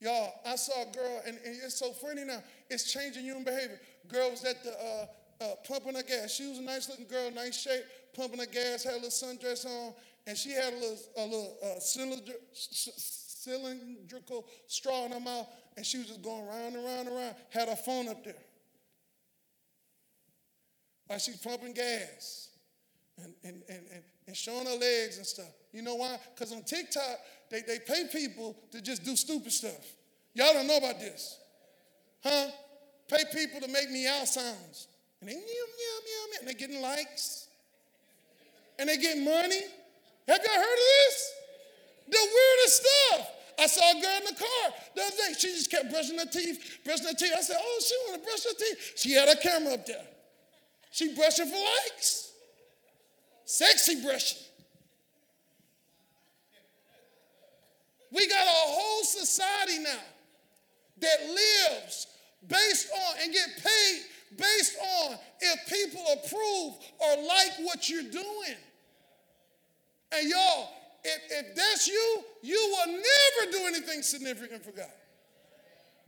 Y'all, 0.00 0.32
I 0.46 0.54
saw 0.54 0.82
a 0.82 0.92
girl, 0.94 1.22
and, 1.26 1.38
and, 1.44 1.56
it's 1.64 1.78
so 1.78 1.90
funny 1.90 2.24
now, 2.24 2.40
it's 2.70 2.92
changing 2.92 3.24
human 3.24 3.42
behavior. 3.42 3.80
Girl 4.06 4.30
was 4.30 4.44
at 4.44 4.62
the 4.62 4.70
uh, 4.70 5.06
uh, 5.44 5.54
pumping 5.66 5.96
her 5.96 6.04
gas. 6.04 6.30
She 6.30 6.48
was 6.48 6.58
a 6.58 6.62
nice 6.62 6.88
looking 6.88 7.08
girl, 7.08 7.30
nice 7.32 7.60
shape, 7.60 7.82
pumping 8.14 8.38
her 8.38 8.46
gas, 8.46 8.84
had 8.84 8.92
a 8.92 8.96
little 8.96 9.10
sundress 9.10 9.66
on, 9.66 9.94
and 10.28 10.38
she 10.38 10.50
had 10.50 10.72
a 10.72 10.76
little, 10.76 10.98
a 11.16 11.24
little 11.24 11.56
uh, 11.64 11.80
cylinder, 11.80 12.32
cylindrical 12.52 14.46
straw 14.68 15.06
in 15.06 15.12
her 15.12 15.20
mouth, 15.20 15.48
and 15.76 15.84
she 15.84 15.98
was 15.98 16.06
just 16.06 16.22
going 16.22 16.46
round 16.46 16.76
and 16.76 16.84
round 16.84 17.08
and 17.08 17.16
round, 17.16 17.34
had 17.50 17.68
her 17.68 17.76
phone 17.76 18.08
up 18.08 18.22
there 18.22 18.36
while 21.08 21.18
she's 21.18 21.38
pumping 21.38 21.72
gas 21.72 22.50
and, 23.22 23.34
and, 23.42 23.62
and, 23.68 23.80
and, 23.92 24.02
and 24.26 24.36
showing 24.36 24.66
her 24.66 24.76
legs 24.76 25.16
and 25.16 25.26
stuff. 25.26 25.50
You 25.72 25.82
know 25.82 25.96
why? 25.96 26.18
Because 26.34 26.52
on 26.52 26.62
TikTok, 26.62 27.18
they, 27.50 27.62
they 27.62 27.78
pay 27.80 28.04
people 28.12 28.56
to 28.70 28.80
just 28.80 29.04
do 29.04 29.16
stupid 29.16 29.50
stuff. 29.50 29.94
Y'all 30.34 30.52
don't 30.52 30.66
know 30.66 30.76
about 30.76 31.00
this. 31.00 31.40
Huh? 32.22 32.46
Pay 33.08 33.24
people 33.32 33.60
to 33.60 33.68
make 33.68 33.90
meow 33.90 34.24
sounds. 34.24 34.88
And 35.20 35.28
they 35.28 35.34
meow, 35.34 35.42
meow, 35.42 35.98
meow, 36.04 36.24
meow. 36.30 36.38
And 36.40 36.48
they're 36.48 36.54
getting 36.54 36.82
likes. 36.82 37.48
And 38.78 38.88
they 38.88 38.98
get 38.98 39.16
money. 39.16 39.62
Have 40.28 40.40
y'all 40.44 40.54
heard 40.54 40.62
of 40.62 40.88
this? 41.06 41.32
The 42.10 42.18
weirdest 42.18 42.86
stuff. 42.86 43.30
I 43.60 43.66
saw 43.66 43.90
a 43.90 44.00
girl 44.00 44.18
in 44.18 44.24
the 44.26 44.38
car 44.38 44.74
the 44.94 45.02
other 45.02 45.16
day. 45.16 45.34
She 45.36 45.48
just 45.48 45.70
kept 45.70 45.90
brushing 45.90 46.18
her 46.18 46.26
teeth, 46.26 46.78
brushing 46.84 47.06
her 47.06 47.14
teeth. 47.14 47.32
I 47.36 47.40
said, 47.40 47.56
Oh, 47.58 47.80
she 47.84 47.94
want 48.06 48.22
to 48.22 48.28
brush 48.28 48.44
her 48.44 48.54
teeth. 48.56 48.92
She 48.96 49.12
had 49.14 49.28
her 49.28 49.34
camera 49.34 49.74
up 49.74 49.86
there. 49.86 50.06
She 50.90 51.14
brushing 51.14 51.46
for 51.46 51.56
likes. 51.56 52.32
Sexy 53.44 54.02
brushing. 54.02 54.38
We 58.10 58.26
got 58.26 58.46
a 58.46 58.50
whole 58.50 59.04
society 59.04 59.78
now 59.78 60.00
that 61.00 61.18
lives 61.26 62.06
based 62.46 62.90
on 62.92 63.14
and 63.22 63.32
get 63.32 63.48
paid 63.62 64.00
based 64.36 64.76
on 64.78 65.16
if 65.40 65.68
people 65.68 66.04
approve 66.12 66.74
or 66.98 67.26
like 67.26 67.52
what 67.62 67.88
you're 67.88 68.02
doing. 68.02 68.56
And 70.12 70.28
y'all, 70.28 70.70
if, 71.04 71.20
if 71.30 71.56
that's 71.56 71.86
you, 71.86 72.24
you 72.42 72.76
will 72.76 72.92
never 72.92 73.52
do 73.52 73.66
anything 73.66 74.02
significant 74.02 74.64
for 74.64 74.72
God. 74.72 74.90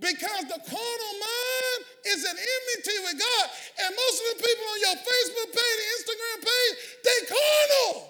Because 0.00 0.48
the 0.48 0.56
carnal 0.64 1.14
mind 1.20 1.80
is 2.08 2.24
an 2.24 2.32
enmity 2.32 2.96
with 3.04 3.20
God. 3.20 3.46
And 3.84 3.92
most 3.92 4.16
of 4.16 4.26
the 4.32 4.38
people 4.48 4.64
on 4.64 4.78
your 4.80 4.96
Facebook 4.96 5.50
page, 5.52 5.78
Instagram 6.00 6.38
page, 6.40 6.74
they 7.04 7.18
carnal. 7.28 8.08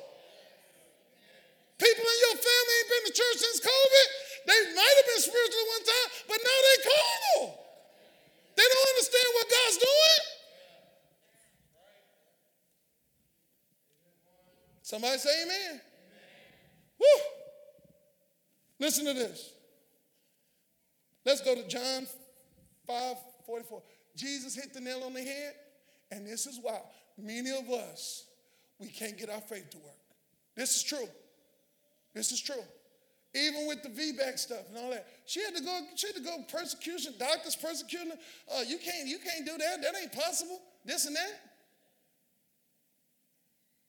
People 1.82 2.06
in 2.06 2.18
your 2.30 2.36
family 2.38 2.74
ain't 2.78 2.90
been 2.94 3.04
to 3.10 3.14
church 3.18 3.38
since 3.42 3.58
COVID. 3.58 4.06
They 4.46 4.60
might 4.78 4.96
have 5.02 5.08
been 5.10 5.22
spiritual 5.26 5.66
one 5.66 5.84
time, 5.84 6.08
but 6.30 6.38
now 6.38 6.58
they 6.62 6.78
carnal. 6.86 7.58
They 8.54 8.66
don't 8.70 8.88
understand 8.94 9.28
what 9.34 9.46
God's 9.50 9.78
doing. 9.82 10.22
Somebody 14.82 15.18
say 15.18 15.42
amen. 15.42 15.56
amen. 15.58 15.80
Woo! 16.98 17.18
Listen 18.78 19.06
to 19.06 19.14
this. 19.14 19.59
Let's 21.24 21.40
go 21.40 21.54
to 21.54 21.66
John 21.68 22.06
5 22.86 23.16
44. 23.46 23.82
Jesus 24.16 24.54
hit 24.54 24.72
the 24.72 24.80
nail 24.80 25.02
on 25.04 25.14
the 25.14 25.22
head, 25.22 25.54
and 26.10 26.26
this 26.26 26.46
is 26.46 26.58
why 26.60 26.80
many 27.18 27.50
of 27.50 27.68
us, 27.70 28.26
we 28.78 28.88
can't 28.88 29.18
get 29.18 29.30
our 29.30 29.40
faith 29.40 29.70
to 29.70 29.78
work. 29.78 29.96
This 30.56 30.76
is 30.76 30.82
true. 30.82 31.08
This 32.14 32.32
is 32.32 32.40
true. 32.40 32.62
Even 33.34 33.68
with 33.68 33.82
the 33.82 33.88
VBAC 33.88 34.38
stuff 34.38 34.68
and 34.68 34.78
all 34.78 34.90
that, 34.90 35.06
she 35.24 35.42
had 35.44 35.54
to 35.54 35.62
go. 35.62 35.80
She 35.94 36.08
had 36.08 36.16
to 36.16 36.22
go 36.22 36.38
persecution. 36.50 37.14
Doctors 37.18 37.54
persecuting. 37.54 38.12
Uh, 38.12 38.62
you 38.66 38.78
can't. 38.78 39.06
You 39.06 39.18
can't 39.18 39.46
do 39.46 39.56
that. 39.58 39.82
That 39.82 39.94
ain't 40.00 40.12
possible. 40.12 40.60
This 40.84 41.06
and 41.06 41.14
that. 41.14 41.40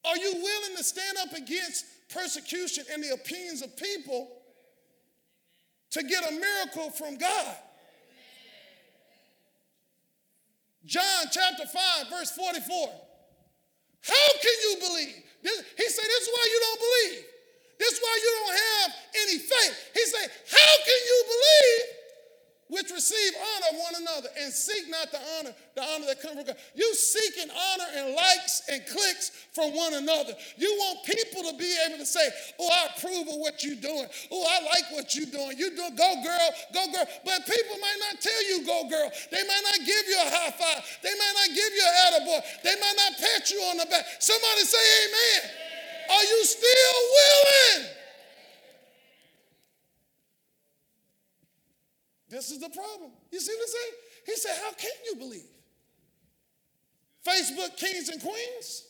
Are 0.06 0.18
you 0.18 0.34
willing 0.34 0.78
to 0.78 0.84
stand 0.84 1.18
up 1.20 1.34
against 1.34 1.86
persecution 2.10 2.84
and 2.92 3.04
the 3.04 3.14
opinions 3.14 3.62
of 3.62 3.76
people 3.78 4.30
to 5.92 6.04
get 6.04 6.24
a 6.30 6.34
miracle 6.34 6.90
from 6.92 7.18
God. 7.18 7.56
John 10.86 11.28
chapter 11.32 11.66
5, 11.68 12.10
verse 12.10 12.32
44. 12.32 12.90
How 14.02 14.28
can 14.42 14.58
you 14.66 14.76
believe? 14.80 15.16
This, 15.44 15.58
he 15.78 15.88
said, 15.90 16.06
This 16.06 16.24
is 16.26 16.30
why 16.34 16.46
you 16.50 16.60
don't 16.60 16.82
believe. 16.82 17.26
This 17.78 17.94
is 17.94 18.00
why 18.02 18.16
you 18.18 18.32
don't 18.40 18.58
have 18.58 18.90
any 19.26 19.38
faith. 19.38 19.92
He 19.94 20.06
said, 20.06 20.32
How 20.50 20.74
can 20.86 21.00
you 21.06 21.18
believe 21.28 22.01
which 22.72 22.88
receive 22.88 23.34
honor 23.36 23.84
one 23.84 23.96
another 24.00 24.32
and 24.40 24.48
seek 24.48 24.88
not 24.88 25.12
the 25.12 25.20
honor, 25.36 25.52
the 25.76 25.84
honor 25.84 26.08
that 26.08 26.24
comes 26.24 26.40
from 26.40 26.48
God. 26.48 26.56
You 26.72 26.88
seeking 26.96 27.52
honor 27.52 27.90
and 28.00 28.16
likes 28.16 28.64
and 28.72 28.80
clicks 28.88 29.36
from 29.52 29.76
one 29.76 30.00
another. 30.00 30.32
You 30.56 30.72
want 30.80 31.04
people 31.04 31.52
to 31.52 31.54
be 31.60 31.68
able 31.84 32.00
to 32.00 32.08
say, 32.08 32.24
oh, 32.64 32.72
I 32.72 32.96
approve 32.96 33.28
of 33.28 33.44
what 33.44 33.60
you're 33.60 33.76
doing. 33.76 34.08
Oh, 34.32 34.48
I 34.48 34.64
like 34.72 34.88
what 34.96 35.12
you're 35.12 35.28
doing. 35.28 35.60
You 35.60 35.76
do 35.76 35.84
go 36.00 36.12
girl, 36.24 36.50
go 36.72 36.84
girl. 36.96 37.08
But 37.28 37.44
people 37.44 37.76
might 37.76 38.00
not 38.08 38.24
tell 38.24 38.42
you 38.48 38.64
go 38.64 38.88
girl. 38.88 39.12
They 39.36 39.44
might 39.44 39.64
not 39.68 39.80
give 39.84 40.06
you 40.08 40.16
a 40.24 40.30
high 40.32 40.56
five. 40.56 40.80
They 41.04 41.12
might 41.12 41.36
not 41.44 41.50
give 41.52 41.72
you 41.76 41.84
an 41.84 41.96
attaboy. 42.08 42.40
They 42.64 42.76
might 42.80 42.98
not 43.04 43.20
pat 43.20 43.52
you 43.52 43.60
on 43.68 43.84
the 43.84 43.88
back. 43.92 44.08
Somebody 44.24 44.64
say 44.64 44.80
amen. 44.80 45.44
Are 46.08 46.24
you 46.24 46.40
still 46.48 46.98
willing? 47.20 48.01
This 52.32 52.50
is 52.50 52.60
the 52.60 52.70
problem. 52.70 53.12
You 53.30 53.42
see 53.42 53.52
what 53.52 53.62
I'm 53.62 53.68
saying? 53.68 53.94
He 54.26 54.36
said, 54.38 54.56
How 54.64 54.72
can 54.72 54.92
you 55.06 55.16
believe? 55.18 55.50
Facebook 57.28 57.76
kings 57.78 58.08
and 58.08 58.22
queens? 58.22 58.86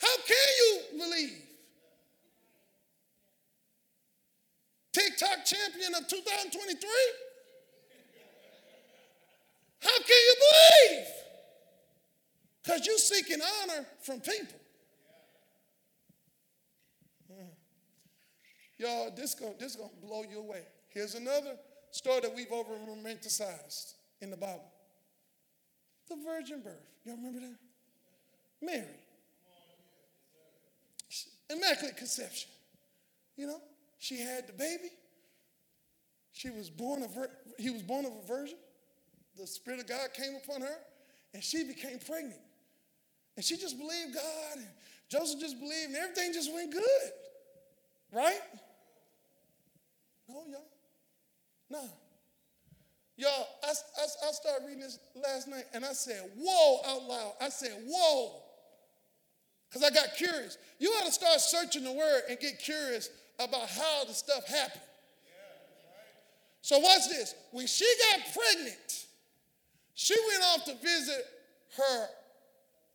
How 0.00 0.16
can 0.24 0.36
you 0.60 0.98
believe? 0.98 1.42
TikTok 4.92 5.44
champion 5.44 5.94
of 5.96 6.06
2023? 6.06 6.88
How 9.80 9.98
can 9.98 10.06
you 10.08 10.34
believe? 10.38 11.06
Because 12.62 12.86
you're 12.86 12.98
seeking 12.98 13.40
honor 13.62 13.84
from 14.00 14.20
people. 14.20 14.60
Y'all, 18.78 19.10
this 19.16 19.34
going 19.34 19.54
this 19.58 19.76
gonna 19.76 19.90
blow 20.02 20.22
you 20.28 20.38
away. 20.38 20.62
Here's 20.94 21.16
another 21.16 21.56
story 21.90 22.20
that 22.20 22.34
we've 22.34 22.52
over 22.52 22.70
romanticized 22.88 23.94
in 24.20 24.30
the 24.30 24.36
Bible 24.36 24.70
the 26.08 26.16
virgin 26.16 26.60
birth. 26.60 26.74
Y'all 27.04 27.16
remember 27.16 27.40
that? 27.40 27.56
Mary. 28.60 28.84
Immaculate 31.50 31.96
conception. 31.96 32.50
You 33.36 33.46
know, 33.46 33.60
she 33.98 34.18
had 34.18 34.46
the 34.46 34.52
baby. 34.52 34.90
She 36.32 36.50
was 36.50 36.70
born 36.70 37.02
of 37.02 37.16
he 37.58 37.70
was 37.70 37.82
born 37.82 38.04
of 38.04 38.12
a 38.12 38.26
virgin. 38.26 38.56
The 39.36 39.46
Spirit 39.46 39.80
of 39.80 39.86
God 39.86 40.08
came 40.14 40.36
upon 40.44 40.60
her, 40.60 40.76
and 41.32 41.42
she 41.42 41.64
became 41.64 41.98
pregnant. 41.98 42.40
And 43.36 43.44
she 43.44 43.56
just 43.56 43.78
believed 43.78 44.14
God, 44.14 44.56
and 44.56 44.66
Joseph 45.08 45.40
just 45.40 45.58
believed, 45.58 45.88
and 45.88 45.96
everything 45.96 46.32
just 46.32 46.52
went 46.52 46.72
good. 46.72 47.10
Right? 48.12 48.40
No, 50.28 50.42
y'all. 50.50 50.73
No. 51.70 51.88
Y'all, 53.16 53.46
I, 53.62 53.68
I, 53.68 54.28
I 54.28 54.32
started 54.32 54.66
reading 54.66 54.80
this 54.80 54.98
last 55.14 55.48
night 55.48 55.64
and 55.72 55.84
I 55.84 55.92
said, 55.92 56.30
whoa, 56.36 56.80
out 56.86 57.04
loud. 57.04 57.32
I 57.40 57.48
said, 57.48 57.72
whoa. 57.86 58.42
Because 59.68 59.88
I 59.88 59.94
got 59.94 60.14
curious. 60.16 60.58
You 60.78 60.88
ought 60.90 61.06
to 61.06 61.12
start 61.12 61.40
searching 61.40 61.84
the 61.84 61.92
word 61.92 62.22
and 62.28 62.38
get 62.38 62.58
curious 62.58 63.10
about 63.38 63.68
how 63.68 64.04
the 64.04 64.14
stuff 64.14 64.46
happened. 64.46 64.80
So, 66.62 66.78
watch 66.78 67.08
this. 67.10 67.34
When 67.50 67.66
she 67.66 67.84
got 68.10 68.20
pregnant, 68.32 69.06
she 69.94 70.14
went 70.28 70.42
off 70.44 70.64
to 70.64 70.74
visit 70.76 71.26
her 71.76 72.06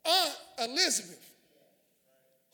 aunt 0.04 0.70
Elizabeth, 0.70 1.32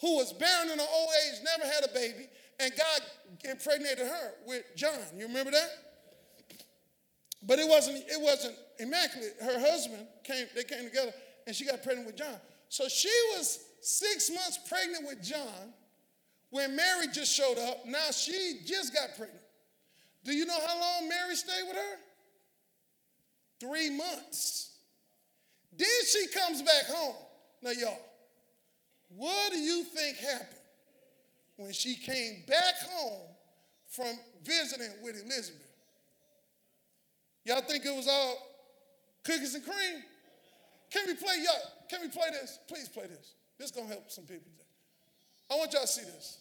who 0.01 0.17
was 0.17 0.33
barren 0.35 0.71
in 0.71 0.79
her 0.79 0.85
old 0.95 1.09
age, 1.27 1.41
never 1.43 1.73
had 1.73 1.85
a 1.85 1.95
baby, 1.95 2.29
and 2.61 2.73
God 2.77 3.51
impregnated 3.51 4.07
her 4.07 4.33
with 4.47 4.65
John. 4.77 4.99
You 5.17 5.27
remember 5.27 5.53
that? 5.53 5.86
But 7.43 7.59
it 7.59 7.69
wasn't, 7.69 7.99
it 7.99 8.21
wasn't 8.21 8.55
immaculate. 8.79 9.35
Her 9.41 9.59
husband 9.61 10.07
came, 10.25 10.47
they 10.55 10.65
came 10.65 10.85
together, 10.85 11.13
and 11.47 11.55
she 11.55 11.65
got 11.65 11.83
pregnant 11.83 12.07
with 12.07 12.17
John. 12.17 12.37
So 12.69 12.89
she 12.89 13.11
was 13.37 13.59
six 13.81 14.31
months 14.31 14.59
pregnant 14.69 15.07
with 15.07 15.23
John 15.23 15.73
when 16.51 16.75
Mary 16.75 17.07
just 17.13 17.33
showed 17.33 17.59
up. 17.59 17.87
Now 17.87 18.11
she 18.11 18.61
just 18.65 18.93
got 18.93 19.17
pregnant. 19.17 19.43
Do 20.25 20.35
you 20.35 20.45
know 20.45 20.59
how 20.67 20.81
long 20.81 21.09
Mary 21.09 21.37
stayed 21.37 21.63
with 21.69 21.77
her? 21.77 21.99
Three 23.61 23.91
months. 23.91 24.73
Then 25.77 25.89
she 26.11 26.27
comes 26.29 26.63
back 26.63 26.87
home. 26.87 27.15
Now, 27.63 27.71
y'all, 27.71 27.99
what 29.09 29.53
do 29.53 29.59
you 29.59 29.85
think 29.85 30.17
happened 30.17 30.61
when 31.57 31.73
she 31.73 31.95
came 31.95 32.43
back 32.49 32.75
home 32.89 33.29
from 33.89 34.19
visiting 34.43 34.91
with 35.03 35.23
Elizabeth? 35.25 35.66
Y'all 37.47 37.61
think 37.61 37.87
it 37.87 37.95
was 37.95 38.09
all 38.09 38.39
cookies 39.23 39.55
and 39.55 39.65
cream? 39.65 40.03
Can 40.91 41.07
we 41.07 41.15
play 41.15 41.37
y'all? 41.45 41.71
Can 41.89 42.01
we 42.03 42.09
play 42.09 42.29
this? 42.33 42.59
Please 42.67 42.89
play 42.89 43.07
this. 43.07 43.35
This 43.57 43.71
gonna 43.71 43.87
help 43.87 44.11
some 44.11 44.25
people 44.25 44.51
today. 44.51 44.65
I 45.53 45.55
want 45.55 45.73
y'all 45.73 45.83
to 45.83 45.89
see 45.89 46.03
this. 46.03 46.41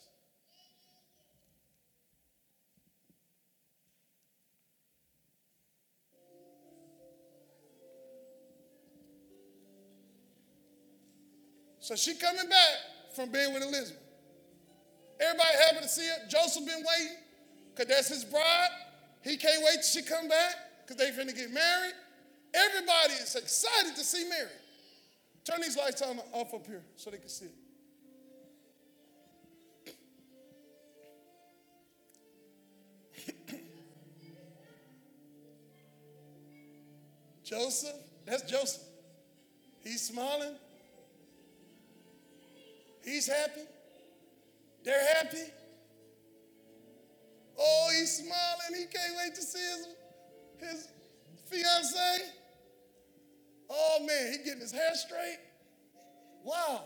So 11.82 11.96
she 11.96 12.16
coming 12.16 12.50
back 12.50 13.16
from 13.16 13.30
being 13.30 13.54
with 13.54 13.62
Elizabeth. 13.62 14.02
Everybody 15.22 15.50
happy 15.68 15.82
to 15.84 15.88
see 15.88 16.08
her. 16.08 16.28
Joseph 16.28 16.66
been 16.66 16.84
waiting, 16.84 17.18
because 17.70 17.94
that's 17.94 18.08
his 18.08 18.26
bride. 18.26 18.70
He 19.22 19.38
can't 19.38 19.64
wait 19.64 19.76
till 19.76 19.84
she 19.84 20.02
come 20.02 20.28
back, 20.28 20.56
because 20.86 20.98
they 20.98 21.12
finna 21.12 21.36
get 21.36 21.52
married. 21.52 21.94
Everybody 22.54 23.14
is 23.14 23.36
excited 23.36 23.96
to 23.96 24.04
see 24.04 24.30
Mary. 24.30 24.50
Turn 25.44 25.62
these 25.62 25.78
lights 25.78 26.02
on 26.02 26.20
off 26.32 26.54
up 26.54 26.66
here 26.66 26.84
so 26.96 27.10
they 27.10 27.18
can 27.18 27.28
see 27.30 27.46
it. 27.46 27.54
Joseph, 37.44 37.96
that's 38.26 38.44
Joseph. 38.44 38.84
He's 39.84 40.02
smiling. 40.02 40.56
He's 43.04 43.28
happy. 43.28 43.62
They're 44.84 45.16
happy. 45.16 45.52
Oh, 47.58 47.90
he's 47.92 48.18
smiling. 48.18 48.80
He 48.80 48.86
can't 48.86 49.16
wait 49.18 49.36
to 49.36 49.42
see 49.42 49.60
his, 49.60 49.88
his 50.60 50.88
fiance. 51.46 52.32
Oh 53.70 54.06
man, 54.06 54.32
he 54.32 54.38
getting 54.44 54.62
his 54.62 54.72
hair 54.72 54.94
straight. 54.94 55.40
Wow. 56.44 56.84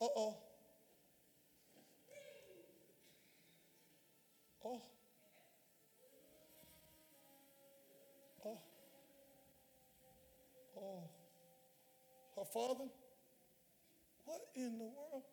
Uh-oh. 0.00 0.36
Oh. 4.64 4.82
Oh. 8.44 8.58
Oh. 10.76 11.10
Her 12.36 12.44
father? 12.52 12.84
What 14.24 14.40
in 14.54 14.78
the 14.78 14.84
world? 14.84 15.24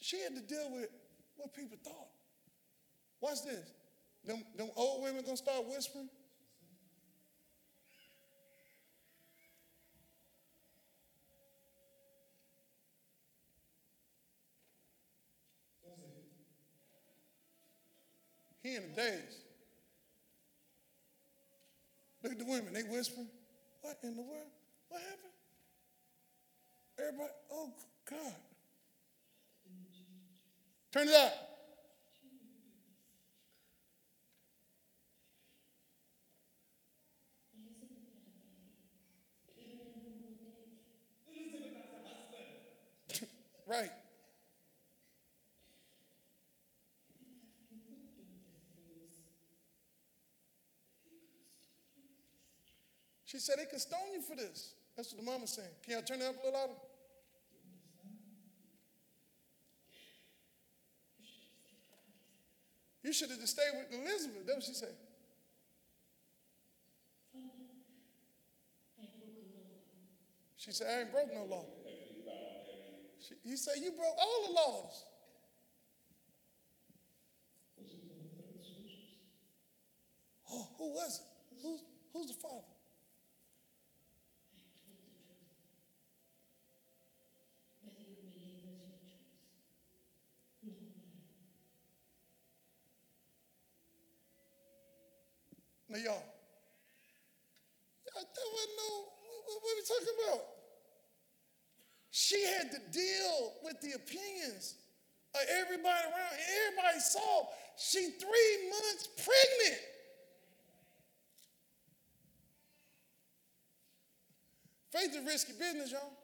She 0.00 0.20
had 0.20 0.34
to 0.34 0.40
deal 0.40 0.72
with 0.72 0.88
what 1.36 1.54
people 1.54 1.76
thought. 1.84 2.08
Watch 3.20 3.44
this. 3.44 3.70
Them, 4.24 4.42
them 4.56 4.70
old 4.76 5.04
women 5.04 5.22
gonna 5.24 5.36
start 5.36 5.66
whispering. 5.66 6.08
He 18.62 18.76
in 18.76 18.82
the 18.90 19.00
days. 19.00 19.38
Look 22.22 22.32
at 22.32 22.38
the 22.38 22.44
women, 22.44 22.74
they 22.74 22.82
whispering. 22.82 23.28
What 23.80 23.96
in 24.02 24.16
the 24.16 24.22
world? 24.22 24.50
What 24.88 25.00
happened? 25.00 25.32
Everybody, 26.98 27.32
oh 27.50 27.72
God. 28.08 28.49
Turn 30.92 31.06
it 31.06 31.14
up. 31.14 31.32
right. 43.68 43.90
She 53.24 53.38
said 53.38 53.56
they 53.58 53.64
can 53.66 53.78
stone 53.78 54.00
you 54.12 54.22
for 54.22 54.34
this. 54.34 54.74
That's 54.96 55.12
what 55.12 55.24
the 55.24 55.30
mama's 55.30 55.50
saying. 55.50 55.68
Can 55.84 55.92
y'all 55.92 56.02
turn 56.02 56.20
it 56.20 56.24
up 56.24 56.34
a 56.42 56.46
little 56.46 56.60
louder? 56.60 56.72
You 63.10 63.14
should 63.14 63.30
have 63.30 63.40
just 63.40 63.58
stayed 63.58 63.72
with 63.74 63.90
Elizabeth. 63.90 64.46
That's 64.46 64.58
what 64.58 64.64
she 64.66 64.72
said. 64.72 64.94
She 70.56 70.70
said, 70.70 70.86
I 70.88 71.00
ain't 71.00 71.10
broke 71.10 71.34
no 71.34 71.42
law. 71.42 71.64
She, 73.18 73.34
he 73.42 73.56
said, 73.56 73.82
You 73.82 73.90
broke 73.90 74.14
all 74.16 74.46
the 74.46 74.52
laws. 74.52 75.04
Oh, 80.52 80.68
who 80.78 80.92
was 80.94 81.20
it? 81.20 81.62
Who's, 81.64 81.80
who's 82.12 82.28
the 82.28 82.34
father? 82.34 82.62
Now, 95.90 95.98
y'all, 95.98 96.22
that 98.14 98.22
wasn't 98.22 98.76
no, 98.78 98.90
what, 99.42 99.58
are 99.58 99.74
we 99.74 99.82
talking 99.82 100.14
about? 100.22 100.46
She 102.12 102.46
had 102.46 102.70
to 102.70 102.78
deal 102.92 103.54
with 103.64 103.80
the 103.80 103.98
opinions 103.98 104.76
of 105.34 105.40
everybody 105.50 106.04
around. 106.06 106.34
Everybody 106.62 107.00
saw 107.00 107.46
she 107.76 108.10
three 108.22 108.70
months 108.70 109.08
pregnant. 109.18 109.82
Faith 114.92 115.10
is 115.10 115.16
a 115.16 115.26
risky 115.26 115.54
business, 115.58 115.90
y'all. 115.90 116.14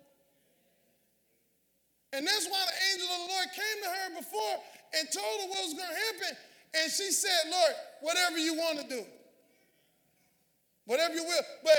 And 2.12 2.24
that's 2.24 2.46
why 2.46 2.62
the 2.66 2.76
angel 2.94 3.08
of 3.14 3.18
the 3.26 3.34
Lord 3.34 3.48
came 3.50 3.78
to 3.82 3.90
her 3.90 4.08
before 4.20 4.62
and 4.94 5.08
told 5.10 5.40
her 5.42 5.48
what 5.50 5.58
was 5.66 5.74
going 5.74 5.90
to 5.90 6.00
happen. 6.14 6.36
And 6.82 6.92
she 6.92 7.10
said, 7.10 7.50
Lord, 7.50 7.74
whatever 8.00 8.38
you 8.38 8.54
want 8.54 8.78
to 8.78 8.86
do 8.88 9.04
whatever 10.86 11.14
you 11.14 11.24
will. 11.24 11.42
But 11.62 11.78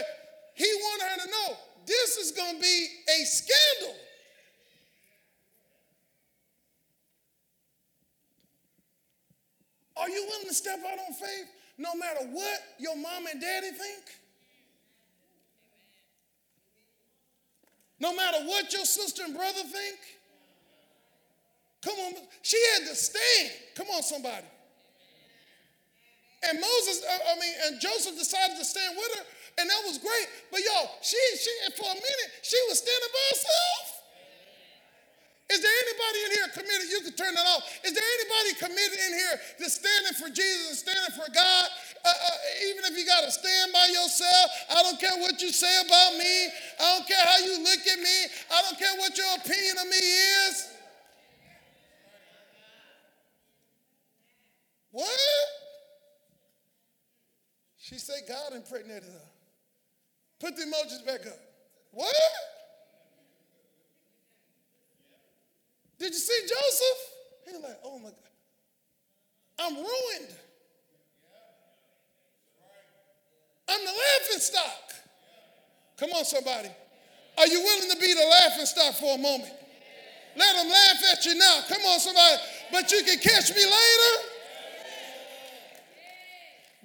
he 0.53 0.67
wanted 0.81 1.09
her 1.09 1.25
to 1.25 1.31
know 1.31 1.57
this 1.85 2.17
is 2.17 2.31
going 2.31 2.55
to 2.55 2.61
be 2.61 2.87
a 3.09 3.25
scandal. 3.25 3.95
Are 9.95 10.09
you 10.09 10.25
willing 10.29 10.47
to 10.47 10.53
step 10.53 10.79
out 10.85 10.99
on 10.99 11.13
faith 11.13 11.47
no 11.77 11.95
matter 11.95 12.25
what 12.31 12.59
your 12.77 12.95
mom 12.95 13.25
and 13.25 13.41
daddy 13.41 13.71
think? 13.71 14.03
No 17.99 18.15
matter 18.15 18.37
what 18.45 18.71
your 18.71 18.85
sister 18.85 19.23
and 19.25 19.35
brother 19.35 19.63
think? 19.63 19.97
Come 21.81 21.95
on, 22.05 22.13
she 22.41 22.57
had 22.73 22.87
to 22.89 22.95
stand. 22.95 23.51
Come 23.75 23.87
on, 23.95 24.03
somebody. 24.03 24.45
And 26.45 26.61
Moses, 26.61 27.01
uh, 27.01 27.33
I 27.33 27.39
mean, 27.41 27.55
and 27.65 27.81
Joseph 27.81 28.13
decided 28.13 28.57
to 28.57 28.65
stand 28.65 28.93
with 28.93 29.09
her, 29.17 29.25
and 29.57 29.65
that 29.65 29.81
was 29.89 29.97
great. 29.97 30.27
But 30.53 30.61
y'all, 30.61 30.93
she, 31.01 31.17
she, 31.33 31.49
for 31.73 31.89
a 31.89 31.97
minute, 31.97 32.29
she 32.45 32.57
was 32.69 32.77
standing 32.77 33.09
by 33.09 33.25
herself. 33.33 33.97
Is 35.47 35.63
there 35.63 35.71
anybody 35.71 36.19
in 36.27 36.31
here 36.35 36.49
committed? 36.59 36.87
You 36.91 37.01
can 37.07 37.15
turn 37.15 37.33
that 37.33 37.47
off. 37.55 37.63
Is 37.81 37.95
there 37.95 38.03
anybody 38.03 38.51
committed 38.67 38.99
in 38.99 39.13
here 39.15 39.35
to 39.63 39.65
standing 39.71 40.15
for 40.19 40.27
Jesus 40.27 40.75
and 40.75 40.77
standing 40.77 41.15
for 41.15 41.31
God? 41.31 41.65
Uh, 42.03 42.11
uh, 42.11 42.67
even 42.67 42.83
if 42.91 42.99
you 42.99 43.07
got 43.07 43.23
to 43.23 43.31
stand 43.31 43.71
by 43.71 43.87
yourself, 43.87 44.47
I 44.75 44.83
don't 44.83 44.99
care 44.99 45.15
what 45.23 45.41
you 45.41 45.55
say 45.55 45.71
about 45.87 46.19
me. 46.19 46.51
I 46.83 46.99
don't 46.99 47.07
care 47.07 47.23
how 47.23 47.39
you 47.47 47.63
look 47.63 47.79
at 47.79 47.99
me. 47.99 48.17
I 48.51 48.61
don't 48.67 48.77
care 48.77 48.91
what 48.99 49.17
your 49.17 49.31
opinion 49.39 49.75
of 49.79 49.87
me 49.87 50.03
is. 50.51 50.67
What? 54.91 55.56
She 57.87 57.99
said 57.99 58.17
God 58.27 58.51
impregnated 58.51 59.03
her. 59.03 59.27
Put 60.41 60.57
the 60.57 60.63
emojis 60.63 61.05
back 61.05 61.25
up. 61.25 61.39
What? 61.91 62.13
Did 65.97 66.09
you 66.11 66.19
see 66.19 66.41
Joseph? 66.41 66.99
He's 67.45 67.63
like, 67.63 67.79
oh 67.85 67.97
my 67.99 68.09
God. 68.09 68.17
I'm 69.59 69.75
ruined. 69.75 70.35
I'm 73.69 73.79
the 73.79 73.91
laughing 73.91 74.41
stock. 74.41 74.91
Come 75.97 76.09
on, 76.11 76.25
somebody. 76.25 76.69
Are 77.37 77.47
you 77.47 77.61
willing 77.61 77.89
to 77.89 77.97
be 78.01 78.13
the 78.13 78.27
laughing 78.41 78.65
stock 78.65 78.95
for 78.95 79.15
a 79.15 79.17
moment? 79.17 79.53
Let 80.35 80.55
them 80.57 80.69
laugh 80.69 80.97
at 81.13 81.25
you 81.25 81.35
now. 81.35 81.61
Come 81.69 81.81
on, 81.83 82.01
somebody. 82.01 82.35
But 82.69 82.91
you 82.91 83.01
can 83.05 83.17
catch 83.19 83.55
me 83.55 83.63
later. 83.63 84.26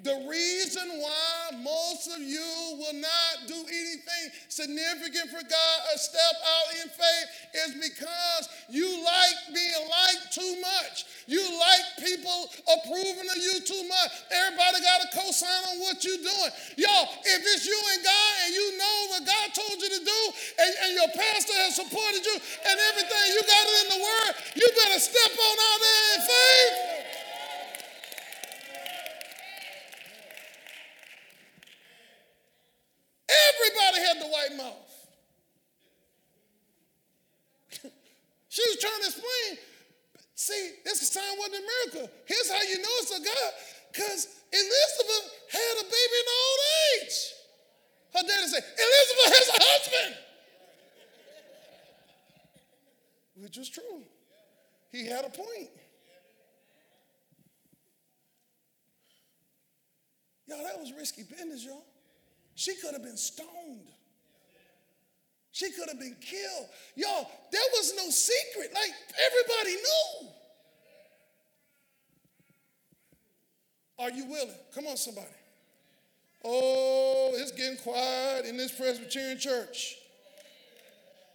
The 0.02 0.18
reason 0.26 0.98
why 0.98 1.62
most 1.62 2.10
of 2.10 2.18
you 2.18 2.50
will 2.74 2.98
not 2.98 3.46
do 3.46 3.54
anything 3.54 4.24
significant 4.50 5.30
for 5.30 5.38
God 5.46 5.78
or 5.94 5.96
step 5.98 6.36
out 6.42 6.68
in 6.82 6.90
faith 6.90 7.28
is 7.54 7.70
because 7.78 8.42
you 8.66 8.90
like 8.98 9.38
being 9.54 9.84
liked 9.86 10.34
too 10.34 10.54
much. 10.58 11.06
You 11.30 11.38
like 11.38 11.86
people 12.02 12.50
approving 12.66 13.30
of 13.30 13.38
you 13.38 13.62
too 13.62 13.84
much. 13.86 14.10
Everybody 14.34 14.82
got 14.82 15.06
a 15.06 15.08
cosign 15.14 15.62
on 15.70 15.78
what 15.86 16.02
you're 16.02 16.18
doing. 16.18 16.52
Y'all, 16.82 17.06
if 17.22 17.40
it's 17.54 17.62
you 17.62 17.78
and 17.94 18.02
God 18.02 18.32
and 18.46 18.50
you 18.58 18.66
know 18.74 18.98
what 19.14 19.22
God 19.22 19.46
told 19.54 19.78
you 19.78 19.86
to 19.86 20.02
do 20.02 20.20
and, 20.66 20.72
and 20.82 20.90
your 20.98 21.10
pastor 21.14 21.54
has 21.62 21.78
supported 21.78 22.26
you 22.26 22.36
and 22.42 22.76
everything, 22.90 23.24
you 23.38 23.40
got 23.46 23.64
it 23.70 23.76
in 23.86 23.88
the 23.94 24.00
word, 24.02 24.32
you 24.58 24.66
better 24.82 24.98
step 24.98 25.30
on 25.30 25.56
out 25.62 25.78
there 25.78 26.02
in 26.18 26.20
faith. 26.26 26.74
Everybody 33.30 33.98
had 34.06 34.16
the 34.20 34.28
white 34.28 34.56
mouth. 34.56 34.90
she 38.48 38.62
was 38.68 38.78
trying 38.80 39.00
to 39.00 39.06
explain. 39.06 39.58
See, 40.34 40.70
this 40.84 41.00
sign 41.08 41.38
wasn't 41.38 41.62
a 41.62 41.66
miracle. 41.92 42.10
Here's 42.26 42.50
how 42.50 42.62
you 42.62 42.78
know 42.78 42.88
it's 43.00 43.10
a 43.10 43.20
God. 43.22 43.52
Because 43.92 44.28
Elizabeth 44.52 45.30
had 45.50 45.74
a 45.80 45.84
baby 45.84 46.16
in 46.20 46.26
old 46.32 46.60
age. 47.02 47.16
Her 48.14 48.22
daddy 48.22 48.48
said, 48.48 48.64
Elizabeth 48.64 49.32
has 49.38 49.48
a 49.48 49.62
husband. 49.62 50.16
Which 53.36 53.56
was 53.56 53.68
true. 53.68 54.02
He 54.90 55.06
had 55.06 55.24
a 55.24 55.30
point. 55.30 55.70
Y'all, 60.46 60.62
that 60.64 60.78
was 60.78 60.92
risky 60.92 61.22
business, 61.22 61.64
y'all. 61.64 61.84
She 62.54 62.74
could 62.76 62.92
have 62.92 63.02
been 63.02 63.16
stoned. 63.16 63.88
She 65.52 65.70
could 65.70 65.88
have 65.88 65.98
been 65.98 66.16
killed. 66.20 66.66
Y'all, 66.94 67.30
there 67.50 67.60
was 67.72 67.94
no 67.96 68.08
secret. 68.10 68.72
Like 68.74 68.90
everybody 69.26 69.76
knew. 69.76 70.28
Are 73.98 74.10
you 74.10 74.26
willing? 74.26 74.54
Come 74.74 74.86
on, 74.86 74.96
somebody. 74.96 75.26
Oh, 76.44 77.30
it's 77.34 77.52
getting 77.52 77.76
quiet 77.78 78.46
in 78.46 78.56
this 78.56 78.72
Presbyterian 78.72 79.38
church. 79.38 79.96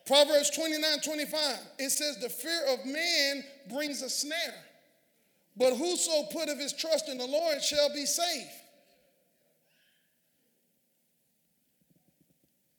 Proverbs 0.05 0.49
29 0.51 0.99
25, 1.03 1.57
it 1.79 1.89
says, 1.89 2.17
The 2.17 2.29
fear 2.29 2.61
of 2.73 2.85
man 2.85 3.43
brings 3.69 4.01
a 4.01 4.09
snare, 4.09 4.63
but 5.55 5.75
whoso 5.75 6.23
putteth 6.31 6.59
his 6.59 6.73
trust 6.73 7.09
in 7.09 7.17
the 7.17 7.27
Lord 7.27 7.61
shall 7.61 7.93
be 7.93 8.05
safe. 8.05 8.47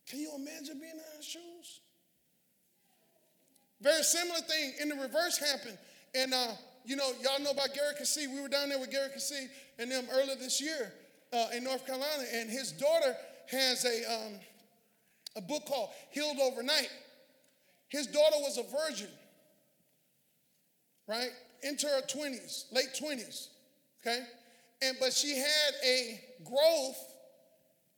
Can 0.08 0.20
you 0.20 0.32
imagine 0.36 0.80
being 0.80 0.92
in 0.92 1.16
his 1.16 1.26
shoes? 1.26 1.80
Very 3.80 4.02
similar 4.02 4.40
thing 4.40 4.72
in 4.80 4.88
the 4.88 4.96
reverse 4.96 5.38
happened. 5.38 5.78
And, 6.14 6.32
uh, 6.32 6.52
you 6.88 6.96
know, 6.96 7.12
y'all 7.22 7.38
know 7.44 7.50
about 7.50 7.74
Gary 7.74 7.92
Keesee. 8.00 8.32
We 8.34 8.40
were 8.40 8.48
down 8.48 8.70
there 8.70 8.78
with 8.78 8.90
Gary 8.90 9.10
Keesee 9.14 9.48
and 9.78 9.92
them 9.92 10.06
earlier 10.10 10.36
this 10.36 10.58
year 10.58 10.90
uh, 11.34 11.48
in 11.54 11.62
North 11.62 11.86
Carolina. 11.86 12.24
And 12.32 12.48
his 12.48 12.72
daughter 12.72 13.14
has 13.50 13.84
a, 13.84 14.10
um, 14.10 14.32
a 15.36 15.42
book 15.42 15.66
called 15.66 15.90
Healed 16.12 16.38
Overnight. 16.40 16.88
His 17.88 18.06
daughter 18.06 18.36
was 18.38 18.56
a 18.56 18.62
virgin, 18.62 19.10
right? 21.06 21.28
Into 21.62 21.86
her 21.86 22.00
20s, 22.00 22.72
late 22.72 22.98
20s, 22.98 23.48
okay? 24.00 24.22
And, 24.80 24.96
but 24.98 25.12
she 25.12 25.36
had 25.36 25.74
a 25.84 26.20
growth 26.42 26.96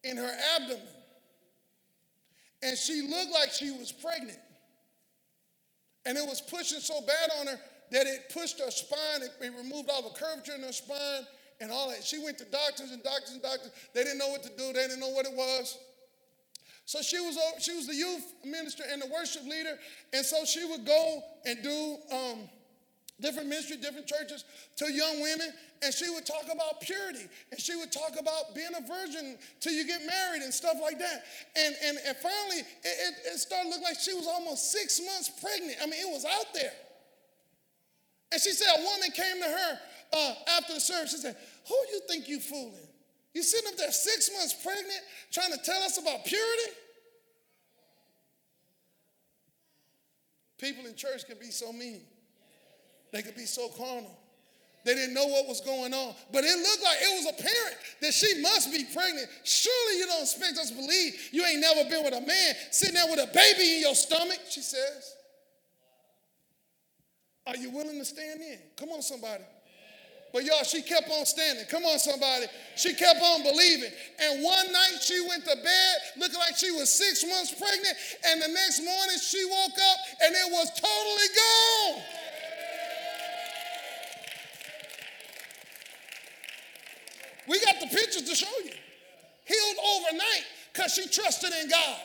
in 0.02 0.16
her 0.16 0.32
abdomen 0.56 0.82
and 2.62 2.76
she 2.76 3.02
looked 3.02 3.32
like 3.32 3.50
she 3.50 3.70
was 3.70 3.92
pregnant. 3.92 4.38
And 6.04 6.18
it 6.18 6.26
was 6.26 6.40
pushing 6.40 6.80
so 6.80 7.00
bad 7.02 7.30
on 7.40 7.46
her 7.46 7.60
that 7.90 8.06
it 8.06 8.32
pushed 8.32 8.60
her 8.60 8.70
spine, 8.70 9.22
it, 9.22 9.32
it 9.40 9.52
removed 9.56 9.90
all 9.90 10.02
the 10.02 10.18
curvature 10.18 10.54
in 10.54 10.62
her 10.62 10.72
spine 10.72 11.26
and 11.60 11.70
all 11.70 11.88
that. 11.90 12.04
She 12.04 12.22
went 12.22 12.38
to 12.38 12.44
doctors 12.44 12.90
and 12.90 13.02
doctors 13.02 13.32
and 13.32 13.42
doctors. 13.42 13.70
They 13.94 14.02
didn't 14.02 14.18
know 14.18 14.28
what 14.28 14.42
to 14.44 14.50
do, 14.50 14.72
they 14.72 14.86
didn't 14.86 15.00
know 15.00 15.10
what 15.10 15.26
it 15.26 15.34
was. 15.34 15.78
So 16.86 17.02
she 17.02 17.20
was, 17.20 17.38
she 17.60 17.76
was 17.76 17.86
the 17.86 17.94
youth 17.94 18.24
minister 18.44 18.82
and 18.90 19.00
the 19.00 19.06
worship 19.06 19.44
leader. 19.44 19.78
And 20.12 20.26
so 20.26 20.44
she 20.44 20.64
would 20.64 20.84
go 20.84 21.22
and 21.46 21.62
do 21.62 21.96
um, 22.10 22.48
different 23.20 23.48
ministry, 23.48 23.76
different 23.76 24.06
churches 24.06 24.44
to 24.76 24.92
young 24.92 25.22
women, 25.22 25.52
and 25.82 25.94
she 25.94 26.10
would 26.10 26.26
talk 26.26 26.44
about 26.52 26.80
purity, 26.80 27.26
and 27.50 27.60
she 27.60 27.76
would 27.76 27.92
talk 27.92 28.18
about 28.18 28.54
being 28.54 28.72
a 28.76 28.86
virgin 28.86 29.38
till 29.60 29.72
you 29.72 29.86
get 29.86 30.00
married 30.04 30.42
and 30.42 30.52
stuff 30.52 30.76
like 30.82 30.98
that. 30.98 31.24
And 31.56 31.74
and, 31.84 31.98
and 32.06 32.16
finally, 32.16 32.60
it, 32.60 32.66
it, 32.84 33.14
it 33.34 33.38
started 33.38 33.68
looking 33.68 33.84
like 33.84 33.98
she 33.98 34.12
was 34.12 34.26
almost 34.26 34.72
six 34.72 35.00
months 35.04 35.30
pregnant. 35.40 35.78
I 35.82 35.86
mean, 35.86 36.00
it 36.00 36.10
was 36.10 36.24
out 36.24 36.52
there. 36.54 36.72
And 38.32 38.40
she 38.40 38.52
said 38.52 38.68
a 38.78 38.82
woman 38.82 39.10
came 39.12 39.42
to 39.42 39.48
her 39.48 39.78
uh, 40.12 40.34
after 40.58 40.74
the 40.74 40.80
service. 40.80 41.10
She 41.12 41.18
said, 41.18 41.36
"Who 41.68 41.74
do 41.86 41.92
you 41.94 42.00
think 42.08 42.28
you 42.28 42.40
fooling? 42.40 42.88
You 43.34 43.42
sitting 43.42 43.68
up 43.68 43.76
there 43.76 43.92
six 43.92 44.30
months 44.32 44.54
pregnant, 44.54 45.00
trying 45.32 45.52
to 45.52 45.58
tell 45.58 45.82
us 45.82 45.98
about 45.98 46.24
purity?" 46.24 46.76
People 50.58 50.86
in 50.86 50.94
church 50.94 51.26
can 51.26 51.38
be 51.38 51.50
so 51.50 51.72
mean. 51.72 52.02
They 53.12 53.22
could 53.22 53.34
be 53.36 53.46
so 53.46 53.68
carnal. 53.70 54.16
They 54.84 54.94
didn't 54.94 55.14
know 55.14 55.26
what 55.26 55.46
was 55.46 55.60
going 55.60 55.92
on. 55.92 56.14
But 56.32 56.44
it 56.44 56.56
looked 56.56 56.82
like 56.82 56.98
it 57.00 57.24
was 57.24 57.34
apparent 57.38 57.76
that 58.00 58.14
she 58.14 58.40
must 58.40 58.72
be 58.72 58.84
pregnant. 58.84 59.28
Surely 59.44 59.98
you 59.98 60.06
don't 60.06 60.22
expect 60.22 60.58
us 60.58 60.70
to 60.70 60.76
believe 60.76 61.28
you 61.32 61.44
ain't 61.44 61.60
never 61.60 61.88
been 61.88 62.04
with 62.04 62.14
a 62.14 62.26
man 62.26 62.54
sitting 62.70 62.94
there 62.94 63.06
with 63.10 63.20
a 63.20 63.32
baby 63.32 63.76
in 63.76 63.80
your 63.80 63.94
stomach, 63.94 64.40
she 64.48 64.60
says. 64.60 65.16
Are 67.50 67.56
you 67.56 67.70
willing 67.70 67.98
to 67.98 68.04
stand 68.04 68.40
in? 68.40 68.58
Come 68.76 68.90
on, 68.90 69.02
somebody. 69.02 69.42
But 70.32 70.44
y'all, 70.44 70.62
she 70.62 70.82
kept 70.82 71.10
on 71.10 71.26
standing. 71.26 71.64
Come 71.66 71.82
on, 71.82 71.98
somebody. 71.98 72.46
She 72.76 72.94
kept 72.94 73.20
on 73.20 73.42
believing. 73.42 73.90
And 74.22 74.44
one 74.44 74.70
night 74.70 74.98
she 75.00 75.20
went 75.28 75.44
to 75.46 75.56
bed 75.56 75.96
looking 76.16 76.38
like 76.38 76.56
she 76.56 76.70
was 76.70 76.88
six 76.92 77.26
months 77.26 77.52
pregnant. 77.52 77.96
And 78.26 78.40
the 78.40 78.46
next 78.54 78.84
morning 78.84 79.18
she 79.20 79.44
woke 79.46 79.72
up 79.74 79.98
and 80.22 80.32
it 80.32 80.52
was 80.52 80.70
totally 80.78 81.28
gone. 81.34 82.02
We 87.48 87.58
got 87.64 87.80
the 87.80 87.88
pictures 87.88 88.22
to 88.30 88.34
show 88.36 88.58
you. 88.64 88.70
Healed 89.44 89.76
overnight 89.96 90.44
because 90.72 90.94
she 90.94 91.08
trusted 91.08 91.50
in 91.60 91.68
God. 91.68 91.98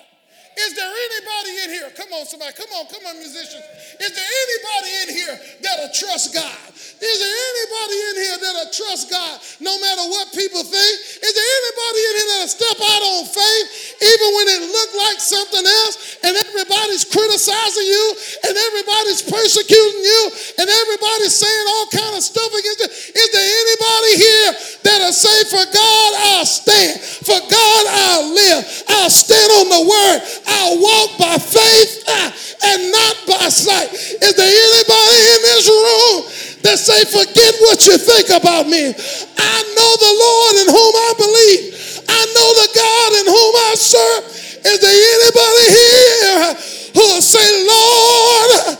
Is 0.55 0.71
there 0.71 0.87
anybody 0.87 1.51
in 1.67 1.69
here? 1.75 1.89
Come 1.99 2.15
on, 2.15 2.23
somebody. 2.23 2.55
Come 2.55 2.71
on, 2.79 2.87
come 2.87 3.03
on, 3.11 3.19
musicians. 3.19 3.63
Is 3.99 4.11
there 4.15 4.23
anybody 4.23 4.91
in 5.03 5.09
here 5.11 5.35
that'll 5.59 5.91
trust 5.91 6.31
God? 6.31 6.63
Is 6.95 7.17
there 7.19 7.35
anybody 7.35 7.97
in 8.07 8.15
here 8.23 8.37
that'll 8.39 8.71
trust 8.71 9.11
God 9.11 9.35
no 9.59 9.75
matter 9.83 10.07
what 10.07 10.31
people 10.31 10.63
think? 10.63 10.95
Is 11.19 11.33
there 11.35 11.51
anybody 11.59 12.01
in 12.07 12.13
here 12.15 12.27
that'll 12.31 12.55
step 12.55 12.77
out 12.79 13.03
on 13.03 13.23
faith 13.27 13.67
even 13.99 14.29
when 14.31 14.47
it 14.55 14.61
looked 14.71 14.95
like 14.95 15.19
something 15.19 15.65
else 15.67 15.95
and 16.23 16.33
everybody's 16.39 17.03
criticizing 17.03 17.87
you 17.87 18.05
and 18.47 18.55
everybody's 18.55 19.27
persecuting 19.27 20.03
you 20.07 20.21
and 20.63 20.71
everybody's 20.71 21.35
saying 21.35 21.65
all 21.67 21.87
kind 21.91 22.15
of 22.15 22.23
stuff 22.23 22.51
against 22.55 22.79
you? 22.79 22.89
Is 23.11 23.29
there 23.35 23.43
anybody 23.43 24.11
here 24.23 24.49
that'll 24.87 25.15
say, 25.15 25.35
For 25.51 25.67
God 25.67 26.09
I'll 26.31 26.47
stand. 26.47 26.95
For 27.27 27.39
God 27.43 27.83
I'll 27.91 28.27
live. 28.31 28.63
I'll 29.03 29.11
stand 29.11 29.51
on 29.51 29.67
the 29.67 29.83
word. 29.83 30.19
I'll 30.47 30.77
walk 30.81 31.17
by 31.17 31.37
faith 31.37 32.03
uh, 32.07 32.29
and 32.73 32.91
not 32.91 33.15
by 33.27 33.49
sight. 33.49 33.93
Is 33.93 34.33
there 34.35 34.49
anybody 34.49 35.21
in 35.33 35.39
this 35.45 35.65
room 35.67 36.15
that 36.63 36.77
say, 36.77 37.05
Forget 37.05 37.53
what 37.61 37.85
you 37.85 37.97
think 37.97 38.29
about 38.29 38.67
me? 38.67 38.93
I 38.93 39.57
know 39.75 39.91
the 40.01 40.13
Lord 40.13 40.53
in 40.61 40.67
whom 40.73 40.93
I 40.93 41.11
believe. 41.17 41.63
I 42.07 42.21
know 42.33 42.49
the 42.61 42.69
God 42.73 43.09
in 43.21 43.25
whom 43.29 43.53
I 43.55 43.73
serve. 43.75 44.23
Is 44.65 44.79
there 44.81 44.97
anybody 44.97 45.65
here 45.73 46.75
who 46.93 47.03
will 47.13 47.21
say, 47.21 47.45
Lord, 47.65 48.77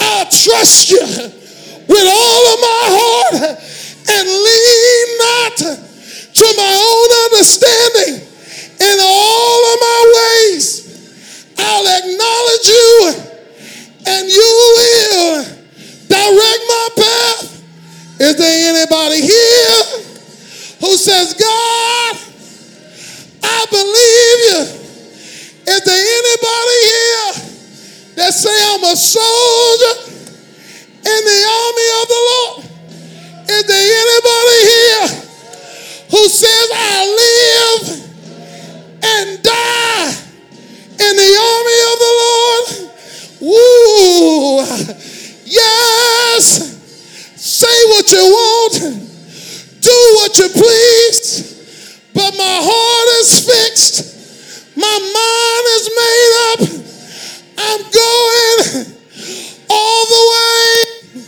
I'll 0.00 0.30
trust 0.30 0.90
you 0.90 1.04
with 1.88 2.06
all 2.08 2.42
of 2.52 2.58
my 2.60 2.84
heart 2.96 3.60
and 4.08 4.24
lean 4.28 5.08
not 5.18 5.56
to 6.36 6.46
my 6.56 6.72
own 6.72 7.08
understanding 7.32 8.26
in 8.80 8.96
all 9.00 9.60
of 9.72 9.76
my 9.80 10.00
ways. 10.16 10.85
I'll 11.58 11.86
acknowledge 11.86 12.66
you 12.66 13.14
and 14.06 14.30
you 14.30 14.72
will 14.76 15.44
direct 16.08 16.62
my 16.68 16.88
path. 16.96 17.62
Is 18.20 18.36
there 18.36 18.74
anybody 18.74 19.20
here 19.20 19.82
who 20.80 20.96
says, 20.96 21.34
God, 21.34 22.16
I 23.42 23.66
believe 23.70 24.38
you? 24.48 24.60
Is 25.68 25.80
there 25.84 25.98
anybody 25.98 26.78
here 26.86 27.32
that 28.16 28.32
say 28.32 28.56
I'm 28.72 28.84
a 28.84 28.96
soldier 28.96 29.94
in 31.04 31.20
the 31.24 31.40
army 31.60 31.88
of 32.00 32.08
the 32.08 32.20
Lord? 32.30 32.64
Is 33.48 33.64
there 33.66 33.86
anybody 34.02 34.58
here 34.72 35.08
who 36.10 36.28
says 36.28 36.70
I 36.72 36.96
live 37.20 38.06
and 39.02 39.42
die 39.42 40.25
in 41.00 41.16
the 41.16 41.32
army 41.52 41.78
of 41.92 41.98
the 42.04 42.12
Lord? 42.22 42.64
Woo! 43.40 44.64
Yes! 45.44 46.74
Say 47.36 47.78
what 47.90 48.10
you 48.12 48.24
want, 48.26 48.74
do 49.80 49.96
what 50.16 50.38
you 50.38 50.48
please, 50.48 52.02
but 52.12 52.34
my 52.36 52.58
heart 52.60 53.08
is 53.20 53.38
fixed, 53.46 54.76
my 54.76 54.84
mind 54.84 55.66
is 55.76 55.90
made 55.96 56.32
up. 56.50 56.60
I'm 57.58 57.82
going 57.90 58.86
all 59.70 60.06
the 60.06 60.22
way. 60.32 61.22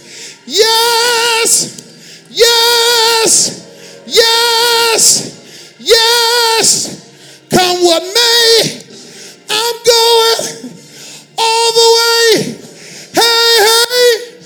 Yes, 0.47 2.27
yes, 2.31 4.05
yes, 4.07 5.77
yes. 5.79 7.47
Come 7.51 7.85
what 7.85 8.03
may, 8.03 8.83
I'm 9.51 9.77
going 9.85 10.73
all 11.39 11.73
the 11.73 11.89
way. 11.99 12.59
Hey, 13.15 13.55
hey, 13.69 14.39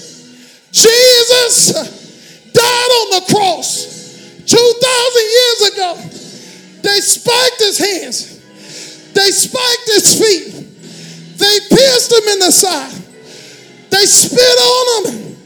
Jesus 0.70 1.72
died 2.52 2.90
on 3.00 3.10
the 3.10 3.24
cross 3.34 3.86
2,000 4.46 5.22
years 5.38 5.60
ago. 5.72 5.96
They 6.82 7.00
spiked 7.00 7.58
his 7.58 7.78
hands, 7.78 9.12
they 9.12 9.30
spiked 9.30 9.86
his 9.86 10.18
feet, 10.18 10.52
they 11.38 11.58
pierced 11.74 12.12
him 12.12 12.28
in 12.32 12.38
the 12.40 12.50
side, 12.50 12.92
they 13.90 14.04
spit 14.06 14.58
on 14.58 15.06
him, 15.06 15.36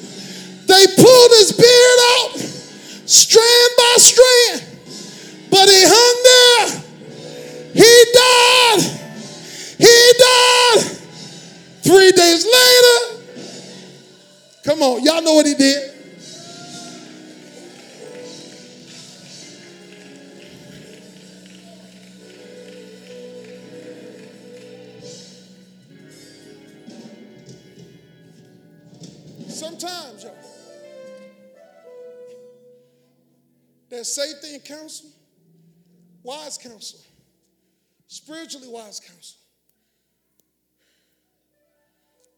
they 0.66 0.86
pulled 0.96 1.30
his 1.38 1.52
beard 1.52 2.00
out, 2.16 2.38
strand 3.06 3.70
by 3.76 3.94
strand, 3.98 4.64
but 5.50 5.68
he 5.68 5.82
hung 5.84 6.22
there. 6.24 6.82
He 7.74 7.94
died. 8.14 9.05
He 9.78 10.12
died. 10.18 10.96
Three 11.82 12.10
days 12.10 12.44
later, 12.44 13.22
come 14.64 14.82
on, 14.82 15.04
y'all 15.04 15.22
know 15.22 15.34
what 15.34 15.46
he 15.46 15.54
did. 15.54 15.92
Sometimes, 29.48 30.24
y'all, 30.24 30.34
there's 33.88 34.12
safety 34.12 34.54
in 34.54 34.60
counsel, 34.60 35.10
wise 36.22 36.58
counsel, 36.58 37.00
spiritually 38.08 38.68
wise 38.68 38.98
counsel. 39.00 39.38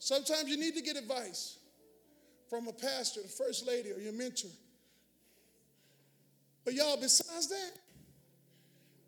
Sometimes 0.08 0.48
you 0.48 0.56
need 0.56 0.74
to 0.74 0.80
get 0.80 0.96
advice 0.96 1.58
from 2.48 2.66
a 2.66 2.72
pastor, 2.72 3.20
the 3.20 3.28
first 3.28 3.66
lady, 3.66 3.92
or 3.92 4.00
your 4.00 4.14
mentor. 4.14 4.48
But 6.64 6.72
y'all, 6.72 6.96
besides 6.98 7.48
that, 7.48 7.72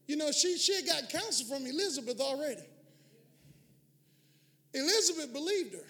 you 0.07 0.18
know, 0.18 0.30
she, 0.30 0.59
she 0.59 0.74
had 0.74 0.84
got 0.84 1.09
counsel 1.09 1.46
from 1.46 1.66
Elizabeth 1.66 2.20
already. 2.20 2.61
Elizabeth 4.74 5.32
believed 5.32 5.72
her. 5.72 5.86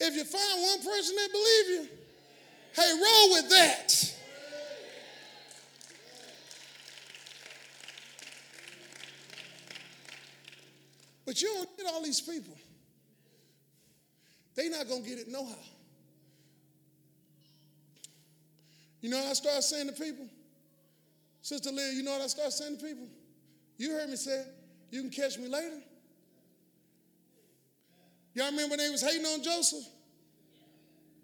If 0.00 0.16
you 0.16 0.24
find 0.24 0.62
one 0.62 0.78
person 0.78 1.14
that 1.14 1.28
believe 1.30 1.80
you, 1.80 1.88
hey, 2.74 2.92
roll 2.92 3.30
with 3.34 3.50
that. 3.50 4.14
But 11.24 11.40
you 11.40 11.54
don't 11.54 11.76
get 11.76 11.86
all 11.86 12.02
these 12.02 12.20
people. 12.20 12.56
They 14.54 14.68
not 14.68 14.88
gonna 14.88 15.02
get 15.02 15.18
it 15.18 15.28
no 15.28 15.44
how. 15.44 15.54
You 19.00 19.10
know 19.10 19.18
what 19.18 19.28
I 19.28 19.32
start 19.34 19.62
saying 19.62 19.88
to 19.88 19.92
people? 19.92 20.26
Sister 21.42 21.70
Leah, 21.70 21.92
you 21.92 22.02
know 22.02 22.12
what 22.12 22.22
I 22.22 22.26
start 22.26 22.52
saying 22.52 22.78
to 22.78 22.84
people? 22.84 23.06
You 23.76 23.92
heard 23.92 24.08
me 24.08 24.16
say, 24.16 24.44
you 24.90 25.02
can 25.02 25.10
catch 25.10 25.38
me 25.38 25.48
later. 25.48 25.80
Y'all 28.34 28.50
remember 28.50 28.70
when 28.70 28.78
they 28.78 28.88
was 28.88 29.02
hating 29.02 29.26
on 29.26 29.42
Joseph? 29.42 29.84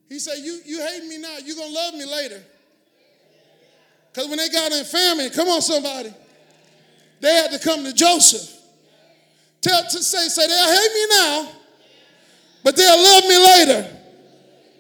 He 0.09 0.19
said, 0.19 0.39
You, 0.39 0.61
you 0.65 0.81
hate 0.81 1.07
me 1.07 1.19
now, 1.19 1.39
you're 1.45 1.57
gonna 1.57 1.73
love 1.73 1.95
me 1.95 2.05
later. 2.05 2.43
Because 4.13 4.29
when 4.29 4.39
they 4.39 4.49
got 4.49 4.73
in 4.73 4.85
famine, 4.85 5.31
come 5.31 5.49
on, 5.49 5.63
somebody, 5.63 6.13
they 7.21 7.33
had 7.35 7.53
to 7.53 7.59
come 7.59 7.85
to 7.85 7.93
Joseph. 7.93 8.59
Tell 9.61 9.83
to 9.83 10.03
say, 10.03 10.29
say 10.29 10.47
they'll 10.47 10.67
hate 10.67 10.95
me 10.95 11.07
now, 11.11 11.49
but 12.63 12.77
they'll 12.77 13.03
love 13.03 13.25
me 13.25 13.39
later. 13.39 13.97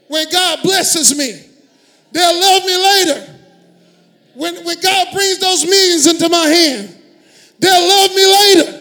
When 0.09 0.31
God 0.31 0.61
blesses 0.62 1.16
me, 1.16 1.41
they'll 2.12 2.41
love 2.41 2.64
me 2.64 2.76
later. 2.76 3.39
When, 4.35 4.64
when 4.64 4.81
God 4.81 5.09
brings 5.12 5.39
those 5.39 5.64
millions 5.64 6.07
into 6.07 6.28
my 6.28 6.47
hand, 6.47 6.97
they'll 7.59 7.89
love 7.89 8.11
me 8.14 8.26
later. 8.26 8.76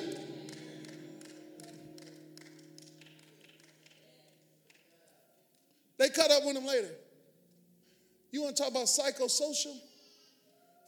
They 5.97 6.09
cut 6.09 6.31
up 6.31 6.45
with 6.45 6.55
him 6.55 6.65
later. 6.65 6.89
You 8.31 8.43
want 8.43 8.55
to 8.55 8.63
talk 8.63 8.71
about 8.71 8.85
psychosocial 8.85 9.75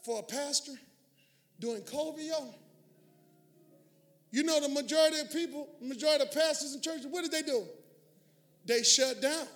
for 0.04 0.20
a 0.20 0.22
pastor 0.22 0.72
doing 1.60 1.82
COVID, 1.82 2.26
y'all? 2.26 2.54
You 4.30 4.42
know 4.42 4.60
the 4.60 4.68
majority 4.68 5.20
of 5.20 5.30
people, 5.30 5.68
majority 5.80 6.24
of 6.24 6.32
pastors 6.32 6.74
in 6.74 6.80
churches, 6.80 7.06
what 7.06 7.22
did 7.22 7.32
they 7.32 7.42
do? 7.42 7.64
They 8.66 8.82
shut 8.82 9.20
down. 9.20 9.46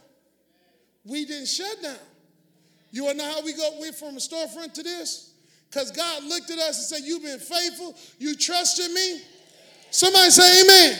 We 1.04 1.24
didn't 1.24 1.48
shut 1.48 1.82
down. 1.82 1.96
You 2.90 3.04
want 3.04 3.18
to 3.18 3.24
know 3.24 3.32
how 3.32 3.42
we 3.42 3.52
go 3.52 3.70
went 3.80 3.94
from 3.94 4.16
a 4.16 4.18
storefront 4.18 4.72
to 4.74 4.82
this? 4.82 5.34
Because 5.70 5.90
God 5.90 6.24
looked 6.24 6.50
at 6.50 6.58
us 6.58 6.78
and 6.78 6.98
said, 6.98 7.06
You've 7.06 7.22
been 7.22 7.38
faithful, 7.38 7.94
you 8.18 8.34
trusted 8.34 8.90
me. 8.90 9.20
Somebody 9.90 10.30
say 10.30 10.62
amen. 10.62 10.98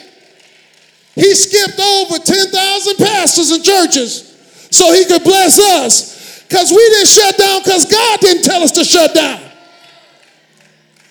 He 1.14 1.34
skipped 1.34 1.80
over 1.80 2.18
10,000 2.18 2.96
pastors 2.98 3.50
and 3.50 3.64
churches 3.64 4.68
so 4.70 4.92
he 4.92 5.06
could 5.06 5.24
bless 5.24 5.58
us. 5.58 6.44
Because 6.46 6.70
we 6.70 6.76
didn't 6.76 7.08
shut 7.08 7.36
down 7.38 7.60
because 7.64 7.90
God 7.90 8.20
didn't 8.20 8.44
tell 8.44 8.62
us 8.62 8.70
to 8.72 8.84
shut 8.84 9.14
down. 9.14 9.40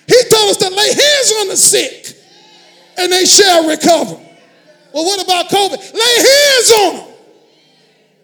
He 0.07 0.21
told 0.29 0.51
us 0.51 0.57
to 0.57 0.69
lay 0.69 0.87
hands 0.87 1.33
on 1.41 1.47
the 1.49 1.57
sick 1.57 2.17
and 2.97 3.11
they 3.11 3.25
shall 3.25 3.67
recover. 3.67 4.24
Well, 4.95 5.03
what 5.03 5.21
about 5.21 5.49
COVID? 5.49 5.93
Lay 5.93 6.15
hands 6.23 6.71
on 6.71 6.95
them. 6.95 7.15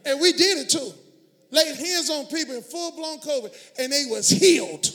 And 0.05 0.21
we 0.21 0.31
did 0.31 0.59
it 0.59 0.69
too. 0.69 0.93
Laid 1.51 1.75
hands 1.75 2.09
on 2.09 2.27
people 2.27 2.55
in 2.55 2.61
full 2.61 2.93
blown 2.93 3.19
COVID 3.19 3.53
and 3.77 3.91
they 3.91 4.05
was 4.07 4.29
healed. 4.29 4.87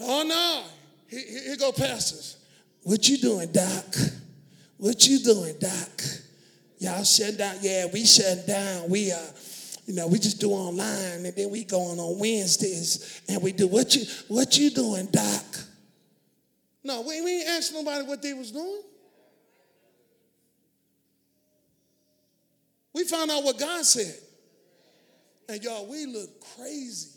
Oh 0.00 0.24
no. 0.26 0.64
Here, 1.06 1.42
here 1.44 1.56
go 1.56 1.70
pastors. 1.70 2.38
What 2.82 3.08
you 3.08 3.16
doing, 3.18 3.52
Doc? 3.52 3.94
What 4.78 5.06
you 5.06 5.20
doing, 5.20 5.54
Doc? 5.60 6.02
Y'all 6.80 7.04
shutting 7.04 7.36
down? 7.36 7.54
Yeah, 7.60 7.86
we 7.92 8.04
shutting 8.04 8.46
down. 8.46 8.90
We 8.90 9.12
uh, 9.12 9.16
you 9.86 9.94
know, 9.94 10.08
we 10.08 10.18
just 10.18 10.40
do 10.40 10.50
online, 10.50 11.24
and 11.24 11.36
then 11.36 11.50
we 11.50 11.62
going 11.62 12.00
on 12.00 12.18
Wednesdays, 12.18 13.22
and 13.28 13.40
we 13.40 13.52
do 13.52 13.68
what 13.68 13.94
you 13.94 14.06
what 14.26 14.58
you 14.58 14.70
doing, 14.70 15.06
Doc? 15.06 15.69
No, 16.82 17.02
we, 17.02 17.20
we 17.20 17.40
ain't 17.40 17.48
asking 17.48 17.84
nobody 17.84 18.06
what 18.06 18.22
they 18.22 18.32
was 18.32 18.50
doing. 18.50 18.82
We 22.94 23.04
found 23.04 23.30
out 23.30 23.44
what 23.44 23.58
God 23.58 23.84
said. 23.84 24.14
And 25.48 25.62
y'all, 25.62 25.86
we 25.90 26.06
look 26.06 26.28
crazy. 26.56 27.10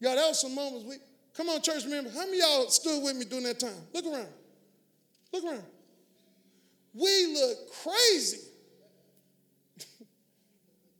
Y'all, 0.00 0.14
that 0.14 0.28
was 0.28 0.40
some 0.40 0.54
moments 0.54 0.86
we 0.86 0.96
come 1.36 1.48
on, 1.48 1.60
church 1.60 1.84
members. 1.86 2.14
How 2.14 2.24
many 2.26 2.38
y'all 2.38 2.68
stood 2.68 3.02
with 3.02 3.16
me 3.16 3.24
during 3.24 3.44
that 3.44 3.58
time? 3.60 3.74
Look 3.92 4.06
around. 4.06 4.28
Look 5.32 5.44
around. 5.44 5.64
We 6.94 7.34
look 7.34 7.72
crazy. 7.82 8.38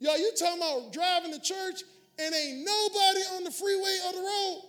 y'all, 0.01 0.19
you 0.19 0.33
talking 0.39 0.59
about 0.59 0.93
driving 0.93 1.33
to 1.33 1.41
church 1.41 1.83
and 2.19 2.35
ain't 2.35 2.65
nobody 2.65 3.21
on 3.37 3.45
the 3.45 3.51
freeway 3.51 3.99
or 4.07 4.13
the 4.13 4.19
road? 4.19 4.63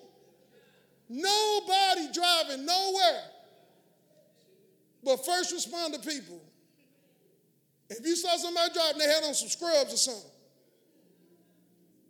Nobody 1.09 2.11
driving 2.13 2.65
nowhere 2.65 3.23
but 5.07 5.25
first 5.25 5.55
responder 5.55 6.05
people. 6.05 6.41
If 7.89 8.05
you 8.05 8.15
saw 8.17 8.35
somebody 8.35 8.73
driving, 8.73 8.99
they 8.99 9.05
had 9.05 9.23
on 9.23 9.33
some 9.33 9.47
scrubs 9.47 9.93
or 9.93 9.97
something. 9.97 10.31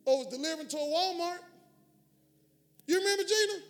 Or 0.06 0.18
was 0.20 0.28
delivering 0.28 0.68
to 0.70 0.78
a 0.78 0.80
Walmart. 0.80 1.40
You 2.88 2.98
remember 2.98 3.24
Gina? 3.24 3.64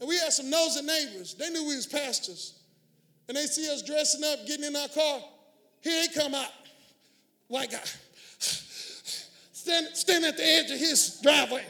And 0.00 0.08
we 0.08 0.16
had 0.18 0.32
some 0.32 0.48
nosy 0.48 0.82
neighbors. 0.82 1.34
They 1.34 1.50
knew 1.50 1.66
we 1.66 1.74
was 1.74 1.86
pastors. 1.86 2.60
And 3.26 3.36
they 3.36 3.46
see 3.46 3.68
us 3.72 3.82
dressing 3.82 4.22
up, 4.22 4.46
getting 4.46 4.64
in 4.64 4.76
our 4.76 4.88
car. 4.88 5.20
Here 5.80 6.06
they 6.06 6.14
come 6.14 6.34
out. 6.34 6.52
White 7.48 7.72
guy. 7.72 7.80
Standing 8.38 9.94
stand 9.94 10.24
at 10.24 10.36
the 10.36 10.44
edge 10.44 10.70
of 10.70 10.78
his 10.78 11.20
driveway. 11.20 11.64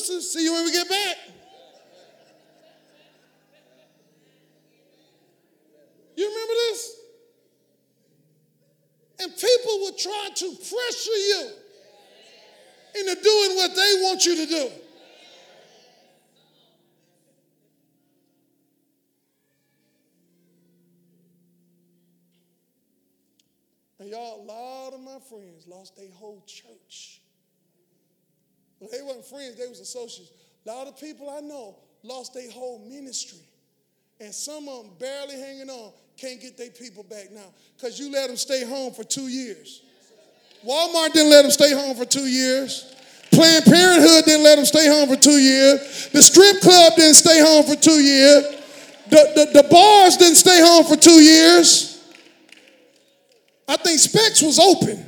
Deuces. 0.00 0.32
See 0.32 0.44
you 0.44 0.52
when 0.52 0.64
we 0.64 0.72
get 0.72 0.88
back. 0.88 1.16
You 6.16 6.28
remember 6.28 6.52
this? 6.52 6.96
And 9.20 9.32
people 9.32 9.78
will 9.80 9.92
try 9.92 10.28
to 10.34 10.56
pressure 10.56 11.10
you 11.10 11.48
into 12.94 13.22
doing 13.22 13.56
what 13.56 13.74
they 13.74 13.94
want 14.02 14.24
you 14.24 14.36
to 14.36 14.46
do. 14.46 14.70
And 23.98 24.08
y'all, 24.08 24.40
a 24.40 24.44
lot 24.44 24.94
of 24.94 25.00
my 25.00 25.18
friends 25.28 25.66
lost 25.66 25.94
their 25.96 26.10
whole 26.14 26.42
church. 26.46 27.20
They 28.80 29.02
weren't 29.02 29.24
friends, 29.24 29.56
they 29.56 29.66
was 29.66 29.80
associates. 29.80 30.32
A 30.66 30.70
lot 30.70 30.86
of 30.86 30.98
people 30.98 31.28
I 31.30 31.40
know 31.40 31.76
lost 32.02 32.34
their 32.34 32.50
whole 32.50 32.86
ministry. 32.88 33.40
And 34.20 34.34
some 34.34 34.68
of 34.68 34.84
them 34.84 34.92
barely 34.98 35.38
hanging 35.38 35.70
on, 35.70 35.92
can't 36.16 36.40
get 36.40 36.56
their 36.58 36.70
people 36.70 37.02
back 37.02 37.30
now 37.32 37.46
because 37.76 37.98
you 37.98 38.12
let 38.12 38.28
them 38.28 38.36
stay 38.36 38.64
home 38.64 38.92
for 38.92 39.04
two 39.04 39.28
years. 39.28 39.82
Walmart 40.66 41.12
didn't 41.12 41.30
let 41.30 41.42
them 41.42 41.50
stay 41.50 41.72
home 41.72 41.96
for 41.96 42.04
two 42.04 42.26
years. 42.26 42.94
Planned 43.32 43.64
Parenthood 43.64 44.24
didn't 44.26 44.44
let 44.44 44.56
them 44.56 44.66
stay 44.66 44.86
home 44.88 45.08
for 45.08 45.16
two 45.16 45.38
years. 45.38 46.08
The 46.12 46.22
strip 46.22 46.60
club 46.60 46.94
didn't 46.96 47.14
stay 47.14 47.40
home 47.40 47.64
for 47.64 47.76
two 47.76 48.02
years. 48.02 48.44
The, 49.08 49.32
the, 49.34 49.62
the 49.62 49.68
bars 49.70 50.16
didn't 50.18 50.36
stay 50.36 50.60
home 50.60 50.84
for 50.84 50.96
two 50.96 51.22
years. 51.22 51.90
I 53.66 53.76
think 53.76 53.98
Spec's 53.98 54.42
was 54.42 54.58
open. 54.58 55.06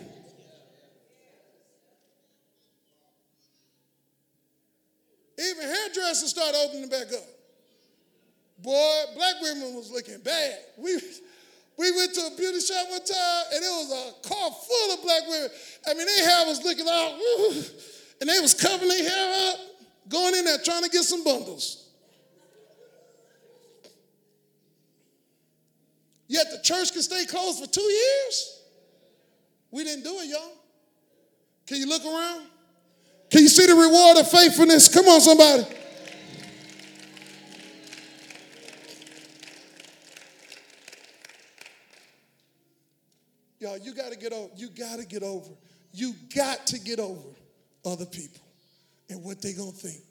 Even 6.13 6.21
hairdressers 6.21 6.31
started 6.31 6.57
opening 6.67 6.89
back 6.89 7.13
up. 7.13 7.27
Boy, 8.59 9.03
black 9.17 9.35
women 9.41 9.75
was 9.75 9.91
looking 9.91 10.21
bad. 10.21 10.59
We, 10.77 10.95
we 11.79 11.91
went 11.97 12.15
to 12.15 12.21
a 12.33 12.37
beauty 12.37 12.61
shop 12.61 12.87
one 12.91 13.05
time 13.05 13.45
and 13.55 13.65
it 13.65 13.71
was 13.71 13.91
a 13.91 14.29
car 14.29 14.51
full 14.51 14.95
of 14.95 15.03
black 15.03 15.23
women. 15.29 15.49
I 15.89 15.95
mean, 15.95 16.07
their 16.07 16.31
hair 16.31 16.47
was 16.47 16.63
looking 16.63 16.87
out, 16.87 17.19
and 18.21 18.29
they 18.29 18.41
was 18.41 18.55
covering 18.55 18.89
their 18.89 19.09
hair 19.09 19.53
up, 19.53 19.59
going 20.09 20.35
in 20.35 20.45
there 20.45 20.59
trying 20.59 20.83
to 20.83 20.91
get 20.91 21.03
some 21.03 21.25
bundles. 21.25 21.89
Yet 26.29 26.47
the 26.51 26.63
church 26.63 26.93
could 26.93 27.03
stay 27.03 27.27
closed 27.27 27.59
for 27.59 27.71
two 27.71 27.81
years. 27.81 28.61
We 29.71 29.85
didn't 29.85 30.05
do 30.05 30.19
it, 30.21 30.29
y'all. 30.29 30.53
Can 31.67 31.79
you 31.79 31.89
look 31.89 32.05
around? 32.05 32.47
Can 33.31 33.43
you 33.43 33.49
see 33.49 33.67
the 33.67 33.75
reward 33.75 34.19
of 34.19 34.31
faithfulness? 34.31 34.93
Come 34.93 35.07
on, 35.07 35.21
somebody. 35.21 35.65
Y'all, 43.63 43.79
you 43.79 43.95
got 43.95 44.11
to 44.11 44.19
get 44.19 44.33
over. 44.33 44.51
You 44.57 44.71
got 44.71 44.99
to 44.99 45.07
get 45.07 45.23
over. 45.23 45.49
You 45.93 46.15
got 46.35 46.67
to 46.67 46.81
get 46.81 46.99
over 46.99 47.29
other 47.85 48.07
people 48.07 48.43
and 49.09 49.23
what 49.23 49.41
they 49.41 49.53
gonna 49.53 49.71
think. 49.71 50.03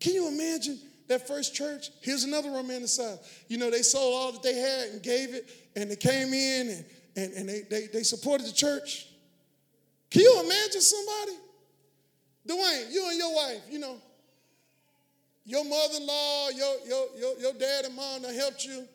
Can 0.00 0.14
you 0.14 0.28
imagine 0.28 0.78
that 1.08 1.28
first 1.28 1.54
church? 1.54 1.90
Here's 2.00 2.24
another 2.24 2.50
romantic 2.50 2.88
side. 2.88 3.18
You 3.48 3.58
know, 3.58 3.70
they 3.70 3.82
sold 3.82 4.14
all 4.14 4.32
that 4.32 4.42
they 4.42 4.54
had 4.54 4.88
and 4.88 5.02
gave 5.02 5.34
it, 5.34 5.50
and 5.76 5.90
they 5.90 5.96
came 5.96 6.32
in 6.32 6.68
and, 6.70 6.84
and, 7.14 7.32
and 7.34 7.48
they, 7.48 7.60
they, 7.68 7.86
they 7.92 8.02
supported 8.02 8.46
the 8.46 8.54
church. 8.54 9.06
Can 10.10 10.22
you 10.22 10.40
imagine 10.42 10.80
somebody? 10.80 11.32
Dwayne, 12.48 12.90
you 12.90 13.06
and 13.06 13.18
your 13.18 13.34
wife, 13.34 13.62
you 13.70 13.78
know, 13.80 13.96
your 15.44 15.64
mother-in-law, 15.64 16.48
your, 16.56 16.74
your, 16.86 17.06
your, 17.18 17.38
your 17.38 17.52
dad 17.52 17.84
and 17.84 17.94
mom 17.94 18.22
that 18.22 18.34
helped 18.34 18.64
you, 18.64 18.86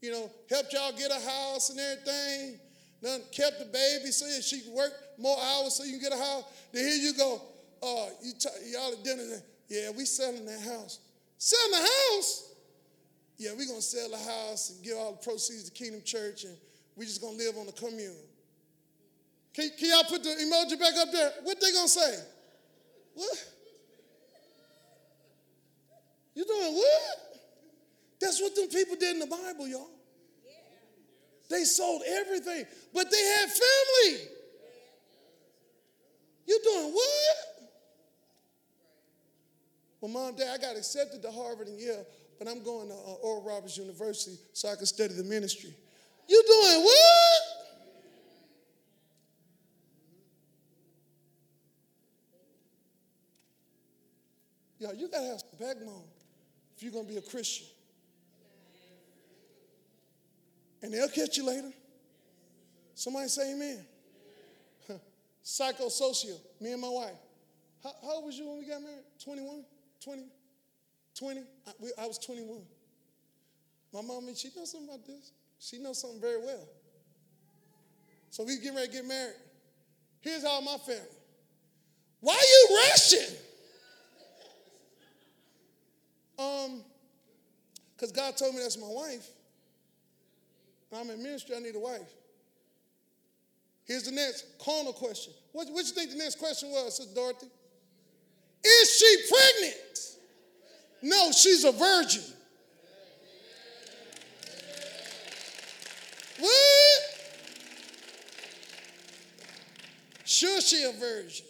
you 0.00 0.10
know, 0.10 0.28
helped 0.50 0.72
y'all 0.72 0.90
get 0.92 1.12
a 1.12 1.20
house 1.30 1.70
and 1.70 1.78
everything 1.78 2.58
done 3.02 3.20
kept 3.32 3.58
the 3.58 3.64
baby 3.66 4.12
so 4.12 4.26
she 4.40 4.60
could 4.60 4.72
work 4.72 4.92
more 5.18 5.36
hours 5.36 5.74
so 5.74 5.84
you 5.84 5.98
can 5.98 6.00
get 6.00 6.12
a 6.12 6.22
house. 6.22 6.44
Then 6.72 6.84
here 6.84 6.96
you 6.96 7.14
go, 7.14 7.42
uh, 7.82 8.06
you 8.22 8.32
t- 8.38 8.48
y'all 8.72 8.92
at 8.92 9.02
dinner, 9.02 9.42
yeah, 9.68 9.90
we 9.90 10.04
selling 10.04 10.46
that 10.46 10.60
house. 10.60 11.00
Selling 11.38 11.72
the 11.72 11.78
house? 11.78 12.54
Yeah, 13.38 13.50
we're 13.56 13.66
gonna 13.66 13.82
sell 13.82 14.08
the 14.10 14.18
house 14.18 14.70
and 14.70 14.84
give 14.84 14.96
all 14.96 15.12
the 15.12 15.18
proceeds 15.18 15.68
to 15.68 15.72
Kingdom 15.72 16.02
Church 16.04 16.44
and 16.44 16.56
we 16.96 17.04
just 17.04 17.20
gonna 17.20 17.36
live 17.36 17.56
on 17.56 17.66
the 17.66 17.72
commune. 17.72 18.14
Can, 19.54 19.70
can 19.78 19.90
y'all 19.90 20.04
put 20.04 20.22
the 20.22 20.30
emoji 20.30 20.78
back 20.78 20.94
up 20.96 21.10
there? 21.10 21.32
What 21.42 21.60
they 21.60 21.72
gonna 21.72 21.88
say? 21.88 22.18
What? 23.14 23.48
You 26.34 26.44
doing 26.44 26.74
what? 26.74 27.18
That's 28.20 28.40
what 28.40 28.54
them 28.54 28.68
people 28.68 28.96
did 28.96 29.14
in 29.14 29.18
the 29.18 29.26
Bible, 29.26 29.66
y'all. 29.66 29.90
They 31.52 31.64
sold 31.64 32.00
everything, 32.08 32.64
but 32.94 33.10
they 33.10 33.22
had 33.22 33.50
family. 33.50 34.28
You 36.46 36.58
doing 36.64 36.94
what? 36.94 37.36
Well, 40.00 40.10
mom, 40.10 40.34
dad, 40.34 40.58
I 40.58 40.58
got 40.58 40.76
accepted 40.76 41.20
to 41.20 41.30
Harvard 41.30 41.68
and 41.68 41.78
Yale, 41.78 42.06
but 42.38 42.48
I'm 42.48 42.64
going 42.64 42.88
to 42.88 42.94
uh, 42.94 43.20
Oral 43.22 43.42
Roberts 43.42 43.76
University 43.76 44.38
so 44.54 44.70
I 44.70 44.76
can 44.76 44.86
study 44.86 45.12
the 45.12 45.24
ministry. 45.24 45.74
You 46.26 46.42
doing 46.46 46.84
what? 46.84 47.42
Yo, 54.78 54.92
you 54.92 55.08
gotta 55.08 55.26
have 55.26 55.40
some 55.40 55.50
backbone 55.60 56.02
if 56.74 56.82
you're 56.82 56.90
gonna 56.90 57.06
be 57.06 57.18
a 57.18 57.22
Christian. 57.22 57.66
And 60.82 60.92
they'll 60.92 61.08
catch 61.08 61.36
you 61.36 61.46
later. 61.46 61.70
Somebody 62.94 63.28
say 63.28 63.52
amen. 63.54 63.84
Psychosocial, 65.44 66.38
me 66.60 66.72
and 66.72 66.80
my 66.80 66.88
wife. 66.88 67.18
How, 67.82 67.90
how, 68.02 68.12
old 68.14 68.26
was 68.26 68.38
you 68.38 68.48
when 68.48 68.58
we 68.58 68.66
got 68.66 68.80
married? 68.80 69.02
21? 69.24 69.64
20? 70.04 70.22
20? 71.18 71.40
I, 71.40 71.70
we, 71.80 71.90
I 71.98 72.06
was 72.06 72.18
21. 72.18 72.60
My 73.92 74.00
mom, 74.02 74.26
she 74.34 74.48
knows 74.56 74.70
something 74.70 74.88
about 74.88 75.04
this. 75.06 75.32
She 75.58 75.78
knows 75.78 76.00
something 76.00 76.20
very 76.20 76.38
well. 76.38 76.68
So 78.30 78.44
we 78.44 78.58
get 78.58 78.74
ready 78.74 78.86
to 78.86 78.92
get 78.92 79.04
married. 79.04 79.34
Here's 80.20 80.44
all 80.44 80.62
my 80.62 80.76
family. 80.78 81.02
Why 82.20 82.40
you 82.40 82.78
rushing? 82.88 83.36
Um, 86.38 86.82
because 87.94 88.12
God 88.12 88.36
told 88.36 88.54
me 88.54 88.60
that's 88.62 88.78
my 88.78 88.88
wife. 88.88 89.28
I'm 90.94 91.10
in 91.10 91.22
ministry, 91.22 91.56
I 91.56 91.60
need 91.60 91.74
a 91.74 91.78
wife. 91.78 92.00
Here's 93.84 94.04
the 94.04 94.12
next 94.12 94.58
corner 94.58 94.92
question. 94.92 95.32
What, 95.52 95.68
what 95.70 95.84
you 95.84 95.92
think 95.92 96.10
the 96.10 96.16
next 96.16 96.38
question 96.38 96.70
was, 96.70 96.96
Sister 96.96 97.14
Dorothy? 97.14 97.46
Is 98.64 98.96
she 98.96 99.16
pregnant? 99.28 99.98
No, 101.02 101.32
she's 101.32 101.64
a 101.64 101.72
virgin. 101.72 102.22
What? 106.38 106.52
Sure, 110.24 110.60
she 110.60 110.84
a 110.84 110.92
virgin. 110.92 111.46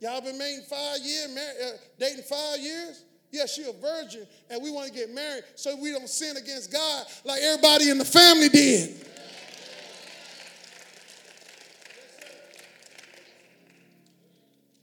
Y'all 0.00 0.20
been 0.20 0.36
married 0.36 0.64
five 0.68 0.98
years, 0.98 1.36
uh, 1.36 1.76
dating 1.98 2.24
five 2.24 2.58
years? 2.58 3.04
Yeah, 3.32 3.46
she 3.46 3.62
a 3.62 3.72
virgin, 3.72 4.26
and 4.50 4.62
we 4.62 4.70
want 4.70 4.88
to 4.88 4.92
get 4.92 5.08
married 5.10 5.44
so 5.54 5.74
we 5.74 5.90
don't 5.90 6.08
sin 6.08 6.36
against 6.36 6.70
God 6.70 7.06
like 7.24 7.40
everybody 7.40 7.88
in 7.88 7.96
the 7.96 8.04
family 8.04 8.50
did. 8.50 9.06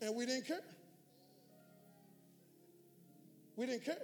And 0.01 0.15
we 0.15 0.25
didn't 0.25 0.47
care. 0.47 0.61
We 3.55 3.67
didn't 3.67 3.85
care. 3.85 3.97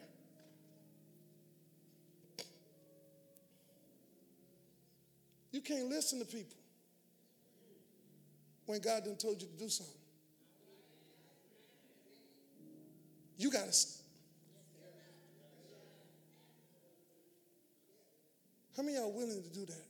You 5.52 5.62
can't 5.62 5.90
listen 5.90 6.20
to 6.20 6.26
people 6.26 6.58
when 8.68 8.80
God 8.80 9.06
done 9.06 9.16
told 9.16 9.42
you 9.42 9.48
to 9.48 9.58
do 9.58 9.70
something. 9.70 9.96
You 13.40 13.50
got 13.50 13.72
to. 13.72 14.05
How 18.76 18.84
many 18.84 18.98
y'all 18.98 19.12
willing 19.12 19.42
to 19.42 19.50
do 19.50 19.66
that? 19.66 19.86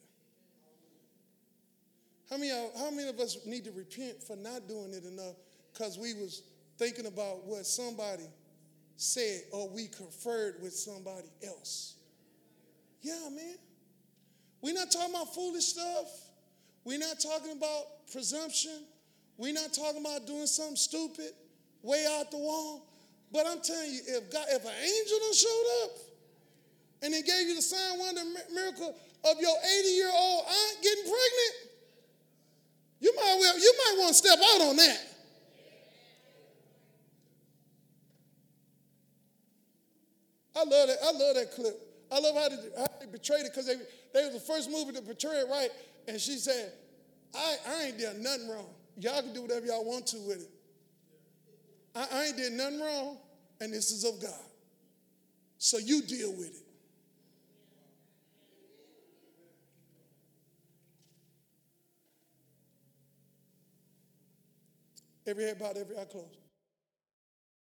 How 2.29 2.37
many, 2.37 2.49
how 2.49 2.91
many 2.91 3.07
of 3.07 3.19
us 3.19 3.37
need 3.45 3.65
to 3.65 3.71
repent 3.71 4.21
for 4.21 4.35
not 4.35 4.67
doing 4.67 4.93
it 4.93 5.05
enough 5.05 5.35
because 5.73 5.97
we 5.97 6.13
was 6.13 6.43
thinking 6.77 7.05
about 7.05 7.45
what 7.45 7.65
somebody 7.65 8.27
said 8.97 9.41
or 9.51 9.69
we 9.69 9.87
conferred 9.87 10.55
with 10.61 10.73
somebody 10.73 11.27
else? 11.45 11.95
Yeah, 13.01 13.29
man. 13.31 13.55
We're 14.61 14.73
not 14.73 14.91
talking 14.91 15.13
about 15.13 15.33
foolish 15.33 15.65
stuff. 15.65 16.07
We're 16.83 16.99
not 16.99 17.19
talking 17.19 17.51
about 17.51 18.07
presumption. 18.11 18.83
We're 19.37 19.53
not 19.53 19.73
talking 19.73 20.01
about 20.01 20.25
doing 20.25 20.47
something 20.47 20.75
stupid, 20.75 21.31
way 21.81 22.05
out 22.17 22.31
the 22.31 22.37
wall. 22.37 22.87
But 23.31 23.45
I'm 23.47 23.61
telling 23.61 23.91
you, 23.91 23.99
if 24.07 24.31
God, 24.31 24.45
if 24.49 24.63
an 24.63 24.71
angel 24.71 25.19
done 25.19 25.33
showed 25.33 25.83
up 25.83 25.91
and 27.05 27.13
he 27.13 27.21
gave 27.21 27.47
you 27.47 27.55
the 27.55 27.61
sign, 27.61 27.99
wonder, 27.99 28.21
miracle 28.51 28.95
of 29.23 29.39
your 29.39 29.55
80 29.79 29.89
year 29.89 30.09
old 30.11 30.45
aunt 30.47 30.81
getting 30.81 31.03
pregnant, 31.03 31.55
you 32.99 33.13
might 33.15 33.37
well, 33.39 33.59
you 33.59 33.73
might 33.77 33.95
want 33.99 34.09
to 34.09 34.13
step 34.15 34.39
out 34.39 34.61
on 34.61 34.75
that. 34.77 34.99
I 40.55 40.59
love 40.59 40.87
that. 40.87 40.97
I 41.03 41.11
love 41.11 41.35
that 41.35 41.51
clip. 41.53 41.75
I 42.11 42.19
love 42.19 42.35
how 42.35 42.49
they, 42.49 42.55
how 42.77 42.87
they 42.99 43.05
betrayed 43.05 43.45
it 43.45 43.51
because 43.51 43.67
they, 43.67 43.75
they 44.13 44.25
were 44.25 44.33
the 44.33 44.39
first 44.39 44.71
movie 44.71 44.93
to 44.93 45.01
portray 45.01 45.35
it 45.35 45.47
right. 45.49 45.69
And 46.07 46.19
she 46.19 46.37
said, 46.37 46.71
I, 47.35 47.55
I 47.67 47.83
ain't 47.83 47.99
done 47.99 48.23
nothing 48.23 48.49
wrong. 48.49 48.69
Y'all 48.97 49.21
can 49.21 49.33
do 49.33 49.43
whatever 49.43 49.65
y'all 49.67 49.85
want 49.85 50.07
to 50.07 50.17
with 50.21 50.41
it. 50.41 50.49
I, 51.93 52.07
I 52.11 52.23
ain't 52.25 52.37
did 52.37 52.53
nothing 52.53 52.79
wrong, 52.79 53.17
and 53.61 53.71
this 53.71 53.91
is 53.91 54.05
of 54.05 54.19
God. 54.21 54.33
So 55.59 55.77
you 55.77 56.01
deal 56.01 56.31
with 56.31 56.47
it. 56.47 56.64
Every 65.27 65.45
head 65.45 65.59
bowed, 65.59 65.77
every 65.77 65.97
eye 65.97 66.05
closed. 66.05 66.44